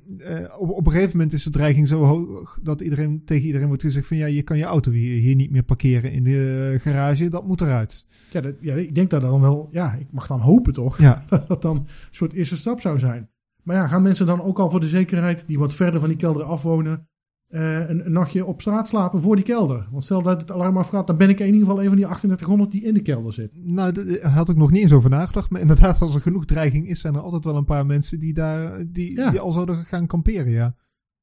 op, 0.58 0.70
op 0.70 0.86
een 0.86 0.92
gegeven 0.92 1.16
moment 1.16 1.32
is 1.32 1.44
de 1.44 1.50
dreiging 1.50 1.88
zo 1.88 2.02
hoog... 2.02 2.58
dat 2.62 2.80
iedereen 2.80 3.22
tegen 3.24 3.46
iedereen 3.46 3.68
wordt 3.68 3.82
gezegd 3.82 4.06
van... 4.06 4.16
ja, 4.16 4.26
je 4.26 4.42
kan 4.42 4.58
je 4.58 4.64
auto 4.64 4.90
hier, 4.90 5.20
hier 5.20 5.34
niet 5.34 5.50
meer 5.50 5.62
parkeren 5.62 6.12
in 6.12 6.24
de 6.24 6.76
garage. 6.80 7.28
Dat 7.28 7.46
moet 7.46 7.60
eruit. 7.60 8.04
Ja, 8.30 8.40
dat, 8.40 8.54
ja, 8.60 8.74
ik 8.74 8.94
denk 8.94 9.10
dat 9.10 9.22
dan 9.22 9.40
wel, 9.40 9.68
ja, 9.70 9.92
ik 9.92 10.12
mag 10.12 10.26
dan 10.26 10.40
hopen 10.40 10.72
toch, 10.72 10.98
Ja, 10.98 11.24
dat 11.28 11.48
dat 11.48 11.62
dan 11.62 11.76
een 11.76 11.86
soort 12.10 12.32
eerste 12.32 12.56
stap 12.56 12.80
zou 12.80 12.98
zijn. 12.98 13.28
Maar 13.64 13.76
ja, 13.76 13.88
gaan 13.88 14.02
mensen 14.02 14.26
dan 14.26 14.42
ook 14.42 14.58
al 14.58 14.70
voor 14.70 14.80
de 14.80 14.88
zekerheid, 14.88 15.46
die 15.46 15.58
wat 15.58 15.74
verder 15.74 16.00
van 16.00 16.08
die 16.08 16.18
kelder 16.18 16.42
afwonen, 16.42 17.08
eh, 17.48 17.88
een, 17.88 18.06
een 18.06 18.12
nachtje 18.12 18.44
op 18.44 18.60
straat 18.60 18.88
slapen 18.88 19.20
voor 19.20 19.36
die 19.36 19.44
kelder? 19.44 19.88
Want 19.90 20.04
stel 20.04 20.22
dat 20.22 20.40
het 20.40 20.50
alarm 20.50 20.76
afgaat, 20.76 21.06
dan 21.06 21.16
ben 21.16 21.28
ik 21.28 21.40
in 21.40 21.46
ieder 21.46 21.60
geval 21.60 21.82
een 21.82 21.88
van 21.88 21.96
die 21.96 22.04
3800 22.06 22.70
die 22.70 22.82
in 22.82 22.94
de 22.94 23.02
kelder 23.02 23.32
zit. 23.32 23.54
nou, 23.62 23.92
daar 23.92 24.30
had 24.30 24.48
ik 24.48 24.56
nog 24.56 24.70
niet 24.70 24.82
eens 24.82 24.92
over 24.92 25.10
nagedacht. 25.10 25.50
Maar 25.50 25.60
inderdaad, 25.60 26.00
als 26.00 26.14
er 26.14 26.20
genoeg 26.20 26.44
dreiging 26.44 26.88
is... 26.88 27.00
zijn 27.00 27.14
er 27.14 27.20
altijd 27.20 27.44
wel 27.44 27.56
een 27.56 27.64
paar 27.64 27.86
mensen 27.86 28.18
die 28.18 28.34
daar... 28.34 28.84
die, 28.86 29.16
Ja. 29.16 29.30
die 29.30 29.40
al 29.40 29.52
zouden 29.52 29.84
gaan 29.84 30.06
kamperen, 30.06 30.52
ja. 30.52 30.74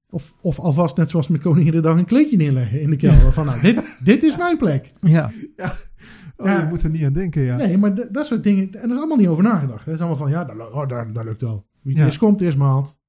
Of, 0.10 0.36
of 0.42 0.60
alvast, 0.60 0.98
net 0.98 1.10
zoals 1.10 1.28
met 1.28 1.42
Koningin 1.42 1.72
de 1.72 1.80
Dag, 1.80 1.98
een 1.98 2.06
kleedje 2.06 2.38
neerleggen 2.38 2.82
in 2.82 2.90
de 2.90 2.96
kelder. 2.96 3.34
Van 3.34 3.46
nou, 3.46 3.62
dit, 3.62 3.98
dit 4.04 4.24
is 4.24 4.38
mijn 4.38 4.58
plek. 4.58 4.92
Ja, 5.02 5.30
Oh, 6.38 6.48
Ja. 6.48 6.60
Je 6.62 6.68
moet 6.70 6.84
er 6.84 6.90
niet 6.90 7.04
aan 7.04 7.14
denken, 7.14 7.42
ja. 7.42 7.56
Nee, 7.56 7.78
maar 7.78 8.12
dat 8.12 8.26
soort 8.26 8.44
dingen, 8.44 8.74
en 8.74 8.84
er 8.84 8.90
is 8.90 8.96
allemaal 8.98 9.18
niet 9.18 9.28
over 9.28 9.44
nagedacht. 9.44 9.86
Het 9.86 9.94
is 9.94 10.00
allemaal 10.00 10.18
van, 10.18 10.30
ja, 10.30 10.46
dat, 10.46 10.72
oh, 10.72 10.88
dat, 10.88 11.14
dat 11.14 11.24
lukt 11.24 11.42
wel. 11.42 11.66
Wie 11.82 11.92
het 11.92 11.98
Ja. 12.00 12.06
eerst 12.06 12.18
komt, 12.18 12.42
eerst 12.42 12.58
maalt. 12.58 13.00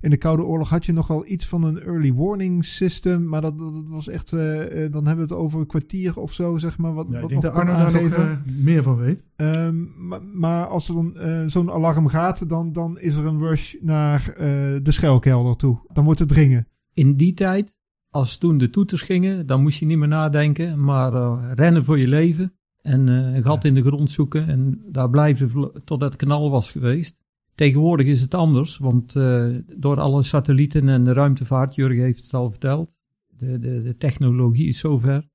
In 0.00 0.10
de 0.10 0.16
Koude 0.16 0.44
Oorlog 0.44 0.68
had 0.68 0.86
je 0.86 0.92
nog 0.92 1.06
wel 1.06 1.26
iets 1.26 1.46
van 1.46 1.62
een 1.64 1.80
early 1.82 2.14
warning 2.14 2.64
system. 2.64 3.28
Maar 3.28 3.40
dat, 3.40 3.58
dat, 3.58 3.72
dat 3.72 3.88
was 3.88 4.08
echt... 4.08 4.32
eh, 4.32 4.84
eh, 4.84 4.92
dan 4.92 5.06
hebben 5.06 5.26
we 5.28 5.34
het 5.34 5.42
over 5.42 5.60
een 5.60 5.66
kwartier 5.66 6.16
of 6.18 6.32
zo, 6.32 6.58
zeg 6.58 6.78
maar. 6.78 6.94
Wat, 6.94 7.06
Ja, 7.10 7.16
ik 7.16 7.22
wat 7.22 7.30
nog 7.30 7.42
dat 7.42 7.52
Arno 7.52 7.72
daar 7.72 7.84
nog 7.92 7.94
aangeven. 7.94 8.42
eh, 8.46 8.54
meer 8.64 8.82
van 8.82 8.96
weet. 8.96 9.28
Ehm, 9.36 10.06
maar, 10.08 10.22
maar 10.22 10.66
als 10.66 10.88
er 10.88 10.94
dan 10.94 11.16
eh, 11.16 11.42
zo'n 11.46 11.70
alarm 11.70 12.06
gaat, 12.08 12.48
dan, 12.48 12.72
dan 12.72 12.98
is 12.98 13.16
er 13.16 13.26
een 13.26 13.38
rush 13.38 13.74
naar 13.80 14.28
eh, 14.28 14.36
de 14.82 14.90
schuilkelder 14.90 15.56
toe. 15.56 15.78
Dan 15.92 16.04
wordt 16.04 16.20
het 16.20 16.28
dringen. 16.28 16.68
in 16.94 17.16
die 17.16 17.34
tijd, 17.34 17.76
als 18.10 18.38
toen 18.38 18.58
de 18.58 18.70
toeters 18.70 19.02
gingen, 19.02 19.46
dan 19.46 19.62
moest 19.62 19.78
je 19.78 19.86
niet 19.86 19.98
meer 19.98 20.08
nadenken, 20.08 20.84
maar 20.84 21.14
eh, 21.14 21.50
rennen 21.54 21.84
voor 21.84 21.98
je 21.98 22.08
leven. 22.08 22.52
En 22.82 23.08
eh, 23.08 23.34
een 23.34 23.42
gat 23.42 23.64
in 23.64 23.74
de 23.74 23.82
grond 23.82 24.10
zoeken 24.10 24.46
en 24.48 24.82
daar 24.92 25.10
blijven 25.10 25.72
totdat 25.84 26.12
het 26.12 26.22
knal 26.22 26.50
was 26.50 26.70
geweest. 26.70 27.20
Tegenwoordig 27.60 28.06
is 28.06 28.20
het 28.20 28.34
anders, 28.34 28.78
want 28.78 29.16
eh, 29.16 29.46
door 29.76 30.00
alle 30.00 30.22
satellieten 30.22 30.88
en 30.88 31.04
de 31.04 31.12
ruimtevaart, 31.12 31.74
Jurgen 31.74 32.02
heeft 32.02 32.22
het 32.22 32.34
al 32.34 32.50
verteld, 32.50 32.96
de, 33.28 33.58
de, 33.58 33.82
de 33.82 33.96
technologie 33.96 34.66
is 34.68 34.78
zover, 34.78 35.28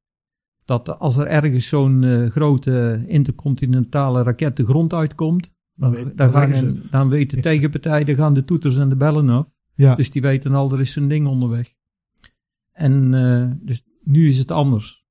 dat 0.66 1.00
als 1.00 1.18
er 1.18 1.28
ergens 1.28 1.68
zo'n 1.68 2.04
eh, 2.04 2.30
grote 2.30 3.04
intercontinentale 3.08 4.24
raket 4.24 4.58
de 4.58 4.66
grond 4.66 4.94
uitkomt, 4.94 5.56
Dan 5.76 5.92
dan, 5.94 6.04
weet- 6.04 6.18
dan, 6.18 6.32
dan 6.32 6.42
gaan, 6.42 6.50
weten 6.50 6.88
dan 6.92 7.10
weet 7.10 7.30
de 7.30 7.40
tegenpartij, 7.40 8.04
dan 8.04 8.16
gaan 8.16 8.34
de 8.34 8.46
toeters 8.46 8.78
en 8.78 8.90
de 8.90 8.96
bellen 8.96 9.30
af. 9.30 9.48
Ja. 9.76 9.96
Dus 9.96 10.12
die 10.12 10.22
weten 10.22 10.54
al, 10.54 10.72
er 10.72 10.80
is 10.80 10.96
een 10.96 11.08
ding 11.08 11.28
onderweg. 11.28 11.74
En 12.72 13.14
eh, 13.14 13.52
dus 13.66 13.84
nu 14.04 14.28
is 14.28 14.38
het 14.38 14.52
anders. 14.52 15.05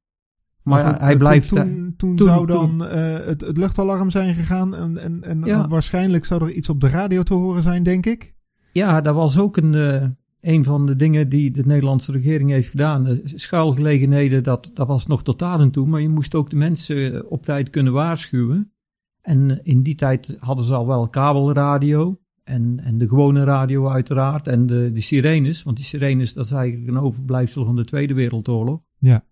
Maar, 0.64 1.00
hij 1.00 1.12
eh, 1.12 1.18
blijft... 1.18 1.48
Toen, 1.48 1.59
toen, 1.59 1.94
toen 1.96 2.16
toen- 2.16 2.27
zou 2.27 2.46
dan 2.46 2.87
eh, 2.87 3.27
het, 3.27 3.40
het 3.40 3.57
luchtalarm 3.57 4.11
zijn 4.11 4.35
gegaan. 4.35 4.74
En, 4.74 4.98
en, 4.98 5.22
en 5.24 5.44
Ja. 5.44 5.68
waarschijnlijk 5.68 6.24
zou 6.24 6.42
er 6.44 6.50
iets 6.53 6.68
op 6.68 6.81
de 6.81 6.88
radio 6.88 7.22
te 7.22 7.35
horen 7.35 7.62
zijn, 7.62 7.83
denk 7.83 8.07
ik. 8.07 8.35
ja, 8.72 9.00
dat 9.00 9.14
was 9.14 9.38
ook 9.38 9.57
een, 9.57 9.74
eh, 9.74 10.07
een 10.40 10.64
van 10.64 10.87
de 10.87 10.96
dingen 10.96 11.29
die 11.29 11.50
de 11.50 11.62
Nederlandse 11.66 12.12
regering 12.12 12.50
heeft 12.50 12.70
gedaan. 12.70 13.05
De 13.05 13.20
schuilgelegenheden, 13.24 14.42
dat, 14.42 14.70
dat 14.74 14.87
was 14.87 15.07
nog 15.07 15.22
tot 15.22 15.42
aan 15.42 15.70
toe. 15.70 15.87
Maar 15.87 16.00
je 16.00 16.09
moest 16.09 16.35
ook 16.35 16.50
de 16.50 16.57
mensen 16.57 17.31
op 17.31 17.44
tijd 17.44 17.70
kunnen 17.70 17.92
waarschuwen. 17.92 18.72
En 19.20 19.61
in 19.64 19.83
die 19.83 19.94
tijd 19.94 20.37
hadden 20.38 20.64
ze 20.64 20.74
al 20.74 20.87
wel 20.87 21.09
kabelradio. 21.09 22.18
En, 22.44 22.81
en 22.83 22.98
de 22.98 23.09
gewone 23.09 23.44
radio 23.44 23.88
uiteraard. 23.88 24.46
En 24.46 24.66
de, 24.66 24.90
de 24.92 25.00
sirenes. 25.00 25.62
Want 25.62 25.77
die 25.77 25.85
sirenes, 25.87 26.35
dat 26.35 26.44
is 26.44 26.53
eigenlijk 26.53 26.88
een 26.90 26.98
overblijfsel 27.03 27.64
van 27.64 27.77
de 27.77 27.85
Tweede 27.85 28.14
Wereldoorlog. 28.14 28.81
Ja. 28.98 29.24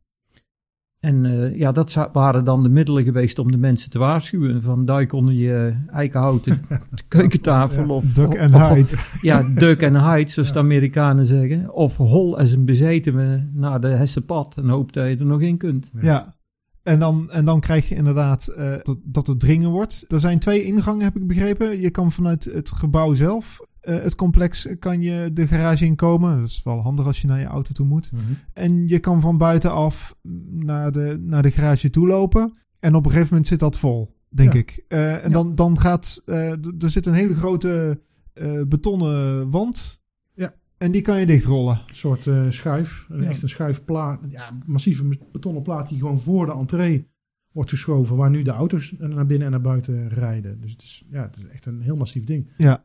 En 1.02 1.24
eh, 1.24 1.58
ja, 1.58 1.72
dat 1.72 2.08
waren 2.12 2.44
dan 2.44 2.62
de 2.62 2.68
middelen 2.68 3.04
geweest 3.04 3.38
om 3.38 3.50
de 3.50 3.56
mensen 3.56 3.90
te 3.90 3.98
waarschuwen. 3.98 4.62
Van 4.62 4.84
duik 4.84 5.12
onder 5.12 5.34
je 5.34 5.74
eikenhouten 5.86 6.64
keukentafel. 7.08 7.82
Ja, 7.82 7.88
of, 7.88 8.04
Duck 8.12 8.38
and 8.38 8.56
hide. 8.56 8.96
ja, 9.20 9.42
duck 9.42 9.82
and 9.82 9.96
hide, 9.96 10.30
zoals 10.30 10.52
de 10.52 10.58
Amerikanen 10.58 11.26
zeggen. 11.26 11.72
Of 11.72 11.96
hol 11.96 12.38
als 12.38 12.52
een 12.52 12.64
bezeten 12.64 13.50
naar 13.54 13.80
de 13.80 13.88
Hessenpad 13.88 14.56
en 14.56 14.68
hoop 14.68 14.92
dat 14.92 15.08
je 15.08 15.16
er 15.16 15.26
nog 15.26 15.40
in 15.40 15.56
kunt. 15.56 15.90
Ja. 16.00 16.34
En 16.82 16.98
dan, 16.98 17.30
en 17.30 17.44
dan 17.44 17.60
krijg 17.60 17.88
je 17.88 17.94
inderdaad 17.94 18.46
eh, 18.46 18.74
dat, 18.82 18.98
dat 19.04 19.26
het 19.26 19.40
dringen 19.40 19.70
wordt. 19.70 20.04
Er 20.08 20.20
zijn 20.20 20.38
twee 20.38 20.62
ingangen, 20.62 21.04
heb 21.04 21.16
ik 21.16 21.26
begrepen. 21.26 21.80
Je 21.80 21.90
kan 21.90 22.12
vanuit 22.12 22.44
het 22.44 22.68
gebouw 22.68 23.14
zelf, 23.14 23.60
eh, 23.82 24.02
het 24.02 24.14
complex, 24.14 24.66
kan 24.78 25.00
je 25.02 25.30
de 25.32 25.46
garage 25.46 25.84
inkomen. 25.84 26.38
Dat 26.38 26.48
is 26.48 26.62
wel 26.62 26.80
handig 26.80 27.06
als 27.06 27.20
je 27.20 27.26
naar 27.26 27.38
je 27.40 27.44
auto 27.46 27.72
toe 27.72 27.86
moet. 27.86 28.10
En 28.52 28.88
je 28.88 28.98
kan 28.98 29.20
van 29.20 29.38
buitenaf 29.38 30.16
naar 30.50 30.92
de, 30.92 31.16
naar 31.20 31.42
de 31.42 31.50
garage 31.50 31.90
toe 31.90 32.06
lopen. 32.06 32.58
En 32.80 32.94
op 32.94 33.04
een 33.04 33.10
gegeven 33.10 33.28
moment 33.30 33.46
zit 33.48 33.58
dat 33.58 33.78
vol, 33.78 34.16
denk 34.28 34.52
Ja. 34.52 34.58
ik. 34.58 34.84
Eh, 34.88 35.12
en 35.14 35.22
Ja. 35.22 35.28
dan, 35.28 35.54
dan 35.54 35.78
gaat, 35.78 36.22
eh, 36.26 36.50
er 36.82 36.90
zit 36.90 37.06
een 37.06 37.12
hele 37.14 37.34
grote 37.34 38.00
eh, 38.32 38.62
betonnen 38.68 39.50
wand. 39.50 40.00
Ja. 40.34 40.54
En 40.78 40.90
die 40.90 41.02
kan 41.02 41.20
je 41.20 41.26
dichtrollen. 41.26 41.80
Een 41.88 41.94
soort 41.96 42.26
eh, 42.26 42.46
schuif. 42.50 43.06
Ja. 43.08 43.22
Echt 43.22 43.42
een 43.42 43.48
schuifplaat. 43.48 44.20
Ja, 44.28 44.48
een 44.50 44.62
massieve 44.66 45.04
betonnen 45.32 45.62
plaat 45.62 45.88
die 45.88 45.98
gewoon 45.98 46.20
voor 46.20 46.46
de 46.46 46.52
entree 46.52 47.10
wordt 47.52 47.70
geschoven. 47.70 48.16
Waar 48.16 48.30
nu 48.30 48.42
de 48.42 48.50
auto's 48.50 48.94
naar 48.98 49.26
binnen 49.26 49.46
en 49.46 49.52
naar 49.52 49.60
buiten 49.60 50.08
rijden. 50.08 50.60
Dus 50.60 50.70
het 50.72 50.82
is, 50.82 51.04
ja, 51.10 51.22
het 51.22 51.36
is 51.36 51.46
echt 51.46 51.66
een 51.66 51.80
heel 51.80 51.96
massief 51.96 52.24
ding. 52.24 52.48
Ja. 52.56 52.82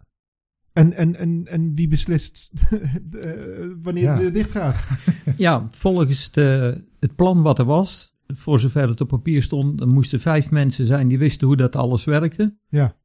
En, 0.77 0.93
en, 0.93 1.15
en, 1.15 1.43
en 1.47 1.75
wie 1.75 1.87
beslist 1.87 2.49
de- 3.11 3.77
wanneer 3.81 4.03
Ja. 4.03 4.19
het 4.19 4.33
dicht 4.33 4.51
gaat? 4.51 4.87
Ja, 5.35 5.67
volgens 5.71 6.31
de, 6.31 6.81
het 6.99 7.15
plan 7.15 7.41
wat 7.41 7.59
er 7.59 7.65
was, 7.65 8.15
voor 8.27 8.59
zover 8.59 8.89
het 8.89 9.01
op 9.01 9.07
papier 9.07 9.41
stond, 9.43 9.81
er 9.81 9.87
moesten 9.87 10.19
vijf 10.19 10.49
mensen 10.51 10.85
zijn 10.85 11.07
die 11.07 11.17
wisten 11.17 11.47
hoe 11.47 11.55
dat 11.57 11.75
alles 11.75 12.03
werkte. 12.03 12.57
Ja. 12.69 12.95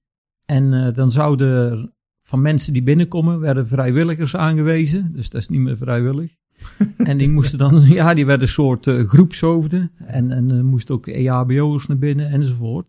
En 0.47 0.87
eh, 0.87 0.95
dan 0.95 1.11
zouden 1.11 1.93
van 2.23 2.43
mensen 2.43 2.73
die 2.73 2.83
binnenkomen, 2.83 3.41
werden 3.41 3.67
vrijwilligers 3.69 4.37
aangewezen. 4.37 5.13
Dus 5.13 5.31
dat 5.31 5.41
is 5.41 5.49
niet 5.49 5.61
meer 5.61 5.77
vrijwillig. 5.77 6.33
en 6.97 7.17
die 7.19 7.29
moesten 7.29 7.59
dan, 7.59 7.81
ja, 7.89 8.15
die 8.15 8.27
werden 8.27 8.47
een 8.47 8.53
soort 8.53 8.87
eh, 8.87 9.09
groepshoofden. 9.09 9.91
En, 10.07 10.31
en 10.31 10.51
er 10.51 10.65
moesten 10.65 10.95
ook 10.95 11.07
EHBO'ers 11.07 11.87
naar 11.87 11.99
binnen 11.99 12.31
enzovoort. 12.31 12.87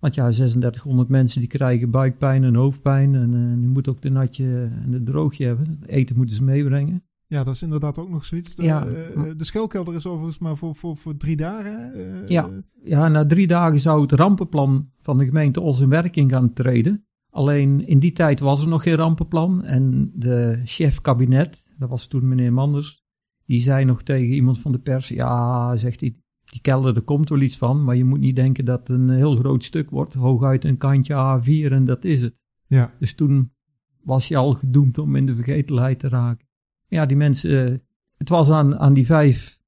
Want 0.00 0.14
ja, 0.14 0.30
3600 0.30 1.08
mensen 1.08 1.40
die 1.40 1.48
krijgen 1.48 1.90
buikpijn 1.90 2.44
en 2.44 2.54
hoofdpijn. 2.54 3.14
En 3.14 3.34
eh, 3.34 3.58
die 3.58 3.68
moeten 3.68 3.92
ook 3.92 4.00
de 4.00 4.10
natje 4.10 4.70
en 4.84 4.90
de 4.90 5.02
droogje 5.02 5.44
hebben. 5.46 5.80
Eten 5.86 6.16
moeten 6.16 6.36
ze 6.36 6.44
meebrengen. 6.44 7.02
Ja, 7.26 7.44
dat 7.44 7.54
is 7.54 7.62
inderdaad 7.62 7.98
ook 7.98 8.08
nog 8.10 8.24
zoiets. 8.24 8.54
De, 8.54 8.62
Ja. 8.62 8.86
eh, 8.86 9.22
de 9.36 9.44
schuilkelder 9.44 9.94
is 9.94 10.06
overigens 10.06 10.38
maar 10.38 10.56
voor, 10.56 10.74
voor, 10.74 10.96
voor 10.96 11.16
drie 11.16 11.36
dagen. 11.36 11.92
eh, 11.94 12.28
Ja. 12.28 12.48
Ja, 12.84 13.08
na 13.08 13.26
drie 13.26 13.46
dagen 13.46 13.80
zou 13.80 14.02
het 14.02 14.12
rampenplan 14.12 14.90
van 15.00 15.18
de 15.18 15.24
gemeente 15.24 15.60
Os 15.60 15.80
in 15.80 15.88
werking 15.88 16.30
gaan 16.30 16.52
treden. 16.52 17.04
Alleen 17.30 17.86
in 17.86 17.98
die 17.98 18.12
tijd 18.12 18.40
was 18.40 18.62
er 18.62 18.68
nog 18.68 18.82
geen 18.82 18.94
rampenplan. 18.94 19.64
En 19.64 20.10
de 20.14 20.60
chef 20.64 21.00
kabinet, 21.00 21.66
dat 21.78 21.88
was 21.88 22.06
toen 22.06 22.28
meneer 22.28 22.52
Manders, 22.52 23.04
die 23.44 23.60
zei 23.60 23.84
nog 23.84 24.02
tegen 24.02 24.34
iemand 24.34 24.58
van 24.60 24.72
de 24.72 24.78
pers: 24.78 25.08
Ja, 25.08 25.76
zegt 25.76 26.00
hij, 26.00 26.16
die 26.50 26.60
kelder, 26.60 26.96
er 26.96 27.02
komt 27.02 27.28
wel 27.28 27.40
iets 27.40 27.56
van. 27.56 27.84
Maar 27.84 27.96
je 27.96 28.04
moet 28.04 28.20
niet 28.20 28.36
denken 28.36 28.64
dat 28.64 28.78
het 28.78 28.88
een 28.88 29.10
heel 29.10 29.36
groot 29.36 29.64
stuk 29.64 29.90
wordt. 29.90 30.14
Hooguit 30.14 30.64
een 30.64 30.76
kantje 30.76 31.14
A4 31.14 31.72
en 31.72 31.84
dat 31.84 32.04
is 32.04 32.20
het. 32.20 32.34
Ja. 32.66 32.92
Dus 32.98 33.14
toen 33.14 33.52
was 34.02 34.28
je 34.28 34.36
al 34.36 34.54
gedoemd 34.54 34.98
om 34.98 35.16
in 35.16 35.26
de 35.26 35.34
vergetelheid 35.34 35.98
te 35.98 36.08
raken. 36.08 36.46
Ja, 36.88 37.06
die 37.06 37.16
mensen, 37.16 37.66
eh, 37.72 37.78
het 38.16 38.28
was 38.28 38.50
aan, 38.50 38.78
aan 38.78 38.94
die 38.94 39.06
vijf 39.06 39.58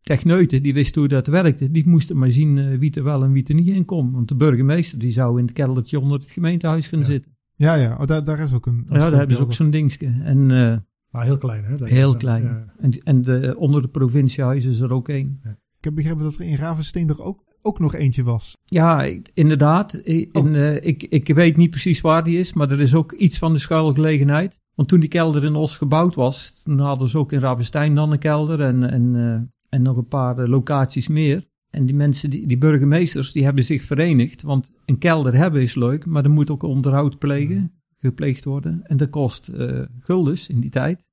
techneuten, 0.00 0.62
die 0.62 0.74
wisten 0.74 1.00
hoe 1.00 1.10
dat 1.10 1.26
werkte. 1.26 1.70
Die 1.70 1.88
moesten 1.88 2.18
maar 2.18 2.30
zien 2.30 2.58
eh, 2.58 2.78
wie 2.78 2.94
er 2.94 3.04
wel 3.04 3.22
en 3.24 3.32
wie 3.32 3.46
er 3.46 3.54
niet 3.54 3.66
in 3.68 3.84
kon. 3.84 4.10
Want 4.12 4.28
de 4.28 4.34
burgemeester 4.34 4.98
die 4.98 5.10
zou 5.12 5.38
in 5.38 5.44
het 5.44 5.54
keldertje 5.54 6.00
onder 6.00 6.18
het 6.20 6.30
gemeentehuis 6.30 6.88
gaan 6.88 6.98
Ja. 6.98 7.04
zitten. 7.04 7.36
Ja, 7.54 7.74
ja. 7.74 7.96
Oh, 8.00 8.06
daar, 8.06 8.24
daar 8.24 8.38
is 8.40 8.52
ook 8.52 8.66
een. 8.66 8.82
Ja, 8.86 8.98
daar 8.98 9.12
hebben 9.18 9.36
ze 9.36 9.42
ook 9.42 9.52
zo'n 9.52 9.70
dingetje. 9.70 10.06
En, 10.22 10.50
eh, 10.50 10.76
Maar 11.10 11.24
heel 11.24 11.38
klein, 11.38 11.64
hè? 11.64 11.86
Heel 11.86 12.12
is, 12.12 12.18
klein. 12.18 12.42
ja. 12.42 12.72
en, 12.78 13.02
en 13.02 13.22
de, 13.22 13.54
onder 13.58 13.82
de 13.82 13.88
provinciehuis 13.88 14.64
is 14.64 14.80
er 14.80 14.92
ook 14.92 15.08
één. 15.08 15.40
Ik 15.80 15.86
heb 15.86 15.94
begrepen 15.94 16.22
dat 16.22 16.34
er 16.34 16.40
in 16.40 16.56
Ravensteen 16.56 17.08
er 17.08 17.22
ook, 17.22 17.44
ook 17.62 17.78
nog 17.78 17.94
eentje 17.94 18.22
was. 18.22 18.56
Ja, 18.64 19.06
inderdaad. 19.34 19.94
Oh. 19.94 20.04
In, 20.32 20.54
eh, 20.54 20.86
ik, 20.86 21.02
ik 21.02 21.28
weet 21.28 21.56
niet 21.56 21.70
precies 21.70 22.00
waar 22.00 22.24
die 22.24 22.38
is, 22.38 22.52
maar 22.52 22.70
er 22.70 22.80
is 22.80 22.94
ook 22.94 23.12
iets 23.12 23.38
van 23.38 23.52
de 23.52 23.58
schuilgelegenheid. 23.58 24.58
Want 24.74 24.88
toen 24.88 25.00
die 25.00 25.08
kelder 25.08 25.44
in 25.44 25.54
Os 25.54 25.76
gebouwd 25.76 26.14
was, 26.14 26.62
toen 26.62 26.78
hadden 26.78 27.08
ze 27.08 27.18
ook 27.18 27.32
in 27.32 27.40
Ravenstein 27.40 27.94
dan 27.94 28.12
een 28.12 28.18
kelder 28.18 28.60
en, 28.60 28.90
en, 28.90 29.16
eh, 29.16 29.78
en 29.78 29.82
nog 29.82 29.96
een 29.96 30.08
paar 30.08 30.38
eh, 30.38 30.48
locaties 30.48 31.08
meer. 31.08 31.48
En 31.70 31.86
die 31.86 31.94
mensen, 31.94 32.30
die, 32.30 32.46
die 32.46 32.58
burgemeesters, 32.58 33.32
die 33.32 33.44
hebben 33.44 33.64
zich 33.64 33.82
verenigd. 33.82 34.42
Want 34.42 34.70
een 34.86 34.98
kelder 34.98 35.34
hebben 35.34 35.62
is 35.62 35.74
leuk, 35.74 36.06
maar 36.06 36.24
er 36.24 36.30
moet 36.30 36.50
ook 36.50 36.62
onderhoud 36.62 37.18
plegen, 37.18 37.72
gepleegd 37.98 38.44
worden. 38.44 38.80
En 38.82 38.96
dat 38.96 39.10
kost 39.10 39.48
eh 39.48 39.82
guldens 39.98 40.48
in 40.48 40.60
die 40.60 40.70
tijd. 40.70 41.08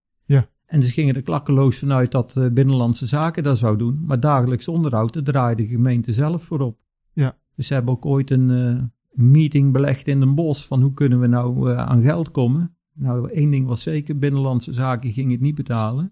En 0.67 0.83
ze 0.83 0.91
gingen 0.91 1.15
er 1.15 1.21
klakkeloos 1.21 1.77
vanuit 1.79 2.11
dat 2.11 2.35
eh, 2.37 2.47
Binnenlandse 2.51 3.05
Zaken 3.05 3.43
dat 3.43 3.57
zou 3.57 3.77
doen. 3.77 4.03
Maar 4.05 4.19
dagelijks 4.19 4.67
onderhoud, 4.67 5.13
daar 5.13 5.23
draaide 5.23 5.61
de 5.63 5.67
gemeente 5.69 6.11
zelf 6.11 6.43
voor 6.43 6.59
op. 6.59 6.79
Ja. 7.13 7.37
Dus 7.55 7.67
ze 7.67 7.73
hebben 7.73 7.93
ook 7.93 8.05
ooit 8.05 8.31
een 8.31 8.51
eh, 8.51 8.83
meeting 9.25 9.73
belegd 9.73 10.07
in 10.07 10.21
een 10.21 10.35
bos 10.35 10.65
van 10.65 10.81
hoe 10.81 10.93
kunnen 10.93 11.19
we 11.19 11.27
nou 11.27 11.71
eh, 11.71 11.77
aan 11.77 12.01
geld 12.01 12.31
komen. 12.31 12.75
Nou, 12.93 13.29
één 13.31 13.49
ding 13.51 13.67
was 13.67 13.81
zeker, 13.81 14.17
Binnenlandse 14.17 14.73
Zaken 14.73 15.11
ging 15.11 15.31
het 15.31 15.41
niet 15.41 15.55
betalen. 15.55 16.11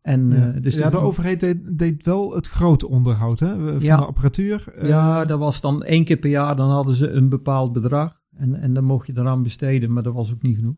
En, 0.00 0.30
Ja, 0.30 0.60
dus 0.60 0.74
ja 0.78 0.84
de 0.84 0.96
de- 0.96 1.02
overheid 1.02 1.40
deed, 1.40 1.78
deed 1.78 2.02
wel 2.04 2.34
het 2.34 2.46
grote 2.48 2.88
onderhoud 2.88 3.40
hè, 3.40 3.56
van 3.72 3.80
Ja. 3.80 3.96
de 3.96 4.04
apparatuur. 4.06 4.74
Ja, 4.86 5.24
dat 5.24 5.38
was 5.38 5.60
dan 5.60 5.82
één 5.82 6.04
keer 6.04 6.16
per 6.16 6.30
jaar, 6.30 6.56
dan 6.56 6.70
hadden 6.70 6.94
ze 6.94 7.10
een 7.10 7.28
bepaald 7.28 7.72
bedrag. 7.72 8.22
En, 8.36 8.54
en 8.54 8.74
dan 8.74 8.84
mocht 8.84 9.06
je 9.06 9.12
eraan 9.16 9.42
besteden, 9.42 9.92
maar 9.92 10.02
dat 10.02 10.14
was 10.14 10.32
ook 10.32 10.42
niet 10.42 10.56
genoeg. 10.56 10.74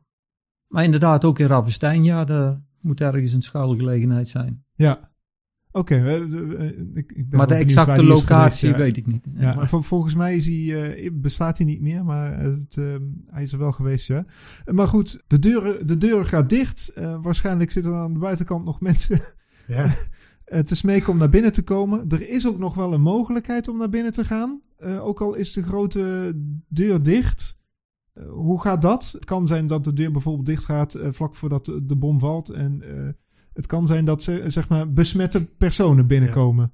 Maar 0.66 0.85
inderdaad, 0.85 1.24
ook 1.24 1.39
in 1.39 1.47
Ravenstein, 1.47 2.05
ja, 2.05 2.24
daar 2.24 2.61
moet 2.81 3.01
ergens 3.01 3.33
een 3.33 3.43
schuilgelegenheid 3.43 4.29
zijn. 4.29 4.64
ja. 4.74 5.14
Oké, 5.70 5.95
ik, 6.95 7.12
ik 7.12 7.29
ben 7.29 7.39
maar 7.39 7.47
de 7.47 7.55
exacte 7.55 8.05
locatie 8.05 8.29
geweest, 8.29 8.61
ja. 8.61 8.77
weet 8.77 8.97
ik 8.97 9.07
niet. 9.07 9.24
Ja, 9.35 9.55
maar 9.55 9.68
vol- 9.68 9.83
volgens 9.83 10.14
mij 10.14 10.37
is 10.37 10.47
hij, 10.47 10.95
eh, 10.95 11.11
bestaat 11.12 11.57
hij 11.57 11.66
niet 11.66 11.81
meer, 11.81 12.05
maar 12.05 12.39
het, 12.41 12.77
eh, 12.77 12.85
hij 13.27 13.43
is 13.43 13.53
er 13.53 13.59
wel 13.59 13.72
geweest, 13.72 14.07
ja. 14.07 14.24
Maar 14.72 14.89
goed, 14.89 15.22
de 15.27 15.39
deuren, 15.39 15.87
de 15.87 15.99
deuren 15.99 16.27
gaat 16.27 16.49
dicht. 16.49 16.89
Eh, 16.89 17.18
waarschijnlijk 17.22 17.70
zitten 17.70 17.93
er 17.93 17.99
aan 17.99 18.12
de 18.12 18.18
buitenkant 18.18 18.64
nog 18.64 18.81
mensen 18.81 19.20
Ja. 19.66 19.95
eh, 20.45 20.61
te 20.61 20.74
smeken 20.74 21.09
om 21.12 21.18
naar 21.18 21.29
binnen 21.31 21.53
te 21.53 21.62
komen. 21.62 22.05
Er 22.09 22.29
is 22.29 22.47
ook 22.47 22.59
nog 22.59 22.74
wel 22.74 22.93
een 22.93 23.03
mogelijkheid 23.03 23.68
om 23.68 23.79
naar 23.79 23.89
binnen 23.89 24.12
te 24.12 24.24
gaan. 24.24 24.61
Eh, 24.77 25.05
ook 25.07 25.20
al 25.20 25.35
is 25.35 25.53
de 25.53 25.62
grote 25.62 26.33
deur 26.68 27.03
dicht. 27.03 27.56
Hoe 28.29 28.61
gaat 28.61 28.83
dat? 28.83 29.12
Het 29.12 29.25
kan 29.25 29.47
zijn 29.47 29.67
dat 29.67 29.85
de 29.85 29.93
deur 29.93 30.11
bijvoorbeeld 30.11 30.47
dicht 30.47 30.64
gaat 30.64 30.95
eh, 30.95 31.12
vlak 31.12 31.35
voordat 31.35 31.64
de, 31.64 31.85
de 31.85 31.97
bom 31.97 32.19
valt. 32.19 32.49
En 32.49 32.83
eh, 32.83 33.09
het 33.53 33.67
kan 33.67 33.87
zijn 33.87 34.05
dat 34.05 34.23
ze, 34.23 34.45
zeg 34.47 34.69
maar, 34.69 34.93
besmette 34.93 35.45
personen 35.45 36.07
binnenkomen. 36.07 36.73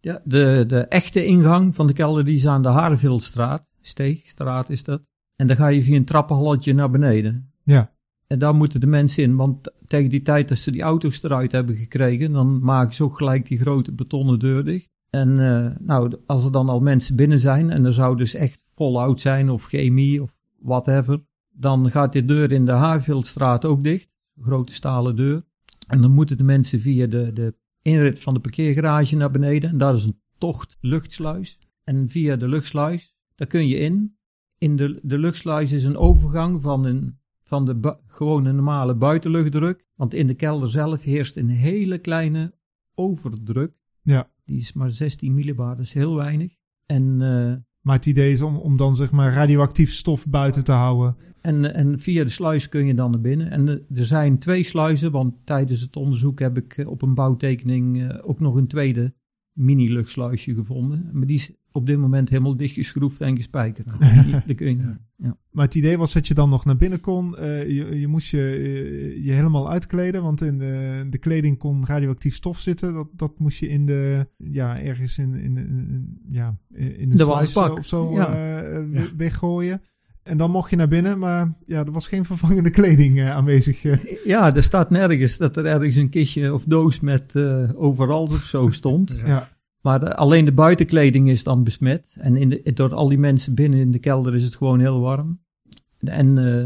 Ja, 0.00 0.20
de, 0.24 0.64
de 0.66 0.80
echte 0.80 1.24
ingang 1.24 1.74
van 1.74 1.86
de 1.86 1.92
kelder 1.92 2.24
die 2.24 2.34
is 2.34 2.46
aan 2.46 2.62
de 2.62 2.68
Hareveldstraat. 2.68 3.66
Steegstraat 3.80 4.70
is 4.70 4.84
dat. 4.84 5.02
En 5.36 5.46
dan 5.46 5.56
ga 5.56 5.68
je 5.68 5.82
via 5.82 5.96
een 5.96 6.04
trappenhalletje 6.04 6.74
naar 6.74 6.90
beneden. 6.90 7.52
Ja. 7.64 7.92
En 8.26 8.38
daar 8.38 8.54
moeten 8.54 8.80
de 8.80 8.86
mensen 8.86 9.22
in, 9.22 9.36
want 9.36 9.72
tegen 9.86 10.10
die 10.10 10.22
tijd 10.22 10.48
dat 10.48 10.58
ze 10.58 10.70
die 10.70 10.82
auto's 10.82 11.22
eruit 11.22 11.52
hebben 11.52 11.76
gekregen, 11.76 12.32
dan 12.32 12.60
maken 12.62 12.94
ze 12.94 13.04
ook 13.04 13.16
gelijk 13.16 13.46
die 13.46 13.58
grote 13.58 13.92
betonnen 13.92 14.38
deur 14.38 14.64
dicht. 14.64 14.88
En 15.10 15.40
eh, 15.40 15.76
nou, 15.80 16.16
als 16.26 16.44
er 16.44 16.52
dan 16.52 16.68
al 16.68 16.80
mensen 16.80 17.16
binnen 17.16 17.40
zijn 17.40 17.70
en 17.70 17.84
er 17.84 17.92
zou 17.92 18.16
dus 18.16 18.34
echt 18.34 18.60
voluit 18.78 19.20
zijn 19.20 19.50
of 19.50 19.64
chemie 19.64 20.22
of 20.22 20.40
whatever, 20.58 21.24
dan 21.48 21.90
gaat 21.90 22.12
die 22.12 22.24
deur 22.24 22.52
in 22.52 22.64
de 22.64 22.72
Haarveldstraat 22.72 23.64
ook 23.64 23.84
dicht. 23.84 24.08
Een 24.36 24.42
grote 24.42 24.74
stalen 24.74 25.16
deur. 25.16 25.44
En 25.86 26.00
dan 26.00 26.10
moeten 26.10 26.36
de 26.36 26.42
mensen 26.42 26.80
via 26.80 27.06
de, 27.06 27.32
de 27.32 27.54
inrit 27.82 28.20
van 28.20 28.34
de 28.34 28.40
parkeergarage 28.40 29.16
naar 29.16 29.30
beneden. 29.30 29.70
En 29.70 29.78
daar 29.78 29.94
is 29.94 30.04
een 30.04 30.20
tocht 30.38 30.76
luchtsluis. 30.80 31.58
En 31.84 32.08
via 32.08 32.36
de 32.36 32.48
luchtsluis, 32.48 33.14
daar 33.34 33.46
kun 33.46 33.68
je 33.68 33.76
in. 33.76 34.16
In 34.58 34.76
de, 34.76 35.00
de 35.02 35.18
luchtsluis 35.18 35.72
is 35.72 35.84
een 35.84 35.96
overgang 35.96 36.62
van, 36.62 36.84
een, 36.84 37.18
van 37.42 37.64
de 37.64 37.98
gewone 38.06 38.52
normale 38.52 38.94
buitenluchtdruk. 38.94 39.86
Want 39.94 40.14
in 40.14 40.26
de 40.26 40.34
kelder 40.34 40.70
zelf 40.70 41.02
heerst 41.02 41.36
een 41.36 41.48
hele 41.48 41.98
kleine 41.98 42.54
overdruk. 42.94 43.72
Ja. 44.02 44.30
Die 44.44 44.58
is 44.58 44.72
maar 44.72 44.90
16 44.90 45.34
millibar, 45.34 45.76
dat 45.76 45.84
is 45.84 45.92
heel 45.92 46.14
weinig. 46.14 46.56
En, 46.86 47.22
eh, 47.22 47.67
Maar 47.88 47.96
het 47.96 48.06
idee 48.06 48.32
is 48.32 48.42
om, 48.42 48.56
om 48.56 48.76
dan 48.76 48.96
zeg 48.96 49.10
maar 49.10 49.32
radioactief 49.32 49.92
stof 49.92 50.26
buiten 50.26 50.64
te 50.64 50.72
houden. 50.72 51.16
en, 51.40 51.74
en 51.74 51.98
via 51.98 52.24
de 52.24 52.30
sluis 52.30 52.68
kun 52.68 52.86
je 52.86 52.94
dan 52.94 53.10
naar 53.10 53.20
binnen. 53.20 53.50
En 53.50 53.68
er 53.68 54.04
zijn 54.04 54.38
twee 54.38 54.62
sluizen, 54.62 55.10
want 55.10 55.34
tijdens 55.44 55.80
het 55.80 55.96
onderzoek 55.96 56.38
heb 56.38 56.56
ik 56.56 56.76
eh, 56.76 56.88
op 56.88 57.02
een 57.02 57.14
bouwtekening 57.14 58.02
eh, 58.02 58.18
ook 58.28 58.40
nog 58.40 58.54
een 58.54 58.66
tweede 58.66 59.14
mini-luchtsluisje 59.52 60.54
gevonden. 60.54 61.10
Maar 61.12 61.26
die 61.26 61.36
is 61.36 61.50
op 61.72 61.86
dit 61.86 61.98
moment 61.98 62.28
helemaal 62.28 62.56
dichtgeschroefd 62.56 63.20
en 63.20 63.36
gespijkerd. 63.36 63.86
Die- 63.98 64.30
Daar 64.46 64.54
kun 64.54 64.68
je 64.68 64.74
niet. 64.74 64.96
Ja. 65.16 65.36
Maar 65.50 65.64
het 65.64 65.74
idee 65.74 65.98
was 65.98 66.12
dat 66.12 66.26
je 66.26 66.34
dan 66.34 66.50
nog 66.50 66.64
naar 66.64 66.76
binnen 66.76 67.00
kon. 67.00 67.36
Eh, 67.36 67.68
je, 67.68 67.98
je 68.00 68.06
moest 68.06 68.30
je, 68.30 68.38
eh, 68.50 69.24
je 69.24 69.32
helemaal 69.32 69.70
uitkleden, 69.70 70.22
want 70.22 70.40
in 70.42 70.58
de, 70.58 71.06
de 71.10 71.18
kleding 71.18 71.58
kon 71.58 71.86
radioactief 71.86 72.34
stof 72.34 72.58
zitten. 72.58 72.94
Dat, 72.94 73.08
dat 73.16 73.38
moest 73.38 73.58
je 73.58 73.68
in 73.68 73.86
de, 73.86 74.26
ja, 74.36 74.80
ergens 74.80 75.18
in, 75.18 75.34
in, 75.34 75.56
in- 75.56 76.18
ja, 76.30 76.56
in 76.74 77.10
De 77.10 77.24
wasbak. 77.24 77.78
of 77.78 77.86
zo 77.86 78.12
Ja. 78.12 78.34
eh, 78.62 78.92
Ja. 78.92 79.06
weggooien. 79.16 79.82
En 80.22 80.36
dan 80.36 80.50
mocht 80.50 80.70
je 80.70 80.76
naar 80.76 80.88
binnen, 80.88 81.18
maar 81.18 81.52
ja, 81.66 81.84
er 81.84 81.92
was 81.92 82.08
geen 82.08 82.24
vervangende 82.24 82.70
kleding 82.70 83.22
aanwezig. 83.22 83.82
Ja, 84.24 84.54
er 84.56 84.62
staat 84.62 84.90
nergens 84.90 85.36
dat 85.36 85.56
er 85.56 85.64
ergens 85.66 85.96
een 85.96 86.08
kistje 86.08 86.54
of 86.54 86.64
doos 86.64 87.00
met 87.00 87.36
overal 87.74 88.22
of 88.22 88.42
zo 88.42 88.70
stond. 88.70 89.22
ja. 89.26 89.48
Maar 89.82 90.00
de- 90.00 90.16
alleen 90.16 90.44
de 90.44 90.52
buitenkleding 90.52 91.28
is 91.30 91.44
dan 91.44 91.64
besmet. 91.64 92.14
En 92.18 92.36
in 92.36 92.48
de, 92.48 92.72
door 92.74 92.94
al 92.94 93.08
die 93.08 93.18
mensen 93.18 93.54
binnen 93.54 93.78
in 93.78 93.90
de 93.92 93.98
kelder 93.98 94.34
is 94.34 94.44
het 94.44 94.56
gewoon 94.56 94.80
heel 94.80 95.00
warm. 95.00 95.40
En 95.98 96.38
eh, 96.38 96.62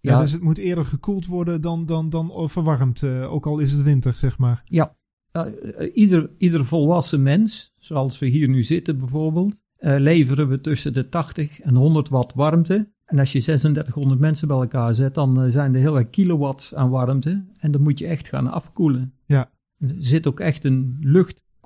Ja, 0.00 0.12
ja, 0.14 0.20
dus 0.20 0.32
het 0.32 0.42
moet 0.42 0.58
eerder 0.58 0.84
gekoeld 0.84 1.26
worden 1.26 1.60
dan, 1.60 1.86
dan, 1.86 2.10
dan 2.10 2.50
verwarmd. 2.50 3.02
eh, 3.02 3.32
ook 3.32 3.46
al 3.46 3.58
is 3.58 3.72
het 3.72 3.82
winter, 3.82 4.12
zeg 4.12 4.38
maar. 4.38 4.62
ja, 4.64 4.96
eh, 5.32 5.44
ieder, 5.94 6.30
ieder 6.38 6.64
volwassen 6.66 7.22
mens, 7.22 7.72
zoals 7.76 8.18
we 8.18 8.26
hier 8.26 8.48
nu 8.48 8.62
zitten 8.62 8.98
bijvoorbeeld, 8.98 9.62
eh, 9.76 9.94
leveren 9.98 10.48
we 10.48 10.60
tussen 10.60 10.92
de 10.92 11.08
80 11.08 11.60
en 11.60 11.74
100 11.74 12.08
watt 12.08 12.34
warmte. 12.34 12.88
En 13.04 13.18
als 13.18 13.32
je 13.32 13.40
3600 13.42 14.20
mensen 14.20 14.48
bij 14.48 14.56
elkaar 14.56 14.94
zet, 14.94 15.14
dan 15.14 15.42
eh, 15.42 15.50
zijn 15.50 15.74
er 15.74 15.80
heel 15.80 15.94
veel 15.94 16.06
kilowatts 16.06 16.74
aan 16.74 16.90
warmte. 16.90 17.44
En 17.58 17.70
dan 17.70 17.82
moet 17.82 17.98
je 17.98 18.06
echt 18.06 18.28
gaan 18.28 18.46
afkoelen. 18.46 19.14
Ja. 19.26 19.50
Er 19.78 19.94
zit 19.98 20.26
ook 20.26 20.40
echt 20.40 20.64
een 20.64 20.96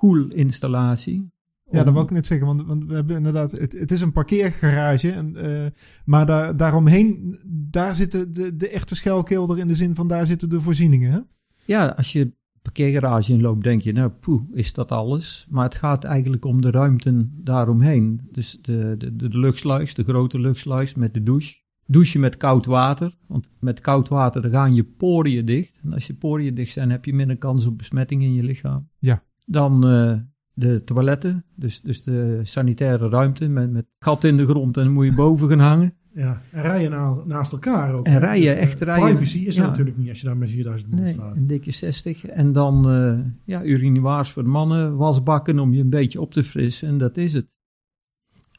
luchtkoelinstallatie. 0.03 1.31
Ja, 1.71 1.83
dat 1.83 1.93
wil 1.93 2.03
ik 2.03 2.11
net 2.11 2.25
zeggen, 2.25 2.47
want, 2.47 2.65
want 2.65 2.85
we 2.85 2.93
hebben 2.93 3.15
inderdaad, 3.15 3.51
het, 3.51 3.73
het 3.73 3.91
is 3.91 4.01
een 4.01 4.11
parkeergarage, 4.11 5.11
en, 5.11 5.35
eh, 5.35 5.71
maar 6.05 6.25
daar, 6.25 6.57
daaromheen, 6.57 7.39
daar 7.45 7.93
zitten 7.93 8.33
de, 8.33 8.55
de 8.55 8.69
echte 8.69 8.95
schuilkelder 8.95 9.59
in 9.59 9.67
de 9.67 9.75
zin 9.75 9.95
van 9.95 10.07
daar 10.07 10.25
zitten 10.25 10.49
de 10.49 10.61
voorzieningen. 10.61 11.11
Hè? 11.11 11.19
Ja, 11.65 11.87
als 11.87 12.11
je 12.11 12.33
parkeergarage 12.61 13.33
inloopt, 13.33 13.63
denk 13.63 13.81
je, 13.81 13.91
nou, 13.91 14.09
poeh, 14.09 14.41
is 14.51 14.73
dat 14.73 14.91
alles? 14.91 15.47
Maar 15.49 15.63
het 15.63 15.75
gaat 15.75 16.03
eigenlijk 16.03 16.45
om 16.45 16.61
de 16.61 16.71
ruimten 16.71 17.31
daaromheen. 17.43 18.21
Dus 18.31 18.57
de, 18.61 18.95
de, 18.97 19.15
de, 19.15 19.27
de 19.27 19.39
luchtsluis, 19.39 19.95
de 19.95 20.03
grote 20.03 20.39
luchtsluis 20.39 20.95
met 20.95 21.13
de 21.13 21.23
douche. 21.23 21.61
Douchen 21.85 22.19
met 22.19 22.37
koud 22.37 22.65
water, 22.65 23.13
want 23.27 23.47
met 23.59 23.81
koud 23.81 24.09
water 24.09 24.41
dan 24.41 24.51
gaan 24.51 24.75
je 24.75 24.83
poriën 24.83 25.45
dicht. 25.45 25.79
En 25.83 25.93
als 25.93 26.07
je 26.07 26.13
poriën 26.13 26.55
dicht 26.55 26.73
zijn, 26.73 26.89
heb 26.89 27.05
je 27.05 27.13
minder 27.13 27.37
kans 27.37 27.65
op 27.65 27.77
besmetting 27.77 28.23
in 28.23 28.33
je 28.33 28.43
lichaam. 28.43 28.89
Ja. 28.99 29.23
Dan 29.45 29.87
eh, 29.87 30.13
de 30.53 30.83
toiletten, 30.83 31.45
dus, 31.55 31.81
dus 31.81 32.03
de 32.03 32.39
sanitaire 32.43 33.09
ruimte 33.09 33.47
met, 33.47 33.71
met 33.71 33.85
gat 33.99 34.23
in 34.23 34.37
de 34.37 34.45
grond 34.45 34.77
en 34.77 34.83
dan 34.83 34.93
moet 34.93 35.05
je 35.05 35.15
boven 35.15 35.49
gaan 35.49 35.59
hangen. 35.59 35.93
Ja, 36.15 36.41
en 36.51 36.61
rijden 36.61 36.91
na, 36.91 37.23
naast 37.25 37.51
elkaar 37.51 37.93
ook. 37.93 38.05
En 38.05 38.19
rijden, 38.19 38.55
eh, 38.55 38.61
echt 38.61 38.81
rijden. 38.81 39.15
Privacy 39.15 39.37
is 39.37 39.57
er 39.57 39.63
Ja. 39.63 39.69
natuurlijk 39.69 39.97
niet 39.97 40.09
als 40.09 40.19
je 40.19 40.25
daar 40.25 40.37
met 40.37 40.49
4000 40.49 40.91
man 40.91 40.99
Nee, 41.03 41.13
staat. 41.13 41.35
een 41.35 41.47
dikke 41.47 41.71
60. 41.71 42.25
En 42.25 42.51
dan 42.51 42.89
eh 42.89 43.19
ja, 43.45 43.63
urinoirs 43.63 44.31
voor 44.31 44.43
de 44.43 44.49
mannen, 44.49 44.95
wasbakken 44.95 45.59
om 45.59 45.73
je 45.73 45.81
een 45.81 45.89
beetje 45.89 46.21
op 46.21 46.33
te 46.33 46.43
frissen. 46.43 46.87
En 46.87 46.97
dat 46.97 47.17
is 47.17 47.33
het. 47.33 47.47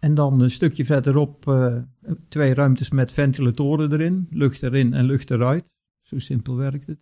En 0.01 0.15
dan 0.15 0.41
een 0.43 0.51
stukje 0.51 0.85
verderop 0.85 1.45
twee 2.29 2.55
ruimtes 2.55 2.91
met 2.91 3.13
ventilatoren 3.13 3.93
erin. 3.93 4.27
Lucht 4.31 4.63
erin 4.63 4.95
en 4.95 5.05
lucht 5.05 5.31
eruit. 5.31 5.65
Zo 6.03 6.19
simpel 6.19 6.57
werkt 6.57 6.87
het. 6.87 6.99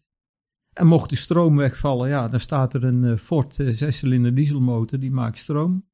En 0.73 0.87
mocht 0.87 1.11
de 1.11 1.17
stroom 1.17 1.57
wegvallen, 1.57 2.09
ja, 2.09 2.29
dan 2.29 2.41
staat 2.41 2.75
er 2.75 2.85
een 2.85 3.05
eh, 3.05 3.17
Ford 3.17 3.59
eh, 3.59 3.69
zescilinder 3.73 4.35
dieselmotor, 4.35 4.99
die 4.99 5.11
maakt 5.11 5.39
stroom. 5.39 5.85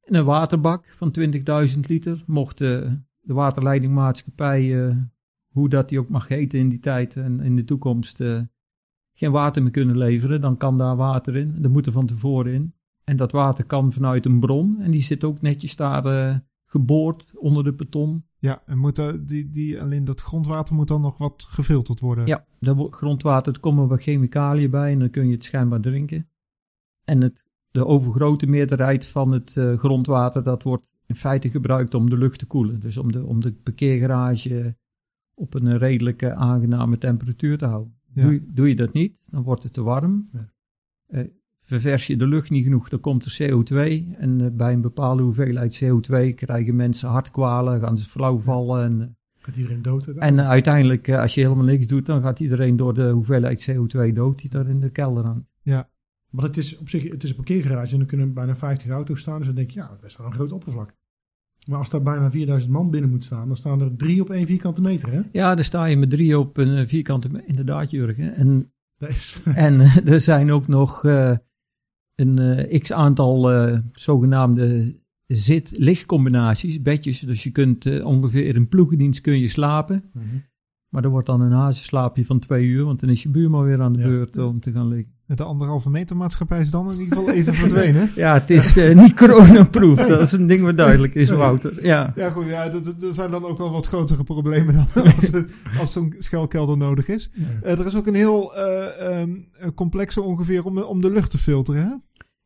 En 0.00 0.14
een 0.14 0.24
waterbak 0.24 0.94
van 0.96 1.14
20.000 1.74 1.80
liter. 1.80 2.22
Mocht 2.26 2.60
eh, 2.60 2.92
de 3.20 3.32
waterleidingmaatschappij, 3.32 4.94
hoe 5.48 5.68
dat 5.68 5.88
die 5.88 5.98
ook 5.98 6.08
mag 6.08 6.28
heten 6.28 6.58
in 6.58 6.68
die 6.68 6.78
tijd 6.78 7.16
en 7.16 7.40
in 7.40 7.56
de 7.56 7.64
toekomst, 7.64 8.16
geen 9.12 9.30
water 9.30 9.62
meer 9.62 9.70
kunnen 9.70 9.98
leveren, 9.98 10.40
dan 10.40 10.56
kan 10.56 10.78
daar 10.78 10.96
water 10.96 11.36
in. 11.36 11.62
Dat 11.62 11.70
moet 11.70 11.86
er 11.86 11.92
van 11.92 12.06
tevoren 12.06 12.52
in. 12.52 12.74
En 13.04 13.16
dat 13.16 13.32
water 13.32 13.64
kan 13.64 13.92
vanuit 13.92 14.24
een 14.24 14.40
bron. 14.40 14.80
En 14.80 14.90
die 14.90 15.02
zit 15.02 15.24
ook 15.24 15.40
netjes 15.40 15.76
daar 15.76 16.42
geboord 16.64 17.32
onder 17.36 17.64
de 17.64 17.72
beton. 17.72 18.24
Ja, 18.40 18.62
en 18.66 18.78
moet 18.78 18.98
er- 18.98 19.26
die, 19.26 19.50
die, 19.50 19.80
alleen 19.80 20.04
dat 20.04 20.20
grondwater 20.20 20.74
moet 20.74 20.88
dan 20.88 21.00
nog 21.00 21.18
wat 21.18 21.44
gefilterd 21.48 22.00
worden. 22.00 22.26
Ja, 22.26 22.46
dat 22.58 22.94
grondwater, 22.94 23.52
er 23.54 23.60
komen 23.60 23.88
wat 23.88 24.02
chemicaliën 24.02 24.70
bij 24.70 24.92
en 24.92 24.98
dan 24.98 25.10
kun 25.10 25.26
je 25.26 25.32
het 25.32 25.44
schijnbaar 25.44 25.80
drinken. 25.80 26.28
En 27.04 27.20
het, 27.22 27.44
de 27.70 27.86
overgrote 27.86 28.46
meerderheid 28.46 29.06
van 29.06 29.32
het 29.32 29.56
eh, 29.56 29.78
grondwater, 29.78 30.42
dat 30.42 30.62
wordt 30.62 30.90
in 31.06 31.14
feite 31.16 31.50
gebruikt 31.50 31.94
om 31.94 32.10
de 32.10 32.18
lucht 32.18 32.38
te 32.38 32.46
koelen. 32.46 32.80
Dus 32.80 32.98
om 32.98 33.12
de, 33.12 33.24
om 33.24 33.40
de 33.40 33.52
parkeergarage 33.52 34.76
op 35.34 35.54
een 35.54 35.78
redelijke 35.78 36.34
aangename 36.34 36.98
temperatuur 36.98 37.58
te 37.58 37.66
houden. 37.66 37.94
Ja. 38.12 38.22
Doe, 38.22 38.32
je- 38.32 38.46
doe 38.52 38.68
je 38.68 38.76
dat 38.76 38.92
niet, 38.92 39.16
dan 39.30 39.42
wordt 39.42 39.62
het 39.62 39.72
te 39.72 39.82
warm. 39.82 40.28
Ja. 40.32 40.52
Eh, 41.06 41.28
ververs 41.70 42.06
je 42.06 42.16
de 42.16 42.26
lucht 42.26 42.50
niet 42.50 42.64
genoeg, 42.64 42.88
dan 42.88 43.00
komt 43.00 43.24
er 43.24 43.36
CO2. 43.42 43.74
En 44.18 44.40
eh, 44.40 44.46
bij 44.52 44.72
een 44.72 44.80
bepaalde 44.80 45.22
hoeveelheid 45.22 45.82
CO2 45.84 46.34
krijgen 46.34 46.76
mensen 46.76 47.08
hartkwalen, 47.08 47.80
gaan 47.80 47.98
ze 47.98 48.08
flauw 48.08 48.38
vallen. 48.40 48.84
En, 48.84 49.00
eh, 49.00 49.06
Gaat 49.42 49.56
iedereen 49.56 49.82
dood? 49.82 50.06
en 50.06 50.38
eh, 50.38 50.48
uiteindelijk, 50.48 51.08
als 51.08 51.34
je 51.34 51.40
helemaal 51.40 51.64
niks 51.64 51.86
doet, 51.86 52.06
dan 52.06 52.22
gaat 52.22 52.40
iedereen 52.40 52.76
door 52.76 52.94
de 52.94 53.10
hoeveelheid 53.10 53.70
CO2 53.70 54.12
dood 54.12 54.38
die 54.38 54.50
daar 54.50 54.68
in 54.68 54.80
de 54.80 54.90
kelder 54.90 55.24
hangt. 55.24 55.48
Maar 56.30 56.44
het 56.44 56.56
is 56.56 56.76
op 56.78 56.88
zich 56.88 57.02
het 57.10 57.22
is 57.22 57.30
een 57.30 57.36
parkeergarage 57.36 57.94
en 57.94 58.00
er 58.00 58.06
kunnen 58.06 58.32
bijna 58.34 58.56
50 58.56 58.90
auto's 58.90 59.20
staan. 59.20 59.36
Dus 59.38 59.46
dan 59.46 59.54
denk 59.56 59.70
je, 59.70 59.80
ja, 59.80 59.88
dat 59.88 60.04
is 60.04 60.16
wel 60.16 60.26
een 60.26 60.32
groot 60.32 60.52
oppervlak. 60.52 60.94
Maar 61.66 61.78
als 61.78 61.90
daar 61.90 62.02
bijna 62.02 62.30
4000 62.30 62.72
man 62.72 62.90
binnen 62.90 63.10
moet 63.10 63.24
staan, 63.24 63.46
dan 63.46 63.56
staan 63.56 63.80
er 63.80 63.96
drie 63.96 64.20
op 64.20 64.30
één 64.30 64.46
vierkante 64.46 64.80
meter. 64.80 65.12
Hè? 65.12 65.20
Ja, 65.32 65.54
daar 65.54 65.64
sta 65.64 65.84
je 65.84 65.96
met 65.96 66.10
drie 66.10 66.38
op 66.38 66.56
een 66.56 66.88
vierkante, 66.88 67.28
me- 67.28 67.44
inderdaad 67.46 67.90
Jurgen. 67.90 68.34
En, 68.34 68.72
is, 68.98 69.36
en 69.54 69.80
er 70.06 70.20
zijn 70.20 70.50
ook 70.50 70.66
nog 70.68 71.04
een 72.20 72.38
eh, 72.38 72.80
x 72.80 72.92
aantal 72.92 73.50
eh, 73.52 73.78
zogenaamde 73.92 74.96
zit-lichtcombinaties, 75.26 76.82
bedjes. 76.82 77.20
Dus 77.20 77.42
je 77.42 77.50
kunt 77.50 77.86
eh, 77.86 78.06
ongeveer 78.06 78.54
in 78.54 78.68
ploegendienst 78.68 79.20
kun 79.20 79.38
je 79.40 79.48
slapen. 79.48 80.04
Maar 80.88 81.04
er 81.04 81.10
wordt 81.10 81.26
dan 81.26 81.40
een 81.40 81.52
hazenslaapje 81.52 82.24
van 82.24 82.38
twee 82.38 82.66
uur, 82.66 82.84
want 82.84 83.00
dan 83.00 83.08
is 83.10 83.22
je 83.22 83.28
buurman 83.28 83.64
weer 83.64 83.80
aan 83.80 83.92
de 83.92 83.98
Ja. 83.98 84.04
beurt 84.06 84.38
om 84.38 84.60
te 84.60 84.72
gaan 84.72 84.88
liggen. 84.88 85.12
De 85.26 85.42
anderhalve 85.42 85.90
meter 85.90 86.16
maatschappij 86.16 86.60
is 86.60 86.70
dan 86.70 86.92
in 86.92 86.98
ieder 87.00 87.16
geval 87.18 87.32
even 87.34 87.54
verdwenen. 87.54 88.10
Ja, 88.16 88.34
het 88.34 88.50
is 88.50 88.74
niet 88.94 89.14
coronaproof. 89.14 90.06
Dat 90.06 90.20
is 90.20 90.32
een 90.32 90.46
ding 90.46 90.62
wat 90.62 90.76
duidelijk 90.76 91.14
is, 91.14 91.30
Wouter. 91.30 91.84
Ja. 91.86 92.12
Ja, 92.16 92.30
goed, 92.30 92.46
ja, 92.46 92.64
er 92.72 93.14
zijn 93.14 93.30
dan 93.30 93.44
ook 93.44 93.58
wel 93.58 93.70
wat 93.70 93.86
grotere 93.86 94.22
problemen 94.24 94.74
dan 94.94 95.04
als, 95.16 95.32
als 95.78 95.92
zo'n 95.92 96.14
schuilkelder 96.18 96.76
nodig 96.76 97.08
is. 97.08 97.30
Er 97.62 97.86
is 97.86 97.96
ook 97.96 98.06
een 98.06 98.14
heel 98.14 98.54
eh, 98.56 99.20
ehm, 99.20 99.30
eh, 99.58 99.68
complexe 99.74 100.22
ongeveer 100.22 100.64
om, 100.64 100.74
de- 100.74 100.86
om 100.86 101.00
de 101.00 101.10
lucht 101.10 101.30
te 101.30 101.38
filteren, 101.38 101.82
hè? 101.84 101.94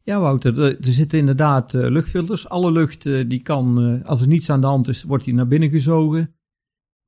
Ja, 0.06 0.20
Wouter, 0.20 0.58
er, 0.62 0.76
zitten 0.80 1.18
inderdaad 1.18 1.74
eh, 1.74 1.90
luchtfilters. 1.90 2.48
Alle 2.48 2.72
lucht 2.72 3.06
eh, 3.06 3.28
die 3.28 3.42
kan, 3.42 3.82
eh, 3.82 4.04
als 4.04 4.20
er 4.20 4.28
niets 4.28 4.50
aan 4.50 4.60
de 4.60 4.66
hand 4.66 4.88
is, 4.88 5.02
wordt 5.02 5.24
die 5.24 5.34
naar 5.34 5.46
binnen 5.46 5.68
gezogen 5.68 6.34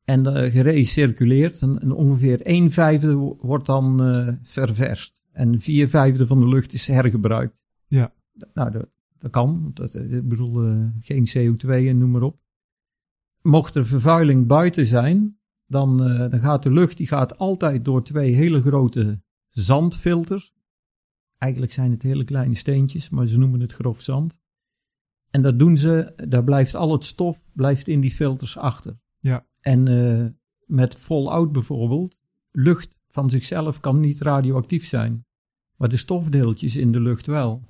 en 0.04 0.50
gerecirculeerd. 0.52 1.60
En, 1.60 1.92
ongeveer 1.92 2.40
een 2.42 2.72
vijfde 2.72 3.14
wo- 3.14 3.38
wordt 3.40 3.66
dan 3.66 3.98
ververst. 4.42 5.22
En 5.32 5.60
vier 5.60 5.88
vijfde 5.88 6.26
van 6.26 6.40
de 6.40 6.48
lucht 6.48 6.72
is 6.72 6.86
hergebruikt. 6.86 7.56
Ja. 7.86 8.12
Nou, 8.54 8.70
dat, 8.70 8.88
dat 9.18 9.30
kan. 9.30 9.70
Dat, 9.74 9.94
ik 9.94 10.28
bedoel, 10.28 10.82
geen 11.00 11.28
CO2 11.28 11.68
en 11.68 11.98
noem 11.98 12.10
maar 12.10 12.22
op. 12.22 12.38
Mocht 13.42 13.74
er 13.74 13.86
vervuiling 13.86 14.46
buiten 14.46 14.86
zijn, 14.86 15.38
dan, 15.66 15.96
dan 16.30 16.40
gaat 16.40 16.62
de 16.62 16.72
lucht 16.72 16.96
die 16.96 17.06
gaat 17.06 17.38
altijd 17.38 17.84
door 17.84 18.04
twee 18.04 18.34
hele 18.34 18.60
grote 18.62 19.22
zandfilters. 19.50 20.54
Eigenlijk 21.38 21.72
zijn 21.72 21.90
het 21.90 22.02
hele 22.02 22.24
kleine 22.24 22.54
steentjes, 22.54 23.08
maar 23.08 23.26
ze 23.26 23.38
noemen 23.38 23.60
het 23.60 23.72
grof 23.72 24.00
zand. 24.02 24.40
En 25.30 25.42
dat 25.42 25.58
doen 25.58 25.76
ze, 25.78 26.12
daar 26.28 26.44
blijft 26.44 26.74
al 26.74 26.92
het 26.92 27.04
stof 27.04 27.42
blijft 27.52 27.88
in 27.88 28.00
die 28.00 28.10
filters 28.10 28.56
achter. 28.58 28.98
Ja. 29.18 29.46
En 29.60 29.88
eh, 29.88 30.26
met 30.66 30.94
Fallout 30.94 31.52
bijvoorbeeld, 31.52 32.18
lucht 32.50 32.98
van 33.08 33.30
zichzelf 33.30 33.80
kan 33.80 34.00
niet 34.00 34.20
radioactief 34.20 34.86
zijn. 34.86 35.24
Maar 35.76 35.88
de 35.88 35.96
stofdeeltjes 35.96 36.76
in 36.76 36.92
de 36.92 37.00
lucht 37.00 37.26
wel. 37.26 37.62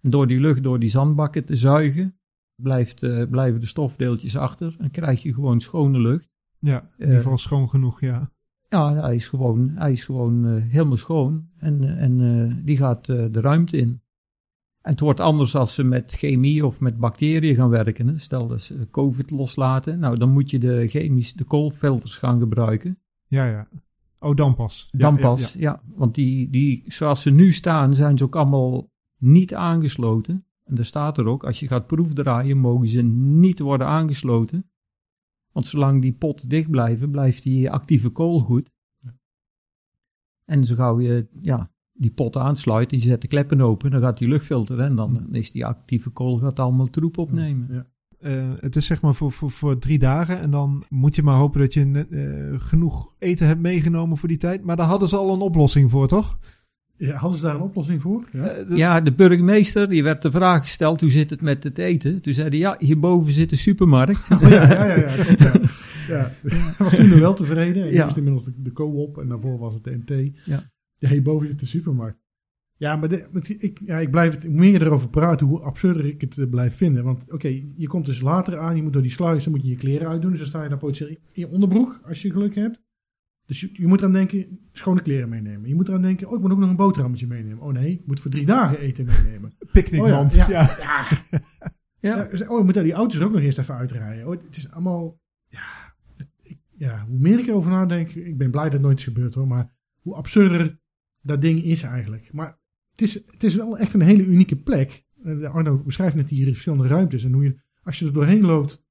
En 0.00 0.10
door 0.10 0.26
die 0.26 0.40
lucht 0.40 0.62
door 0.62 0.78
die 0.78 0.88
zandbakken 0.88 1.44
te 1.44 1.56
zuigen, 1.56 2.18
blijft, 2.54 3.02
eh, 3.02 3.28
blijven 3.30 3.60
de 3.60 3.66
stofdeeltjes 3.66 4.36
achter. 4.36 4.76
En 4.78 4.90
krijg 4.90 5.22
je 5.22 5.34
gewoon 5.34 5.60
schone 5.60 5.98
lucht. 6.00 6.28
Ja, 6.58 6.80
in 6.80 6.88
Eh, 6.98 7.06
ieder 7.06 7.20
geval 7.22 7.38
schoon 7.38 7.68
genoeg, 7.68 8.00
ja. 8.00 8.32
Ja, 8.70 8.94
hij 8.94 9.14
is 9.14 9.28
gewoon, 9.28 9.70
hij 9.74 9.92
is 9.92 10.04
gewoon 10.04 10.46
eh, 10.46 10.62
helemaal 10.62 10.96
schoon. 10.96 11.48
En, 11.58 11.98
en 11.98 12.20
eh, 12.20 12.56
die 12.64 12.76
gaat 12.76 13.08
eh, 13.08 13.26
de 13.30 13.40
ruimte 13.40 13.76
in. 13.76 14.02
En 14.80 14.90
het 14.90 15.00
wordt 15.00 15.20
anders 15.20 15.56
als 15.56 15.74
ze 15.74 15.84
met 15.84 16.12
chemie 16.12 16.66
of 16.66 16.80
met 16.80 16.98
bacteriën 16.98 17.54
gaan 17.54 17.68
werken. 17.68 18.06
Hè. 18.06 18.18
Stel 18.18 18.46
dat 18.46 18.60
ze 18.60 18.88
COVID 18.90 19.30
loslaten. 19.30 19.98
Nou, 19.98 20.18
dan 20.18 20.30
moet 20.30 20.50
je 20.50 20.58
de 20.58 20.88
chemisch, 20.88 21.32
de 21.32 21.44
koolfilters 21.44 22.16
gaan 22.16 22.38
gebruiken. 22.38 22.98
Ja, 23.26 23.46
ja. 23.46 23.68
Oh, 24.18 24.36
dan 24.36 24.54
pas. 24.54 24.88
Dan 24.90 25.14
ja, 25.14 25.20
pas, 25.20 25.52
ja. 25.52 25.60
ja. 25.60 25.82
Want 25.94 26.14
die, 26.14 26.50
die, 26.50 26.82
zoals 26.86 27.22
ze 27.22 27.30
nu 27.30 27.52
staan, 27.52 27.94
zijn 27.94 28.18
ze 28.18 28.24
ook 28.24 28.36
allemaal 28.36 28.90
niet 29.18 29.54
aangesloten. 29.54 30.44
En 30.64 30.74
daar 30.74 30.84
staat 30.84 31.18
er 31.18 31.26
ook, 31.26 31.44
als 31.44 31.60
je 31.60 31.68
gaat 31.68 31.86
proefdraaien, 31.86 32.58
mogen 32.58 32.88
ze 32.88 33.02
niet 33.02 33.58
worden 33.58 33.86
aangesloten. 33.86 34.69
Want 35.52 35.66
zolang 35.66 36.02
die 36.02 36.12
pot 36.12 36.50
dicht 36.50 36.70
blijven, 36.70 37.10
blijft 37.10 37.42
die 37.42 37.70
actieve 37.70 38.08
kool 38.08 38.40
goed. 38.40 38.70
En 40.44 40.64
zo 40.64 40.74
gauw 40.74 41.00
je 41.00 41.28
ja, 41.40 41.70
die 41.92 42.10
pot 42.10 42.36
aansluit 42.36 42.92
en 42.92 42.98
je 42.98 43.04
zet 43.04 43.20
de 43.20 43.28
kleppen 43.28 43.60
open, 43.60 43.90
dan 43.90 44.00
gaat 44.00 44.18
die 44.18 44.28
lucht 44.28 44.46
filteren 44.46 44.86
en 44.86 44.96
dan 44.96 45.34
is 45.34 45.50
die 45.50 45.66
actieve 45.66 46.10
kool 46.10 46.38
gaat 46.38 46.58
allemaal 46.58 46.86
troep 46.86 47.18
opnemen. 47.18 47.68
Ja. 47.70 47.86
Eh, 48.20 48.52
het 48.60 48.76
is 48.76 48.86
zeg 48.86 49.02
maar 49.02 49.14
voor, 49.14 49.32
voor, 49.32 49.50
voor 49.50 49.78
drie 49.78 49.98
dagen. 49.98 50.40
En 50.40 50.50
dan 50.50 50.84
moet 50.88 51.14
je 51.16 51.22
maar 51.22 51.36
hopen 51.36 51.60
dat 51.60 51.74
je 51.74 52.06
eh, 52.10 52.60
genoeg 52.60 53.14
eten 53.18 53.46
hebt 53.46 53.60
meegenomen 53.60 54.18
voor 54.18 54.28
die 54.28 54.38
tijd. 54.38 54.64
Maar 54.64 54.76
daar 54.76 54.86
hadden 54.86 55.08
ze 55.08 55.16
al 55.16 55.32
een 55.32 55.40
oplossing 55.40 55.90
voor, 55.90 56.08
toch? 56.08 56.38
Ja, 57.00 57.16
hadden 57.16 57.38
ze 57.38 57.44
daar 57.44 57.54
een 57.54 57.60
oplossing 57.60 58.00
voor? 58.02 58.24
Ja. 58.32 58.42
Eh, 58.44 58.76
Ja, 58.76 59.00
de 59.00 59.12
burgemeester, 59.12 59.88
die 59.88 60.02
werd 60.02 60.22
de 60.22 60.30
vraag 60.30 60.62
gesteld, 60.62 61.00
hoe 61.00 61.10
zit 61.10 61.30
het 61.30 61.40
met 61.40 61.64
het 61.64 61.78
eten? 61.78 62.20
Toen 62.22 62.32
zei 62.32 62.48
hij, 62.48 62.58
ja, 62.58 62.76
hierboven 62.78 63.32
zit 63.32 63.50
de 63.50 63.56
supermarkt. 63.56 64.28
Oh, 64.32 64.40
ja, 64.40 64.48
ja, 64.72 64.84
ja, 64.84 64.96
ja, 64.96 65.24
klopt, 65.24 65.38
ja. 65.40 65.52
ja. 66.08 66.30
Hij 66.48 66.74
was 66.78 66.94
toen 66.94 67.08
nog 67.08 67.18
wel 67.18 67.34
tevreden. 67.34 67.82
En 67.84 67.92
Ja. 67.92 68.04
moest 68.04 68.16
inmiddels 68.16 68.44
de, 68.44 68.52
de 68.56 68.72
co-op 68.72 69.18
en 69.18 69.28
daarvoor 69.28 69.58
was 69.58 69.74
het 69.74 69.84
de 69.84 70.00
NT. 70.04 70.30
Ja. 70.44 70.70
Ja, 70.98 71.08
hierboven 71.08 71.46
zit 71.46 71.60
de 71.60 71.66
supermarkt. 71.66 72.18
Ja, 72.76 72.96
maar 72.96 73.08
de, 73.08 73.26
ik, 73.58 73.80
ja, 73.84 73.98
ik 73.98 74.10
blijf 74.10 74.34
het 74.34 74.42
hoe 74.44 74.52
meer 74.52 74.82
erover 74.82 75.08
praten, 75.08 75.46
hoe 75.46 75.60
absurder 75.60 76.04
ik 76.06 76.20
het 76.20 76.38
eh, 76.38 76.48
blijf 76.50 76.76
vinden. 76.76 77.04
Want 77.04 77.24
oké, 77.32 77.48
je 77.76 77.86
komt 77.86 78.06
dus 78.06 78.20
later 78.20 78.58
aan, 78.58 78.76
je 78.76 78.82
moet 78.82 78.92
door 78.92 79.02
die 79.02 79.10
sluis, 79.10 79.44
dan 79.44 79.52
moet 79.52 79.62
je 79.62 79.68
je 79.68 79.76
kleren 79.76 80.08
uitdoen. 80.08 80.30
Dus 80.30 80.38
dan 80.40 80.48
sta 80.48 80.62
je 80.62 80.68
daar 80.68 80.78
potentieel 80.78 81.08
in 81.10 81.18
je 81.32 81.48
onderbroek, 81.48 82.00
als 82.08 82.22
je 82.22 82.30
geluk 82.30 82.54
hebt. 82.54 82.80
Dus 83.50 83.60
je, 83.60 83.70
je 83.72 83.86
moet 83.86 83.98
eraan 83.98 84.12
denken, 84.12 84.58
schone 84.72 85.02
kleren 85.02 85.28
meenemen. 85.28 85.68
Je 85.68 85.74
moet 85.74 85.88
eraan 85.88 86.02
denken, 86.02 86.26
oh, 86.26 86.34
ik 86.34 86.40
moet 86.40 86.52
ook 86.52 86.58
nog 86.58 86.68
een 86.70 86.76
boterhammetje 86.76 87.26
meenemen. 87.26 87.62
Oh 87.62 87.72
nee, 87.72 87.92
ik 87.92 88.06
moet 88.06 88.20
voor 88.20 88.30
drie 88.30 88.46
dagen 88.46 88.78
eten 88.78 89.04
meenemen. 89.04 89.52
Picknickmand. 89.72 90.32
Oh 90.32 90.38
ja, 90.38 90.48
ja. 90.48 90.76
ja. 90.78 91.06
Ja. 92.00 92.28
Ja, 92.32 92.48
oh, 92.48 92.58
we 92.58 92.64
moeten 92.64 92.82
die 92.82 92.92
auto's 92.92 93.20
ook 93.20 93.32
nog 93.32 93.40
eerst 93.40 93.58
even 93.58 93.74
uitrijden. 93.74 94.26
Oh, 94.26 94.42
het 94.42 94.56
is 94.56 94.70
allemaal, 94.70 95.20
ja, 95.46 95.94
ik, 96.42 96.58
ja, 96.76 97.06
hoe 97.08 97.18
meer 97.18 97.38
ik 97.38 97.46
erover 97.46 97.70
nadenk, 97.70 98.08
ik 98.10 98.38
ben 98.38 98.50
blij 98.50 98.64
dat 98.64 98.72
het 98.72 98.82
nooit 98.82 98.98
is 98.98 99.04
gebeurd 99.04 99.34
hoor, 99.34 99.46
maar 99.46 99.72
hoe 100.00 100.14
absurder 100.14 100.80
dat 101.20 101.40
ding 101.40 101.62
is 101.62 101.82
eigenlijk. 101.82 102.32
Maar 102.32 102.58
het 102.90 103.00
is, 103.00 103.14
het 103.14 103.44
is 103.44 103.54
wel 103.54 103.78
echt 103.78 103.94
een 103.94 104.00
hele 104.00 104.24
unieke 104.24 104.56
plek. 104.56 105.04
Eh, 105.24 105.54
Arno 105.54 105.82
beschrijft 105.82 106.16
net 106.16 106.28
hier 106.28 106.46
verschillende 106.46 106.88
ruimtes 106.88 107.24
en 107.24 107.32
hoe 107.32 107.44
je, 107.44 107.60
als 107.82 107.98
je 107.98 108.06
er 108.06 108.12
doorheen 108.12 108.44
loopt, 108.44 108.84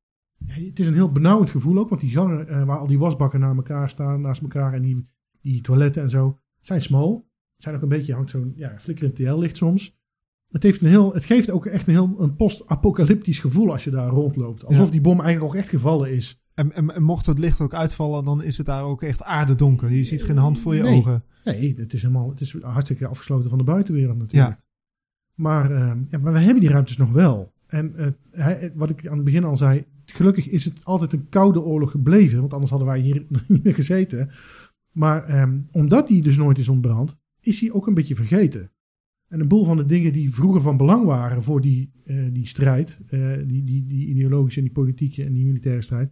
het 0.45 0.79
is 0.79 0.87
een 0.87 0.93
heel 0.93 1.11
benauwend 1.11 1.49
gevoel 1.49 1.77
ook, 1.77 1.89
want 1.89 2.01
die 2.01 2.09
gangen 2.09 2.47
eh, 2.47 2.63
waar 2.63 2.77
al 2.77 2.87
die 2.87 2.99
wasbakken 2.99 3.39
naast 3.39 3.57
elkaar 3.57 3.89
staan, 3.89 4.21
naast 4.21 4.41
elkaar 4.41 4.73
en 4.73 4.81
die, 4.81 5.07
die 5.41 5.61
toiletten 5.61 6.01
en 6.03 6.09
zo, 6.09 6.39
zijn 6.61 6.81
smal. 6.81 7.27
Zijn 7.57 7.75
ook 7.75 7.81
een 7.81 7.87
beetje, 7.89 8.13
hangt 8.13 8.29
zo'n 8.29 8.53
ja, 8.55 8.75
flikkerend 8.79 9.15
TL-licht 9.15 9.57
soms. 9.57 9.97
Het, 10.49 10.63
heeft 10.63 10.81
een 10.81 10.87
heel, 10.87 11.13
het 11.13 11.23
geeft 11.23 11.49
ook 11.51 11.65
echt 11.65 11.87
een 11.87 11.93
heel 11.93 12.15
een 12.17 12.35
post-apocalyptisch 12.35 13.39
gevoel 13.39 13.71
als 13.71 13.83
je 13.83 13.89
daar 13.89 14.09
rondloopt. 14.09 14.65
Alsof 14.65 14.85
Ja. 14.85 14.91
die 14.91 15.01
bom 15.01 15.21
eigenlijk 15.21 15.53
ook 15.53 15.59
echt 15.59 15.69
gevallen 15.69 16.11
is. 16.11 16.41
En, 16.53 16.71
en, 16.73 16.95
en 16.95 17.03
mocht 17.03 17.25
het 17.25 17.39
licht 17.39 17.61
ook 17.61 17.73
uitvallen, 17.73 18.23
dan 18.25 18.43
is 18.43 18.57
het 18.57 18.65
daar 18.65 18.83
ook 18.83 19.03
echt 19.03 19.23
aardedonker. 19.23 19.91
Je 19.91 20.03
ziet 20.03 20.23
geen 20.23 20.37
hand 20.37 20.59
voor 20.59 20.75
je 20.75 20.81
Nee. 20.81 20.97
ogen. 20.97 21.23
Nee, 21.43 21.73
het 21.77 21.93
is 21.93 22.01
helemaal, 22.01 22.29
het 22.29 22.41
is 22.41 22.55
hartstikke 22.61 23.07
afgesloten 23.07 23.49
van 23.49 23.57
de 23.57 23.63
buitenwereld 23.63 24.17
natuurlijk. 24.17 24.49
Ja. 24.57 24.63
Maar, 25.35 25.71
eh, 25.71 25.91
ja, 26.09 26.17
maar 26.17 26.33
we 26.33 26.39
hebben 26.39 26.59
die 26.61 26.69
ruimtes 26.69 26.97
nog 26.97 27.11
wel. 27.11 27.53
En 27.67 27.95
eh, 27.95 28.07
hij, 28.31 28.71
wat 28.75 28.89
ik 28.89 29.07
aan 29.07 29.15
het 29.15 29.25
begin 29.25 29.43
al 29.43 29.57
zei, 29.57 29.85
gelukkig 30.11 30.47
is 30.47 30.65
het 30.65 30.85
altijd 30.85 31.13
een 31.13 31.29
koude 31.29 31.61
oorlog 31.61 31.91
gebleven, 31.91 32.39
want 32.39 32.53
anders 32.53 32.71
hadden 32.71 32.89
wij 32.89 32.99
hier 32.99 33.25
niet 33.47 33.63
meer 33.63 33.73
gezeten. 33.73 34.29
Maar 34.91 35.23
ehm, 35.23 35.59
omdat 35.71 36.07
die 36.07 36.21
dus 36.21 36.37
nooit 36.37 36.57
is 36.57 36.69
ontbrand, 36.69 37.17
is 37.41 37.59
hij 37.59 37.71
ook 37.71 37.87
een 37.87 37.93
beetje 37.93 38.15
vergeten. 38.15 38.71
En 39.27 39.39
een 39.39 39.47
boel 39.47 39.65
van 39.65 39.77
de 39.77 39.85
dingen 39.85 40.13
die 40.13 40.33
vroeger 40.33 40.61
van 40.61 40.77
belang 40.77 41.05
waren 41.05 41.43
voor 41.43 41.61
die, 41.61 41.91
eh, 42.05 42.25
die 42.31 42.47
strijd, 42.47 43.01
eh, 43.07 43.37
die, 43.45 43.63
die, 43.63 43.85
die 43.85 44.07
ideologische 44.07 44.59
en 44.59 44.65
die 44.65 44.73
politieke 44.73 45.23
en 45.23 45.33
die 45.33 45.45
militaire 45.45 45.81
strijd, 45.81 46.11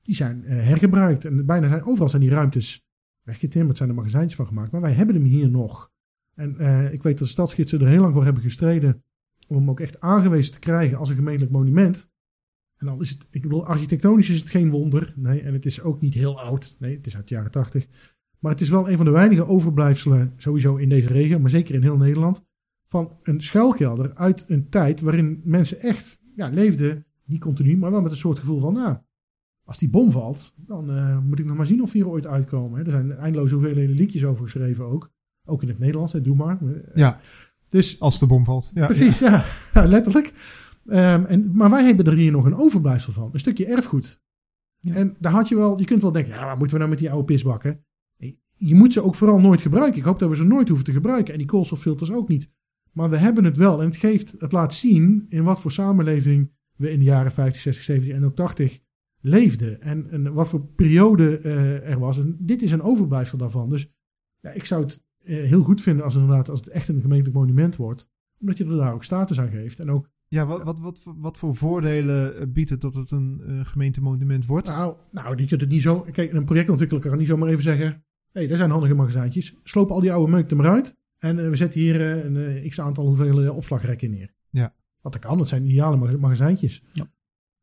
die 0.00 0.14
zijn 0.14 0.44
eh, 0.44 0.62
hergebruikt. 0.62 1.24
En 1.24 1.46
bijna 1.46 1.68
zijn, 1.68 1.84
overal 1.84 2.08
zijn 2.08 2.22
die 2.22 2.30
ruimtes 2.30 2.84
weggetimmerd, 3.22 3.76
zijn 3.76 3.88
er 3.88 3.94
magazijntjes 3.94 4.36
van 4.36 4.46
gemaakt. 4.46 4.70
Maar 4.72 4.80
wij 4.80 4.92
hebben 4.92 5.14
hem 5.14 5.24
hier 5.24 5.50
nog. 5.50 5.90
En 6.34 6.50
ik 6.92 7.02
weet 7.02 7.18
dat 7.18 7.28
stadsgidsen 7.28 7.80
er 7.80 7.88
heel 7.88 8.00
lang 8.00 8.12
voor 8.12 8.24
hebben 8.24 8.42
gestreden 8.42 9.04
om 9.46 9.56
hem 9.56 9.70
ook 9.70 9.80
echt 9.80 10.00
aangewezen 10.00 10.52
te 10.52 10.58
krijgen 10.58 10.98
als 10.98 11.08
een 11.08 11.14
gemeentelijk 11.14 11.52
monument. 11.52 12.09
En 12.80 12.86
dan 12.86 13.00
is 13.00 13.10
het, 13.10 13.26
ik 13.30 13.42
bedoel, 13.42 13.66
architectonisch 13.66 14.30
is 14.30 14.40
het 14.40 14.50
geen 14.50 14.70
wonder. 14.70 15.12
Nee, 15.16 15.40
en 15.40 15.52
het 15.52 15.66
is 15.66 15.80
ook 15.80 16.00
niet 16.00 16.14
heel 16.14 16.40
oud. 16.40 16.76
Nee, 16.78 16.96
het 16.96 17.06
is 17.06 17.16
uit 17.16 17.28
de 17.28 17.34
jaren 17.34 17.50
tachtig. 17.50 17.86
Maar 18.38 18.52
het 18.52 18.60
is 18.60 18.68
wel 18.68 18.88
een 18.90 18.96
van 18.96 19.04
de 19.04 19.10
weinige 19.10 19.46
overblijfselen, 19.46 20.32
sowieso 20.36 20.76
in 20.76 20.88
deze 20.88 21.08
regio, 21.08 21.38
maar 21.38 21.50
zeker 21.50 21.74
in 21.74 21.82
heel 21.82 21.96
Nederland, 21.96 22.44
van 22.86 23.16
een 23.22 23.40
schuilkelder 23.40 24.14
uit 24.14 24.44
een 24.46 24.68
tijd 24.68 25.00
waarin 25.00 25.40
mensen 25.44 25.80
echt 25.80 26.20
ja, 26.36 26.48
leefden, 26.48 27.06
niet 27.24 27.40
continu, 27.40 27.76
maar 27.76 27.90
wel 27.90 28.00
met 28.02 28.10
een 28.12 28.16
soort 28.18 28.38
gevoel 28.38 28.60
van, 28.60 28.72
nou, 28.72 28.96
als 29.64 29.78
die 29.78 29.88
bom 29.90 30.10
valt, 30.10 30.54
dan 30.56 30.90
eh, 30.90 31.18
moet 31.18 31.38
ik 31.38 31.44
nog 31.44 31.56
maar 31.56 31.66
zien 31.66 31.82
of 31.82 31.92
we 31.92 31.98
hier 31.98 32.08
ooit 32.08 32.26
uitkomen. 32.26 32.78
hè. 32.78 32.84
Er 32.84 32.90
zijn 32.90 33.12
eindeloze 33.12 33.54
hoeveelheden 33.54 33.96
liedjes 33.96 34.24
over 34.24 34.44
geschreven 34.44 34.84
ook. 34.84 35.10
Ook 35.44 35.62
in 35.62 35.68
het 35.68 35.78
Nederlands, 35.78 36.12
hè, 36.12 36.20
doe 36.22 36.36
maar. 36.36 36.58
Ja, 36.94 37.20
Dus 37.68 38.00
als 38.00 38.18
de 38.18 38.26
bom 38.26 38.44
valt. 38.44 38.70
Ja, 38.74 38.86
Precies, 38.86 39.18
ja. 39.18 39.44
Ja, 39.74 39.84
letterlijk. 39.96 40.32
Ehm, 40.90 41.24
en, 41.24 41.56
maar 41.56 41.70
wij 41.70 41.84
hebben 41.84 42.06
er 42.06 42.12
hier 42.12 42.32
nog 42.32 42.44
een 42.44 42.54
overblijfsel 42.54 43.12
van. 43.12 43.30
Een 43.32 43.38
stukje 43.38 43.66
erfgoed. 43.66 44.20
Ja. 44.80 44.94
En 44.94 45.16
daar 45.18 45.32
had 45.32 45.48
je 45.48 45.56
wel, 45.56 45.78
je 45.78 45.84
kunt 45.84 46.02
wel 46.02 46.12
denken, 46.12 46.32
ja, 46.32 46.46
wat 46.46 46.58
moeten 46.58 46.72
we 46.72 46.78
nou 46.78 46.90
met 46.90 46.98
die 46.98 47.10
oude 47.10 47.24
pisbakken? 47.24 47.84
Nee, 48.16 48.40
Je 48.56 48.74
moet 48.74 48.92
ze 48.92 49.02
ook 49.02 49.14
vooral 49.14 49.40
nooit 49.40 49.60
gebruiken. 49.60 49.98
Ik 49.98 50.04
hoop 50.04 50.18
dat 50.18 50.28
we 50.28 50.36
ze 50.36 50.44
nooit 50.44 50.68
hoeven 50.68 50.86
te 50.86 50.92
gebruiken. 50.92 51.32
En 51.32 51.38
die 51.38 51.48
koolstoffilters 51.48 52.12
ook 52.12 52.28
niet. 52.28 52.50
Maar 52.92 53.10
we 53.10 53.16
hebben 53.16 53.44
het 53.44 53.56
wel. 53.56 53.80
En 53.80 53.86
het 53.86 53.96
geeft, 53.96 54.34
het 54.38 54.52
laat 54.52 54.74
zien 54.74 55.26
in 55.28 55.42
wat 55.42 55.60
voor 55.60 55.72
samenleving 55.72 56.52
we 56.76 56.90
in 56.90 56.98
de 56.98 57.04
jaren 57.04 57.32
50, 57.32 57.62
60, 57.62 57.84
70 57.84 58.14
en 58.14 58.24
ook 58.24 58.36
80 58.36 58.80
leefden. 59.20 59.80
En, 59.80 60.10
en 60.10 60.32
wat 60.32 60.48
voor 60.48 60.66
periode 60.66 61.38
eh, 61.38 61.90
er 61.90 61.98
was. 61.98 62.18
En 62.18 62.36
dit 62.38 62.62
is 62.62 62.72
een 62.72 62.82
overblijfsel 62.82 63.38
daarvan. 63.38 63.68
Dus 63.68 63.92
ja, 64.40 64.50
ik 64.50 64.64
zou 64.64 64.82
het 64.82 65.04
eh, 65.24 65.44
heel 65.44 65.62
goed 65.62 65.80
vinden 65.80 66.04
als, 66.04 66.14
inderdaad, 66.14 66.48
als 66.48 66.60
het 66.60 66.68
echt 66.68 66.88
een 66.88 67.00
gemeentelijk 67.00 67.36
monument 67.36 67.76
wordt. 67.76 68.08
Omdat 68.40 68.58
je 68.58 68.64
er 68.64 68.76
daar 68.76 68.94
ook 68.94 69.04
status 69.04 69.40
aan 69.40 69.50
geeft. 69.50 69.78
En 69.78 69.90
ook, 69.90 70.10
Ja, 70.34 70.46
wat, 70.46 70.62
wat, 70.62 70.80
wat, 70.80 71.00
wat 71.16 71.38
voor 71.38 71.56
voordelen 71.56 72.36
eh, 72.36 72.46
biedt 72.48 72.70
het 72.70 72.80
dat 72.80 72.94
het 72.94 73.10
een 73.10 73.42
eh, 73.46 73.60
gemeentemonument 73.62 74.46
wordt? 74.46 74.66
nou, 74.66 74.94
nou, 75.10 75.36
je 75.36 75.46
kunt 75.46 75.60
het 75.60 75.70
niet 75.70 75.82
zo... 75.82 76.00
Kijk, 76.00 76.32
een 76.32 76.44
projectontwikkelaar 76.44 77.04
kan 77.08 77.18
niet 77.18 77.26
zomaar 77.26 77.48
even 77.48 77.62
zeggen... 77.62 77.86
Hé, 77.86 78.40
hey, 78.40 78.46
daar 78.46 78.56
zijn 78.56 78.70
handige 78.70 78.94
magazijntjes. 78.94 79.54
Sloop 79.64 79.90
al 79.90 80.00
die 80.00 80.12
oude 80.12 80.30
meuk 80.30 80.50
er 80.50 80.56
maar 80.56 80.70
uit. 80.70 80.96
En 81.18 81.38
eh, 81.38 81.48
we 81.48 81.56
zetten 81.56 81.80
hier 81.80 82.00
eh, 82.00 82.24
een 82.24 82.36
eh, 82.36 82.68
x-aantal 82.68 83.06
hoeveel 83.06 83.54
opslagrekken 83.54 84.10
neer. 84.10 84.34
Ja. 84.50 84.74
Wat 85.00 85.12
dat 85.12 85.20
kan, 85.20 85.38
dat 85.38 85.48
zijn 85.48 85.64
ideale 85.64 85.96
mag- 85.96 86.18
magazijntjes. 86.18 86.84
Ja. 86.92 87.10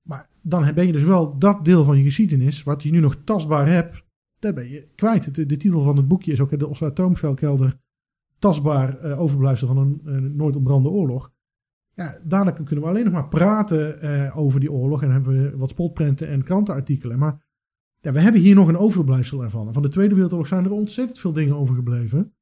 Maar 0.01 0.30
dan 0.41 0.74
ben 0.74 0.86
je 0.86 0.91
dus 0.91 1.03
wel 1.03 1.38
dat 1.38 1.65
deel 1.65 1.84
van 1.84 1.97
je 1.97 2.03
geschiedenis... 2.03 2.63
wat 2.63 2.84
je 2.84 2.91
nu 2.91 2.99
nog 2.99 3.18
tastbaar 3.24 3.68
hebt... 3.68 4.03
daar 4.39 4.53
ben 4.53 4.70
je 4.70 4.88
kwijt. 4.95 5.36
De, 5.36 5.45
de 5.45 5.57
titel 5.57 5.84
van 5.84 5.97
het 5.97 6.07
boekje 6.07 6.32
is 6.32 6.39
ook 6.39 6.59
de 6.59 6.68
Oslo 6.68 6.88
Atoomschuilkelder... 6.88 7.80
tastbaar 8.39 8.97
eh, 8.97 9.22
overblijfsel 9.22 9.68
van 9.68 9.78
een, 9.78 10.01
een 10.03 10.36
nooit 10.36 10.55
ontbrande 10.55 10.89
oorlog. 10.89 11.32
Ja, 11.98 12.20
daarna 12.24 12.52
kunnen 12.52 12.84
we 12.84 12.89
alleen 12.89 13.04
nog 13.04 13.14
maar 13.14 13.28
praten 13.28 14.02
eh, 14.02 14.38
over 14.38 14.60
die 14.60 14.72
oorlog. 14.72 15.04
En 15.04 15.12
hebben 15.12 15.43
we 15.43 15.58
wat 15.58 15.70
spotprenten 15.70 16.28
en 16.28 16.43
krantenartikelen. 16.43 17.20
Maar 17.20 17.45
ja, 18.00 18.12
we 18.12 18.20
hebben 18.20 18.41
hier 18.41 18.56
nog 18.56 18.68
een 18.68 18.78
overblijfsel 18.78 19.43
ervan. 19.43 19.68
En 19.68 19.74
van 19.74 19.82
de 19.82 19.89
Tweede 19.89 20.14
Wereldoorlog 20.14 20.48
zijn 20.48 20.66
er 20.66 20.72
ontzettend 20.72 21.20
veel 21.20 21.34
dingen 21.34 21.56
overgebleven. 21.56 22.34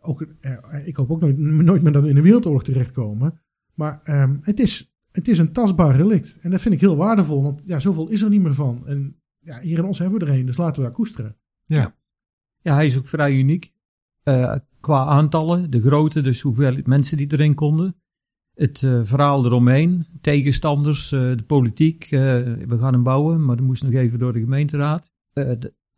Ook, 0.00 0.26
eh, 0.40 0.86
ik 0.86 0.96
hoop 0.96 1.10
ook 1.10 1.20
nooit, 1.20 1.38
nooit 1.38 1.82
meer 1.82 1.92
dat 1.92 2.02
we 2.02 2.08
in 2.08 2.14
de 2.14 2.22
Wereldoorlog 2.22 2.64
terechtkomen. 2.64 3.40
Maar 3.74 4.00
ehm, 4.04 4.36
het, 4.40 4.60
is, 4.60 4.94
het 5.10 5.28
is 5.28 5.38
een 5.38 5.52
tastbaar 5.52 5.96
relict. 5.96 6.38
En 6.40 6.50
dat 6.50 6.60
vind 6.60 6.74
ik 6.74 6.80
heel 6.80 6.96
waardevol. 6.96 7.42
Want 7.42 7.62
ja, 7.66 7.78
zoveel 7.78 8.10
is 8.10 8.22
er 8.22 8.30
niet 8.30 8.42
meer 8.42 8.54
van. 8.54 8.86
En 8.86 9.20
ja, 9.38 9.60
hier 9.60 9.78
in 9.78 9.84
ons 9.84 9.98
hebben 9.98 10.18
we 10.18 10.26
er 10.26 10.38
een. 10.38 10.46
Dus 10.46 10.56
laten 10.56 10.76
we 10.76 10.82
daar 10.82 10.96
koesteren. 10.96 11.36
Ja. 11.64 11.96
Ja, 12.60 12.74
hij 12.74 12.86
is 12.86 12.98
ook 12.98 13.06
vrij 13.06 13.32
uniek. 13.32 13.72
Eh, 14.22 14.56
qua 14.80 15.04
aantallen, 15.04 15.70
de 15.70 15.80
grootte, 15.80 16.20
dus 16.20 16.40
hoeveel 16.40 16.80
mensen 16.84 17.16
die 17.16 17.32
erin 17.32 17.54
konden. 17.54 17.96
Het 18.54 18.82
eh, 18.82 19.00
verhaal 19.02 19.44
eromheen, 19.44 20.06
tegenstanders, 20.20 21.12
eh, 21.12 21.20
de 21.20 21.44
politiek. 21.46 22.04
eh, 22.04 22.20
we 22.66 22.78
gaan 22.78 22.92
hem 22.92 23.02
bouwen, 23.02 23.44
maar 23.44 23.56
dat 23.56 23.66
moest 23.66 23.82
nog 23.82 23.92
even 23.92 24.18
door 24.18 24.32
de 24.32 24.40
gemeenteraad. 24.40 25.12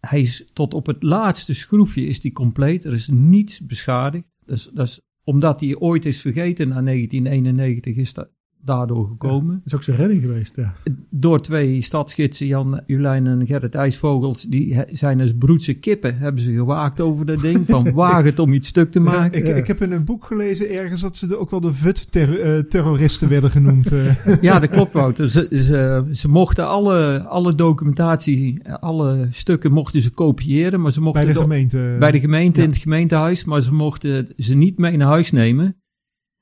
Hij 0.00 0.20
is 0.20 0.50
tot 0.52 0.74
op 0.74 0.86
het 0.86 1.02
laatste 1.02 1.54
schroefje 1.54 2.06
is 2.06 2.20
die 2.20 2.32
compleet. 2.32 2.84
Er 2.84 2.92
is 2.92 3.08
niets 3.08 3.60
beschadigd. 3.66 4.24
Dus, 4.44 4.70
dat 4.74 4.86
is, 4.86 5.00
omdat 5.24 5.60
hij 5.60 5.76
ooit 5.76 6.04
is 6.04 6.20
vergeten 6.20 6.68
na 6.68 6.82
1991 6.82 7.96
is 7.96 8.14
dat 8.14 8.30
daardoor 8.66 9.08
gekomen 9.08 9.54
Dat 9.54 9.62
is 9.64 9.74
ook 9.74 9.82
zijn 9.82 9.96
redding 9.96 10.20
geweest. 10.22 10.56
Ja. 10.56 10.74
door 11.10 11.40
twee 11.40 11.80
stadsgidsen, 11.82 12.46
Jan 12.46 12.80
Julijn 12.86 13.26
en 13.26 13.46
Gerrit 13.46 13.74
IJsvogels, 13.74 14.42
die 14.42 14.82
zijn 14.90 15.20
als 15.20 15.32
broedse 15.38 15.74
kippen, 15.74 16.18
hebben 16.18 16.42
ze 16.42 16.52
gewaakt 16.52 17.00
over 17.00 17.26
dat 17.26 17.40
ding, 17.40 17.66
van 17.66 17.92
waag 18.02 18.24
het 18.24 18.38
om 18.38 18.52
iets 18.52 18.68
stuk 18.68 18.92
te 18.92 19.00
maken. 19.00 19.38
ik, 19.38 19.46
ja. 19.46 19.54
ik 19.54 19.66
heb 19.66 19.82
in 19.82 19.92
een 19.92 20.04
boek 20.04 20.24
gelezen 20.24 20.70
ergens 20.70 21.00
dat 21.00 21.16
ze 21.16 21.26
de- 21.26 21.38
ook 21.38 21.50
wel 21.50 21.60
de 21.60 21.72
VUT-terroristen 21.72 23.28
werden 23.28 23.50
genoemd. 23.50 23.92
eh. 23.92 24.16
Ja, 24.40 24.58
dat 24.58 24.70
klopt 24.70 24.92
Wouter. 24.92 25.28
Ze, 25.30 25.46
ze, 25.50 26.04
ze 26.12 26.28
mochten 26.28 26.66
alle, 26.68 27.22
alle 27.28 27.54
documentatie, 27.54 28.58
alle 28.80 29.28
stukken 29.30 29.72
mochten 29.72 30.02
ze 30.02 30.10
kopiëren, 30.10 30.80
maar 30.80 30.92
ze 30.92 31.00
mochten 31.00 31.22
bij 31.24 31.32
de 31.32 31.38
de- 31.38 31.44
gemeente. 31.44 31.96
bij 31.98 32.10
de 32.10 32.20
gemeente 32.20 32.58
Ja. 32.58 32.64
in 32.64 32.70
het 32.72 32.78
gemeentehuis, 32.82 33.44
maar 33.44 33.62
ze 33.62 33.74
mochten 33.74 34.28
ze 34.36 34.54
niet 34.54 34.78
mee 34.78 34.96
naar 34.96 35.08
huis 35.08 35.30
nemen. 35.30 35.76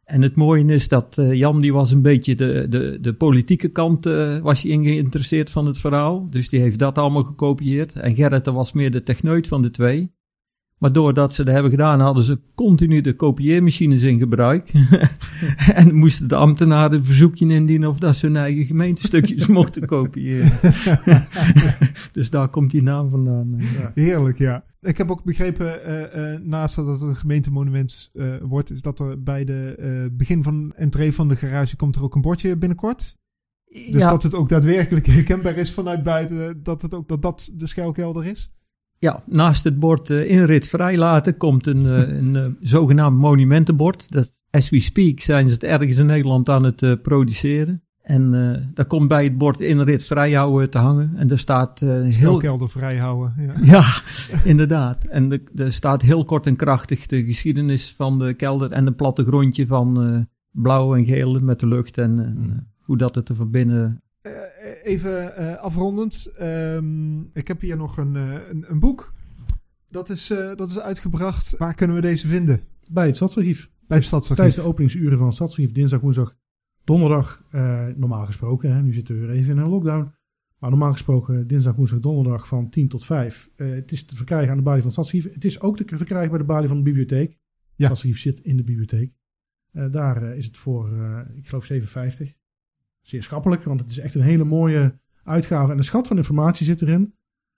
En 0.04 0.22
het 0.22 0.36
mooie 0.36 0.64
is 0.64 0.88
dat 0.88 1.18
eh, 1.18 1.32
Jan 1.32 1.60
die 1.60 1.72
was 1.72 1.92
een 1.92 2.02
beetje 2.02 2.34
de, 2.34 2.66
de, 2.68 2.98
de 3.00 3.14
politieke 3.14 3.68
kant 3.68 4.06
eh, 4.06 4.38
was 4.38 4.62
hij 4.62 4.70
in 4.70 4.84
geïnteresseerd 4.84 5.50
van 5.50 5.66
het 5.66 5.78
verhaal. 5.78 6.30
Dus 6.30 6.48
die 6.48 6.60
heeft 6.60 6.78
dat 6.78 6.98
allemaal 6.98 7.24
gekopieerd. 7.24 7.92
En 7.92 8.14
Gerrit 8.14 8.46
was 8.46 8.72
meer 8.72 8.90
de 8.90 9.02
techneut 9.02 9.48
van 9.48 9.62
de 9.62 9.70
twee. 9.70 10.13
Maar 10.84 10.92
doordat 10.92 11.34
ze 11.34 11.44
dat 11.44 11.52
hebben 11.54 11.70
gedaan, 11.70 12.00
hadden 12.00 12.24
ze 12.24 12.40
continu 12.54 13.00
de 13.00 13.16
kopieermachines 13.16 14.02
in 14.02 14.18
gebruik. 14.18 14.72
en 15.74 15.94
moesten 15.94 16.28
de 16.28 16.34
ambtenaren 16.34 16.98
een 16.98 17.04
verzoekje 17.04 17.48
indienen 17.48 17.88
of 17.88 17.98
dat 17.98 18.16
ze 18.16 18.26
hun 18.26 18.36
eigen 18.36 18.64
gemeentestukjes 18.64 19.46
mochten 19.58 19.86
kopiëren. 19.86 20.52
dus 22.12 22.30
daar 22.30 22.48
komt 22.48 22.70
die 22.70 22.82
naam 22.82 23.10
vandaan. 23.10 23.54
eh. 23.58 23.64
Heerlijk, 23.94 24.38
ja. 24.38 24.64
Ik 24.80 24.98
heb 24.98 25.10
ook 25.10 25.24
begrepen, 25.24 25.84
eh, 25.84 26.34
eh, 26.34 26.40
naast 26.40 26.76
dat 26.76 26.86
het 26.86 27.00
een 27.00 27.16
gemeentemonument 27.16 28.10
eh, 28.14 28.34
wordt, 28.42 28.70
is 28.70 28.82
dat 28.82 28.98
er 28.98 29.22
bij 29.22 29.44
de 29.44 30.08
begin 30.12 30.42
van 30.42 30.72
entree 30.76 31.12
van 31.12 31.28
de 31.28 31.36
garage 31.36 31.76
komt 31.76 31.96
er 31.96 32.02
ook 32.02 32.14
een 32.14 32.20
bordje 32.20 32.56
binnenkort. 32.56 33.16
Dus 33.64 34.02
Ja. 34.02 34.10
dat 34.10 34.22
het 34.22 34.34
ook 34.34 34.48
daadwerkelijk 34.48 35.06
herkenbaar 35.06 35.56
is 35.56 35.72
vanuit 35.72 36.02
buiten, 36.02 36.62
dat 36.62 36.82
het 36.82 36.94
ook 36.94 37.08
dat 37.08 37.22
dat 37.22 37.50
de 37.54 37.66
schuilkelder 37.66 38.26
is. 38.26 38.52
Ja, 39.04 39.22
naast 39.26 39.64
het 39.64 39.78
bord 39.78 40.10
eh, 40.10 40.30
inrit 40.30 40.66
vrijlaten 40.66 41.36
komt 41.36 41.66
een, 41.66 41.86
eh, 41.86 42.16
een 42.16 42.36
eh, 42.36 42.46
zogenaamd 42.60 43.18
monumentenbord. 43.18 44.12
Dat, 44.12 44.30
as 44.50 44.70
we 44.70 44.80
speak 44.80 45.20
zijn 45.20 45.48
ze 45.48 45.54
het 45.54 45.64
ergens 45.64 45.96
in 45.96 46.06
Nederland 46.06 46.48
aan 46.48 46.64
het 46.64 47.02
produceren. 47.02 47.82
En 48.02 48.34
eh 48.34 48.66
daar 48.74 48.86
komt 48.86 49.08
bij 49.08 49.24
het 49.24 49.38
bord 49.38 49.60
inrit 49.60 50.04
vrijhouden 50.04 50.70
te 50.70 50.78
hangen. 50.78 51.12
En 51.16 51.28
daar 51.28 51.38
staat 51.38 51.80
heel... 51.80 52.12
Schuilkelder 52.12 52.70
vrijhouden. 52.70 53.34
Ja. 53.38 53.54
Ja, 53.62 53.84
inderdaad. 54.52 55.06
En 55.06 55.42
er 55.54 55.72
staat 55.72 56.02
heel 56.02 56.24
kort 56.24 56.46
en 56.46 56.56
krachtig 56.56 57.06
de 57.06 57.24
geschiedenis 57.24 57.94
van 57.96 58.18
de 58.18 58.34
kelder 58.34 58.70
en 58.72 58.86
een 58.86 58.94
plattegrondje 58.94 59.66
van 59.66 60.26
blauw 60.54 60.94
en 60.96 61.04
geel 61.04 61.38
met 61.40 61.60
de 61.60 61.66
lucht. 61.66 61.98
En 61.98 62.18
eh, 62.18 62.62
hoe 62.78 62.96
dat 62.96 63.14
het 63.14 63.28
er 63.28 63.34
van 63.34 63.50
binnen... 63.50 64.02
Even 64.82 65.36
eh, 65.36 65.56
afrondend. 65.56 66.26
Ehm, 66.38 67.20
ik 67.20 67.48
heb 67.48 67.60
hier 67.60 67.76
nog 67.76 67.96
een, 67.96 68.16
eh, 68.16 68.48
een, 68.48 68.64
een 68.68 68.78
boek. 68.78 69.12
Dat 69.88 70.08
is, 70.08 70.30
eh, 70.30 70.54
dat 70.56 70.70
is 70.70 70.80
uitgebracht. 70.80 71.56
Waar 71.56 71.74
kunnen 71.74 71.96
we 71.96 72.02
deze 72.02 72.26
vinden? 72.28 72.60
Bij 72.92 73.06
het 73.06 73.16
Stadsarchief. 73.16 73.70
Bij 73.86 73.96
het 73.96 74.06
Stadsarchief. 74.06 74.36
Tijdens 74.36 74.64
de 74.64 74.70
openingsuren 74.70 75.18
van 75.18 75.26
het 75.26 75.36
Stadsarchief. 75.36 75.72
Dinsdag, 75.72 76.00
woensdag, 76.00 76.36
donderdag. 76.84 77.42
normaal 77.96 78.26
gesproken. 78.26 78.74
Hè, 78.74 78.82
nu 78.82 78.92
zitten 78.92 79.14
we 79.14 79.26
weer 79.26 79.36
even 79.36 79.50
in 79.50 79.58
een 79.58 79.68
lockdown. 79.68 80.12
Maar 80.64 80.72
normaal 80.72 80.92
gesproken 80.92 81.46
dinsdag, 81.46 81.74
woensdag, 81.74 82.00
donderdag 82.00 82.48
van 82.48 82.68
10 82.68 82.88
tot 82.88 83.04
5. 83.04 83.50
Eh, 83.56 83.68
het 83.68 83.92
is 83.92 84.04
te 84.04 84.16
verkrijgen 84.16 84.50
aan 84.50 84.56
de 84.56 84.62
balie 84.62 84.82
van 84.82 84.90
het 84.90 85.00
Stadsarchief. 85.00 85.34
Het 85.34 85.44
is 85.44 85.60
ook 85.60 85.76
te 85.76 85.96
verkrijgen 85.96 86.30
bij 86.30 86.38
de 86.38 86.44
balie 86.44 86.68
van 86.68 86.76
de 86.76 86.82
bibliotheek. 86.82 87.28
Het 87.30 87.38
Ja. 87.76 87.86
Stadsarchief 87.86 88.20
zit 88.20 88.40
in 88.40 88.56
de 88.56 88.64
bibliotheek. 88.64 89.12
Daar 89.90 90.36
is 90.36 90.44
het 90.44 90.56
voor, 90.56 90.90
ik 91.34 91.48
geloof, 91.48 91.64
7,50. 91.64 92.34
Zeer 93.04 93.22
schappelijk, 93.22 93.64
want 93.64 93.80
het 93.80 93.90
is 93.90 93.98
echt 93.98 94.14
een 94.14 94.20
hele 94.20 94.44
mooie 94.44 94.98
uitgave. 95.22 95.72
En 95.72 95.78
een 95.78 95.84
schat 95.84 96.06
van 96.06 96.16
informatie 96.16 96.66
zit 96.66 96.82
erin. 96.82 97.14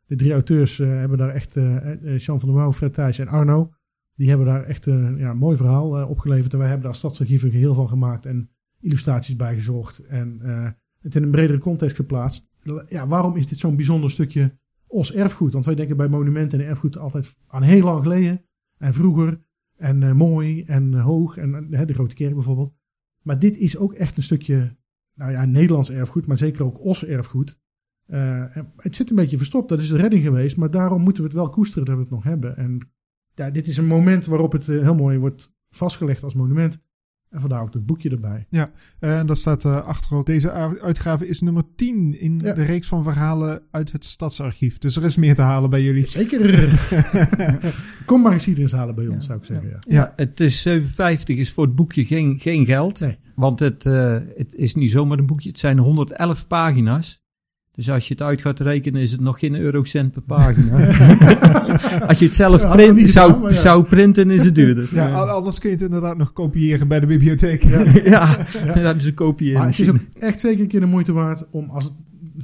De 0.06 0.16
drie 0.16 0.32
auteurs 0.32 0.78
eh, 0.78 0.88
hebben 0.88 1.18
daar 1.18 1.28
echt, 1.28 1.56
eh 1.56 1.92
eh, 1.92 2.18
Jean 2.18 2.40
van 2.40 2.48
der 2.48 2.58
Wouw, 2.58 2.72
Fred 2.72 2.92
Thijs 2.92 3.18
en 3.18 3.28
Arno, 3.28 3.72
die 4.14 4.28
hebben 4.28 4.46
daar 4.46 4.62
echt 4.62 4.86
eh, 4.86 5.18
ja, 5.18 5.30
een 5.30 5.38
mooi 5.38 5.56
verhaal 5.56 6.08
opgeleverd. 6.08 6.52
En 6.52 6.58
wij 6.58 6.68
hebben 6.68 6.86
daar 6.86 6.94
Stadsarchief 6.94 7.42
een 7.42 7.50
geheel 7.50 7.74
van 7.74 7.88
gemaakt 7.88 8.26
en 8.26 8.50
illustraties 8.80 9.36
bij 9.36 9.54
gezocht. 9.54 9.98
En 9.98 10.40
het 11.00 11.14
in 11.14 11.22
een 11.22 11.30
bredere 11.30 11.58
context 11.58 11.96
geplaatst. 11.96 12.48
Ja, 12.88 13.06
waarom 13.06 13.36
is 13.36 13.46
dit 13.46 13.58
zo'n 13.58 13.76
bijzonder 13.76 14.10
stukje 14.10 14.58
Os 14.86 15.14
erfgoed? 15.14 15.52
Want 15.52 15.64
wij 15.64 15.74
denken 15.74 15.96
bij 15.96 16.08
monumenten 16.08 16.60
en 16.60 16.66
erfgoed 16.66 16.98
altijd 16.98 17.36
aan 17.46 17.62
heel 17.62 17.84
lang 17.84 18.02
geleden 18.02 18.44
en 18.78 18.94
vroeger 18.94 19.40
en 19.76 20.16
mooi 20.16 20.64
en 20.64 20.94
hoog 20.94 21.36
en 21.36 21.70
de 21.70 21.94
Grote 21.94 22.14
Kerk 22.14 22.34
bijvoorbeeld. 22.34 22.74
Maar 23.22 23.38
dit 23.38 23.56
is 23.56 23.76
ook 23.76 23.92
echt 23.92 24.16
een 24.16 24.22
stukje, 24.22 24.76
nou 25.16 25.32
ja, 25.32 25.44
Nederlands 25.44 25.90
erfgoed, 25.90 26.26
maar 26.26 26.38
zeker 26.38 26.64
ook 26.64 26.84
Os 26.84 27.04
erfgoed. 27.04 27.58
Eh, 28.06 28.56
het 28.76 28.96
zit 28.96 29.10
een 29.10 29.16
beetje 29.16 29.36
verstopt, 29.36 29.68
dat 29.68 29.80
is 29.80 29.88
de 29.88 29.96
redding 29.96 30.22
geweest, 30.22 30.56
maar 30.56 30.70
daarom 30.70 31.02
moeten 31.02 31.22
we 31.22 31.28
het 31.28 31.38
wel 31.38 31.50
koesteren 31.50 31.84
dat 31.84 31.94
we 31.94 32.00
het 32.00 32.10
nog 32.10 32.24
hebben. 32.24 32.56
En 32.56 32.90
ja, 33.34 33.50
dit 33.50 33.66
is 33.66 33.76
een 33.76 33.86
moment 33.86 34.26
waarop 34.26 34.52
het 34.52 34.68
eh, 34.68 34.82
heel 34.82 34.94
mooi 34.94 35.18
wordt 35.18 35.54
vastgelegd 35.70 36.22
als 36.22 36.34
monument. 36.34 36.78
En 37.30 37.40
vandaar 37.40 37.62
ook 37.62 37.72
dat 37.72 37.86
boekje 37.86 38.10
erbij. 38.10 38.46
Eh, 38.50 39.18
En 39.18 39.26
daar 39.26 39.36
staat 39.36 39.64
eh, 39.64 39.76
achter 39.82 40.16
ook. 40.16 40.26
Deze 40.26 40.50
uitgave 40.82 41.28
is 41.28 41.40
nummer 41.40 41.62
10 41.76 42.20
in 42.20 42.40
Ja. 42.44 42.52
de 42.52 42.62
reeks 42.62 42.88
van 42.88 43.02
verhalen 43.02 43.62
uit 43.70 43.92
het 43.92 44.04
Stadsarchief. 44.04 44.78
Dus 44.78 44.96
er 44.96 45.04
is 45.04 45.16
meer 45.16 45.34
te 45.34 45.42
halen 45.42 45.70
bij 45.70 45.82
jullie. 45.82 46.06
Zeker. 46.06 46.40
Kom 48.06 48.22
maar 48.22 48.32
geschiedenis 48.32 48.72
halen 48.72 48.94
bij 48.94 49.06
ons, 49.06 49.26
zou 49.26 49.38
ik 49.38 49.44
zeggen. 49.44 49.68
Ja. 49.68 49.78
Ja. 49.88 50.12
Het 50.16 50.40
is 50.40 50.62
57 50.62 51.36
is 51.36 51.52
voor 51.52 51.64
het 51.64 51.74
boekje 51.74 52.04
geen, 52.04 52.38
geen 52.38 52.64
geld. 52.66 53.00
Nee. 53.00 53.18
Want 53.34 53.58
het, 53.60 53.86
eh, 53.86 54.18
het 54.36 54.54
is 54.54 54.74
niet 54.74 54.90
zomaar 54.90 55.18
een 55.18 55.26
boekje. 55.26 55.48
Het 55.48 55.58
zijn 55.58 55.78
111 55.78 56.46
pagina's. 56.46 57.24
Dus 57.76 57.90
als 57.90 58.08
je 58.08 58.14
het 58.14 58.22
uit 58.22 58.40
gaat 58.40 58.60
rekenen, 58.60 59.00
is 59.00 59.12
het 59.12 59.20
nog 59.20 59.38
geen 59.38 59.54
eurocent 59.54 60.12
per 60.12 60.22
pagina. 60.22 60.76
als 62.08 62.18
je 62.18 62.24
het 62.24 62.34
zelf 62.34 62.62
Ja, 62.62 62.72
print, 62.72 63.10
zou, 63.10 63.26
gedaan, 63.26 63.42
maar 63.42 63.52
ja. 63.52 63.60
zou 63.60 63.84
printen, 63.84 64.30
is 64.30 64.44
het 64.44 64.54
duurder. 64.54 64.88
Ja, 64.92 65.12
anders 65.12 65.58
kun 65.58 65.70
je 65.70 65.74
het 65.74 65.84
inderdaad 65.84 66.16
nog 66.16 66.32
kopiëren 66.32 66.88
bij 66.88 67.00
de 67.00 67.06
bibliotheek. 67.06 67.62
ja, 68.04 68.36
dat 68.74 68.96
is 68.96 69.04
een 69.04 69.14
kopie. 69.14 69.52
Maar 69.52 69.66
het 69.66 69.78
is 69.78 69.88
ook 69.88 69.96
echt 70.18 70.40
zeker 70.40 70.60
een 70.60 70.68
keer 70.68 70.80
de 70.80 70.86
moeite 70.86 71.12
waard 71.12 71.46
om, 71.50 71.70
als 71.70 71.84
het 71.84 71.92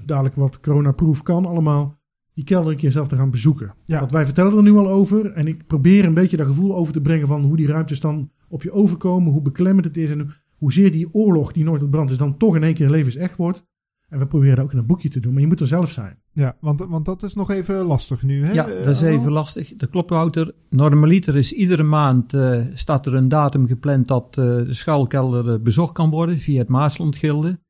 dadelijk 0.07 0.35
wat 0.35 0.61
coronaproof 0.61 1.23
kan 1.23 1.47
allemaal, 1.47 1.99
die 2.35 2.45
kelder 2.45 2.73
een 2.73 2.79
keer 2.79 2.93
zelf 2.93 3.09
te 3.09 3.17
gaan 3.17 3.31
bezoeken. 3.31 3.75
Ja. 3.85 3.99
Want 3.99 4.13
wij 4.13 4.25
vertellen 4.25 4.57
er 4.57 4.63
nu 4.63 4.73
al 4.73 4.89
over 4.89 5.33
en 5.33 5.47
ik 5.47 5.67
probeer 5.67 6.05
een 6.05 6.15
beetje 6.15 6.37
dat 6.37 6.47
gevoel 6.47 6.75
over 6.75 6.93
te 6.93 7.01
brengen 7.01 7.27
van 7.27 7.43
hoe 7.43 7.57
die 7.57 7.67
ruimtes 7.67 8.01
dan 8.01 8.31
op 8.49 8.63
je 8.63 8.73
overkomen, 8.73 9.33
hoe 9.33 9.43
beklemmend 9.43 9.85
het 9.85 9.97
is 9.97 10.11
en 10.11 10.35
hoezeer 10.57 10.93
die 10.93 11.15
oorlog 11.15 11.53
die 11.53 11.65
nooit 11.65 11.81
tot 11.81 11.91
brand 11.91 12.11
is 12.11 12.17
dan 12.17 12.37
toch 12.37 12.57
in 12.57 12.63
één 12.63 12.75
keer 12.75 12.91
levensecht 12.91 13.37
wordt. 13.37 13.65
En 14.13 14.19
we 14.19 14.27
proberen 14.27 14.57
dat 14.57 14.65
ook 14.65 14.73
in 14.73 14.79
een 14.79 14.87
boekje 14.87 15.09
te 15.09 15.21
doen, 15.21 15.33
maar 15.33 15.41
je 15.43 15.47
moet 15.49 15.61
er 15.61 15.67
zelf 15.67 15.91
zijn. 15.91 16.19
Ja, 16.33 16.57
want, 16.61 16.81
want 16.81 17.05
dat 17.05 17.23
is 17.23 17.35
nog 17.35 17.51
even 17.51 17.75
lastig 17.85 18.23
nu. 18.23 18.45
Hè? 18.47 18.53
Ja, 18.53 18.69
Eh, 18.69 18.85
dat 18.85 18.95
is 18.95 19.03
Arno? 19.03 19.19
even 19.19 19.33
lastig. 19.33 19.77
De 19.77 19.87
klophouder, 19.87 20.55
normaliter 20.71 21.37
is 21.37 21.53
iedere 21.53 21.83
maand 21.83 22.35
eh, 22.35 22.65
staat 22.73 23.07
er 23.07 23.15
een 23.15 23.29
datum 23.29 23.67
gepland 23.67 24.09
dat 24.09 24.27
eh, 24.39 24.45
de 24.45 24.73
schuilkelder 24.75 25.53
eh, 25.55 25.61
bezocht 25.61 25.93
kan 25.93 26.11
worden 26.11 26.39
via 26.39 26.59
het 26.59 26.69
Maaslandgilde. 26.69 27.61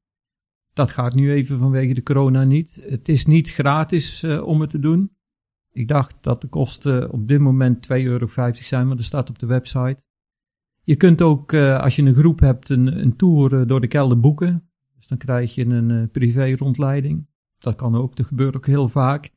Dat 0.73 0.91
gaat 0.91 1.15
nu 1.15 1.33
even 1.33 1.59
vanwege 1.59 1.95
de 1.95 2.03
corona 2.03 2.45
niet. 2.45 2.79
Het 2.81 3.09
is 3.09 3.27
niet 3.27 3.51
gratis 3.51 4.23
eh, 4.23 4.47
om 4.47 4.61
het 4.61 4.71
te 4.71 4.79
doen. 4.79 5.11
Ik 5.73 5.89
dacht 5.89 6.15
dat 6.21 6.41
de 6.41 6.49
kosten 6.49 7.11
op 7.13 7.29
dit 7.29 7.41
moment 7.41 7.89
2,50 7.93 7.97
euro 8.05 8.27
zijn, 8.53 8.87
maar 8.87 8.97
dat 8.97 9.05
staat 9.05 9.29
op 9.29 9.39
de 9.39 9.47
website. 9.47 10.03
Je 10.85 10.97
kunt 10.97 11.23
ook, 11.23 11.53
eh, 11.53 11.81
als 11.81 11.97
je 11.97 12.03
een 12.03 12.15
groep 12.15 12.41
hebt, 12.41 12.69
een, 12.69 13.01
een 13.01 13.17
tour 13.17 13.61
eh, 13.61 13.67
door 13.67 13.81
de 13.81 13.89
kelder 13.89 14.21
boeken. 14.21 14.71
Dus 15.03 15.11
dan 15.11 15.19
krijg 15.19 15.55
je 15.55 15.67
een 15.67 15.91
eh, 15.91 16.03
privé 16.13 16.55
rondleiding. 16.57 17.27
Dat 17.59 17.75
kan 17.75 17.95
ook, 17.95 18.17
dat 18.17 18.27
gebeurt 18.27 18.57
ook 18.57 18.67
heel 18.67 18.89
vaak. 18.89 19.31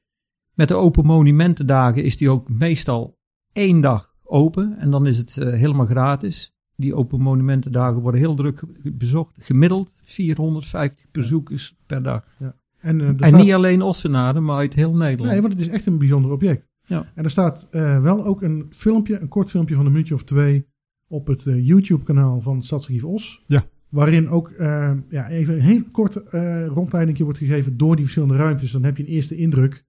Met 0.53 0.67
de 0.67 0.73
Open 0.73 1.05
Monumentendagen 1.05 2.03
is 2.03 2.17
die 2.17 2.29
ook 2.29 2.49
meestal 2.49 3.17
één 3.51 3.81
dag 3.81 4.15
open 4.23 4.77
en 4.77 4.91
dan 4.91 5.07
is 5.07 5.17
het 5.17 5.37
eh, 5.37 5.53
helemaal 5.53 5.85
gratis. 5.85 6.53
Die 6.75 6.95
Open 6.95 7.21
Monumentendagen 7.21 8.01
worden 8.01 8.19
heel 8.19 8.35
druk 8.35 8.63
bezocht. 8.97 9.35
Gemiddeld 9.39 9.91
450 10.01 11.05
bezoekers 11.11 11.75
per 11.85 12.03
dag. 12.03 12.23
En, 12.79 13.01
eh, 13.01 13.07
En 13.07 13.15
staat- 13.17 13.41
niet 13.41 13.53
alleen 13.53 13.81
Ossenaren, 13.81 14.43
maar 14.43 14.57
uit 14.57 14.73
heel 14.73 14.95
Nederland. 14.95 15.31
Nee, 15.31 15.41
want 15.41 15.53
het 15.53 15.61
is 15.61 15.67
echt 15.69 15.85
een 15.85 15.97
bijzonder 15.97 16.31
object. 16.31 16.67
Ja. 16.87 17.11
En 17.15 17.23
er 17.23 17.31
staat 17.31 17.67
eh, 17.71 18.01
wel 18.01 18.23
ook 18.25 18.41
een 18.41 18.65
filmpje, 18.69 19.19
een 19.19 19.27
kort 19.27 19.49
filmpje 19.49 19.75
van 19.75 19.85
een 19.85 19.91
minuutje 19.91 20.13
of 20.13 20.23
twee 20.23 20.67
op 21.07 21.27
het 21.27 21.43
YouTube-kanaal 21.43 22.41
van 22.41 22.61
Stadsarchief 22.63 23.03
Os. 23.03 23.43
Ja. 23.45 23.65
Waarin 23.95 24.29
ook 24.29 24.49
eh, 24.49 24.91
ja, 25.09 25.29
even 25.29 25.53
een 25.53 25.61
heel 25.61 25.83
kort 25.91 26.15
eh 26.15 26.65
rondleiding 26.67 27.17
wordt 27.17 27.37
gegeven 27.37 27.77
door 27.77 27.95
die 27.95 28.03
verschillende 28.03 28.35
ruimtes. 28.37 28.71
Dan 28.71 28.83
heb 28.83 28.97
je 28.97 29.03
een 29.03 29.09
eerste 29.09 29.35
indruk. 29.35 29.83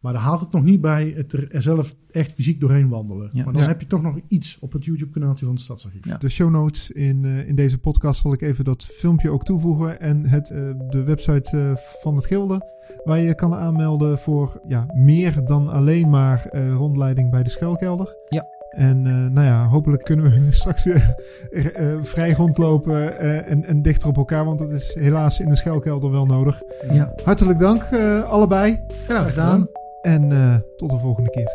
Maar 0.00 0.12
daar 0.12 0.22
haalt 0.22 0.40
het 0.40 0.52
nog 0.52 0.64
niet 0.64 0.80
bij 0.80 1.12
het 1.16 1.32
er 1.32 1.62
zelf 1.62 1.94
echt 2.10 2.32
fysiek 2.32 2.60
doorheen 2.60 2.88
wandelen. 2.88 3.28
Ja. 3.32 3.44
Maar 3.44 3.52
dan 3.52 3.62
Ja. 3.62 3.68
heb 3.68 3.80
je 3.80 3.86
toch 3.86 4.02
nog 4.02 4.18
iets 4.28 4.58
op 4.60 4.72
het 4.72 4.84
YouTube-kanaaltje 4.84 5.44
van 5.44 5.54
het 5.54 5.62
Stadsarchief. 5.64 6.04
Ja. 6.04 6.16
De 6.16 6.28
show 6.28 6.50
notes 6.50 6.90
in, 6.90 7.24
eh, 7.24 7.48
in 7.48 7.54
deze 7.54 7.78
podcast 7.78 8.20
zal 8.20 8.32
ik 8.32 8.40
even 8.40 8.64
dat 8.64 8.84
filmpje 8.84 9.30
ook 9.30 9.44
toevoegen. 9.44 10.00
En 10.00 10.26
het, 10.26 10.50
eh, 10.50 10.58
de 10.88 11.02
website 11.02 11.50
eh, 11.58 11.72
van 12.02 12.14
het 12.14 12.26
Gilde. 12.26 12.60
Waar 13.04 13.20
je 13.20 13.34
kan 13.34 13.54
aanmelden 13.54 14.18
voor 14.18 14.60
ja, 14.68 14.86
meer 14.94 15.44
dan 15.44 15.68
alleen 15.68 16.10
maar 16.10 16.46
eh, 16.46 16.72
rondleiding 16.72 17.30
bij 17.30 17.42
de 17.42 17.50
schuilkelder. 17.50 18.16
Ja. 18.28 18.44
En 18.68 19.06
eh, 19.06 19.12
nou 19.12 19.46
ja, 19.46 19.66
hopelijk 19.66 20.02
kunnen 20.04 20.24
we 20.30 20.46
straks 20.50 20.84
weer 20.84 21.14
eh, 21.50 21.86
vrij 22.02 22.32
rondlopen 22.32 23.18
eh, 23.18 23.50
en, 23.50 23.64
en 23.64 23.82
dichter 23.82 24.08
op 24.08 24.16
elkaar. 24.16 24.44
Want 24.44 24.58
dat 24.58 24.70
is 24.70 24.94
helaas 24.94 25.40
in 25.40 25.48
de 25.48 25.56
schuilkelder 25.56 26.10
wel 26.10 26.26
nodig. 26.26 26.62
Ja, 26.92 27.12
Hartelijk 27.24 27.58
dank 27.58 27.82
eh, 27.82 28.22
allebei. 28.22 28.84
graag 29.04 29.28
gedaan. 29.28 29.68
En 30.02 30.32
eh, 30.32 30.54
tot 30.76 30.90
de 30.90 30.98
volgende 30.98 31.30
keer. 31.30 31.50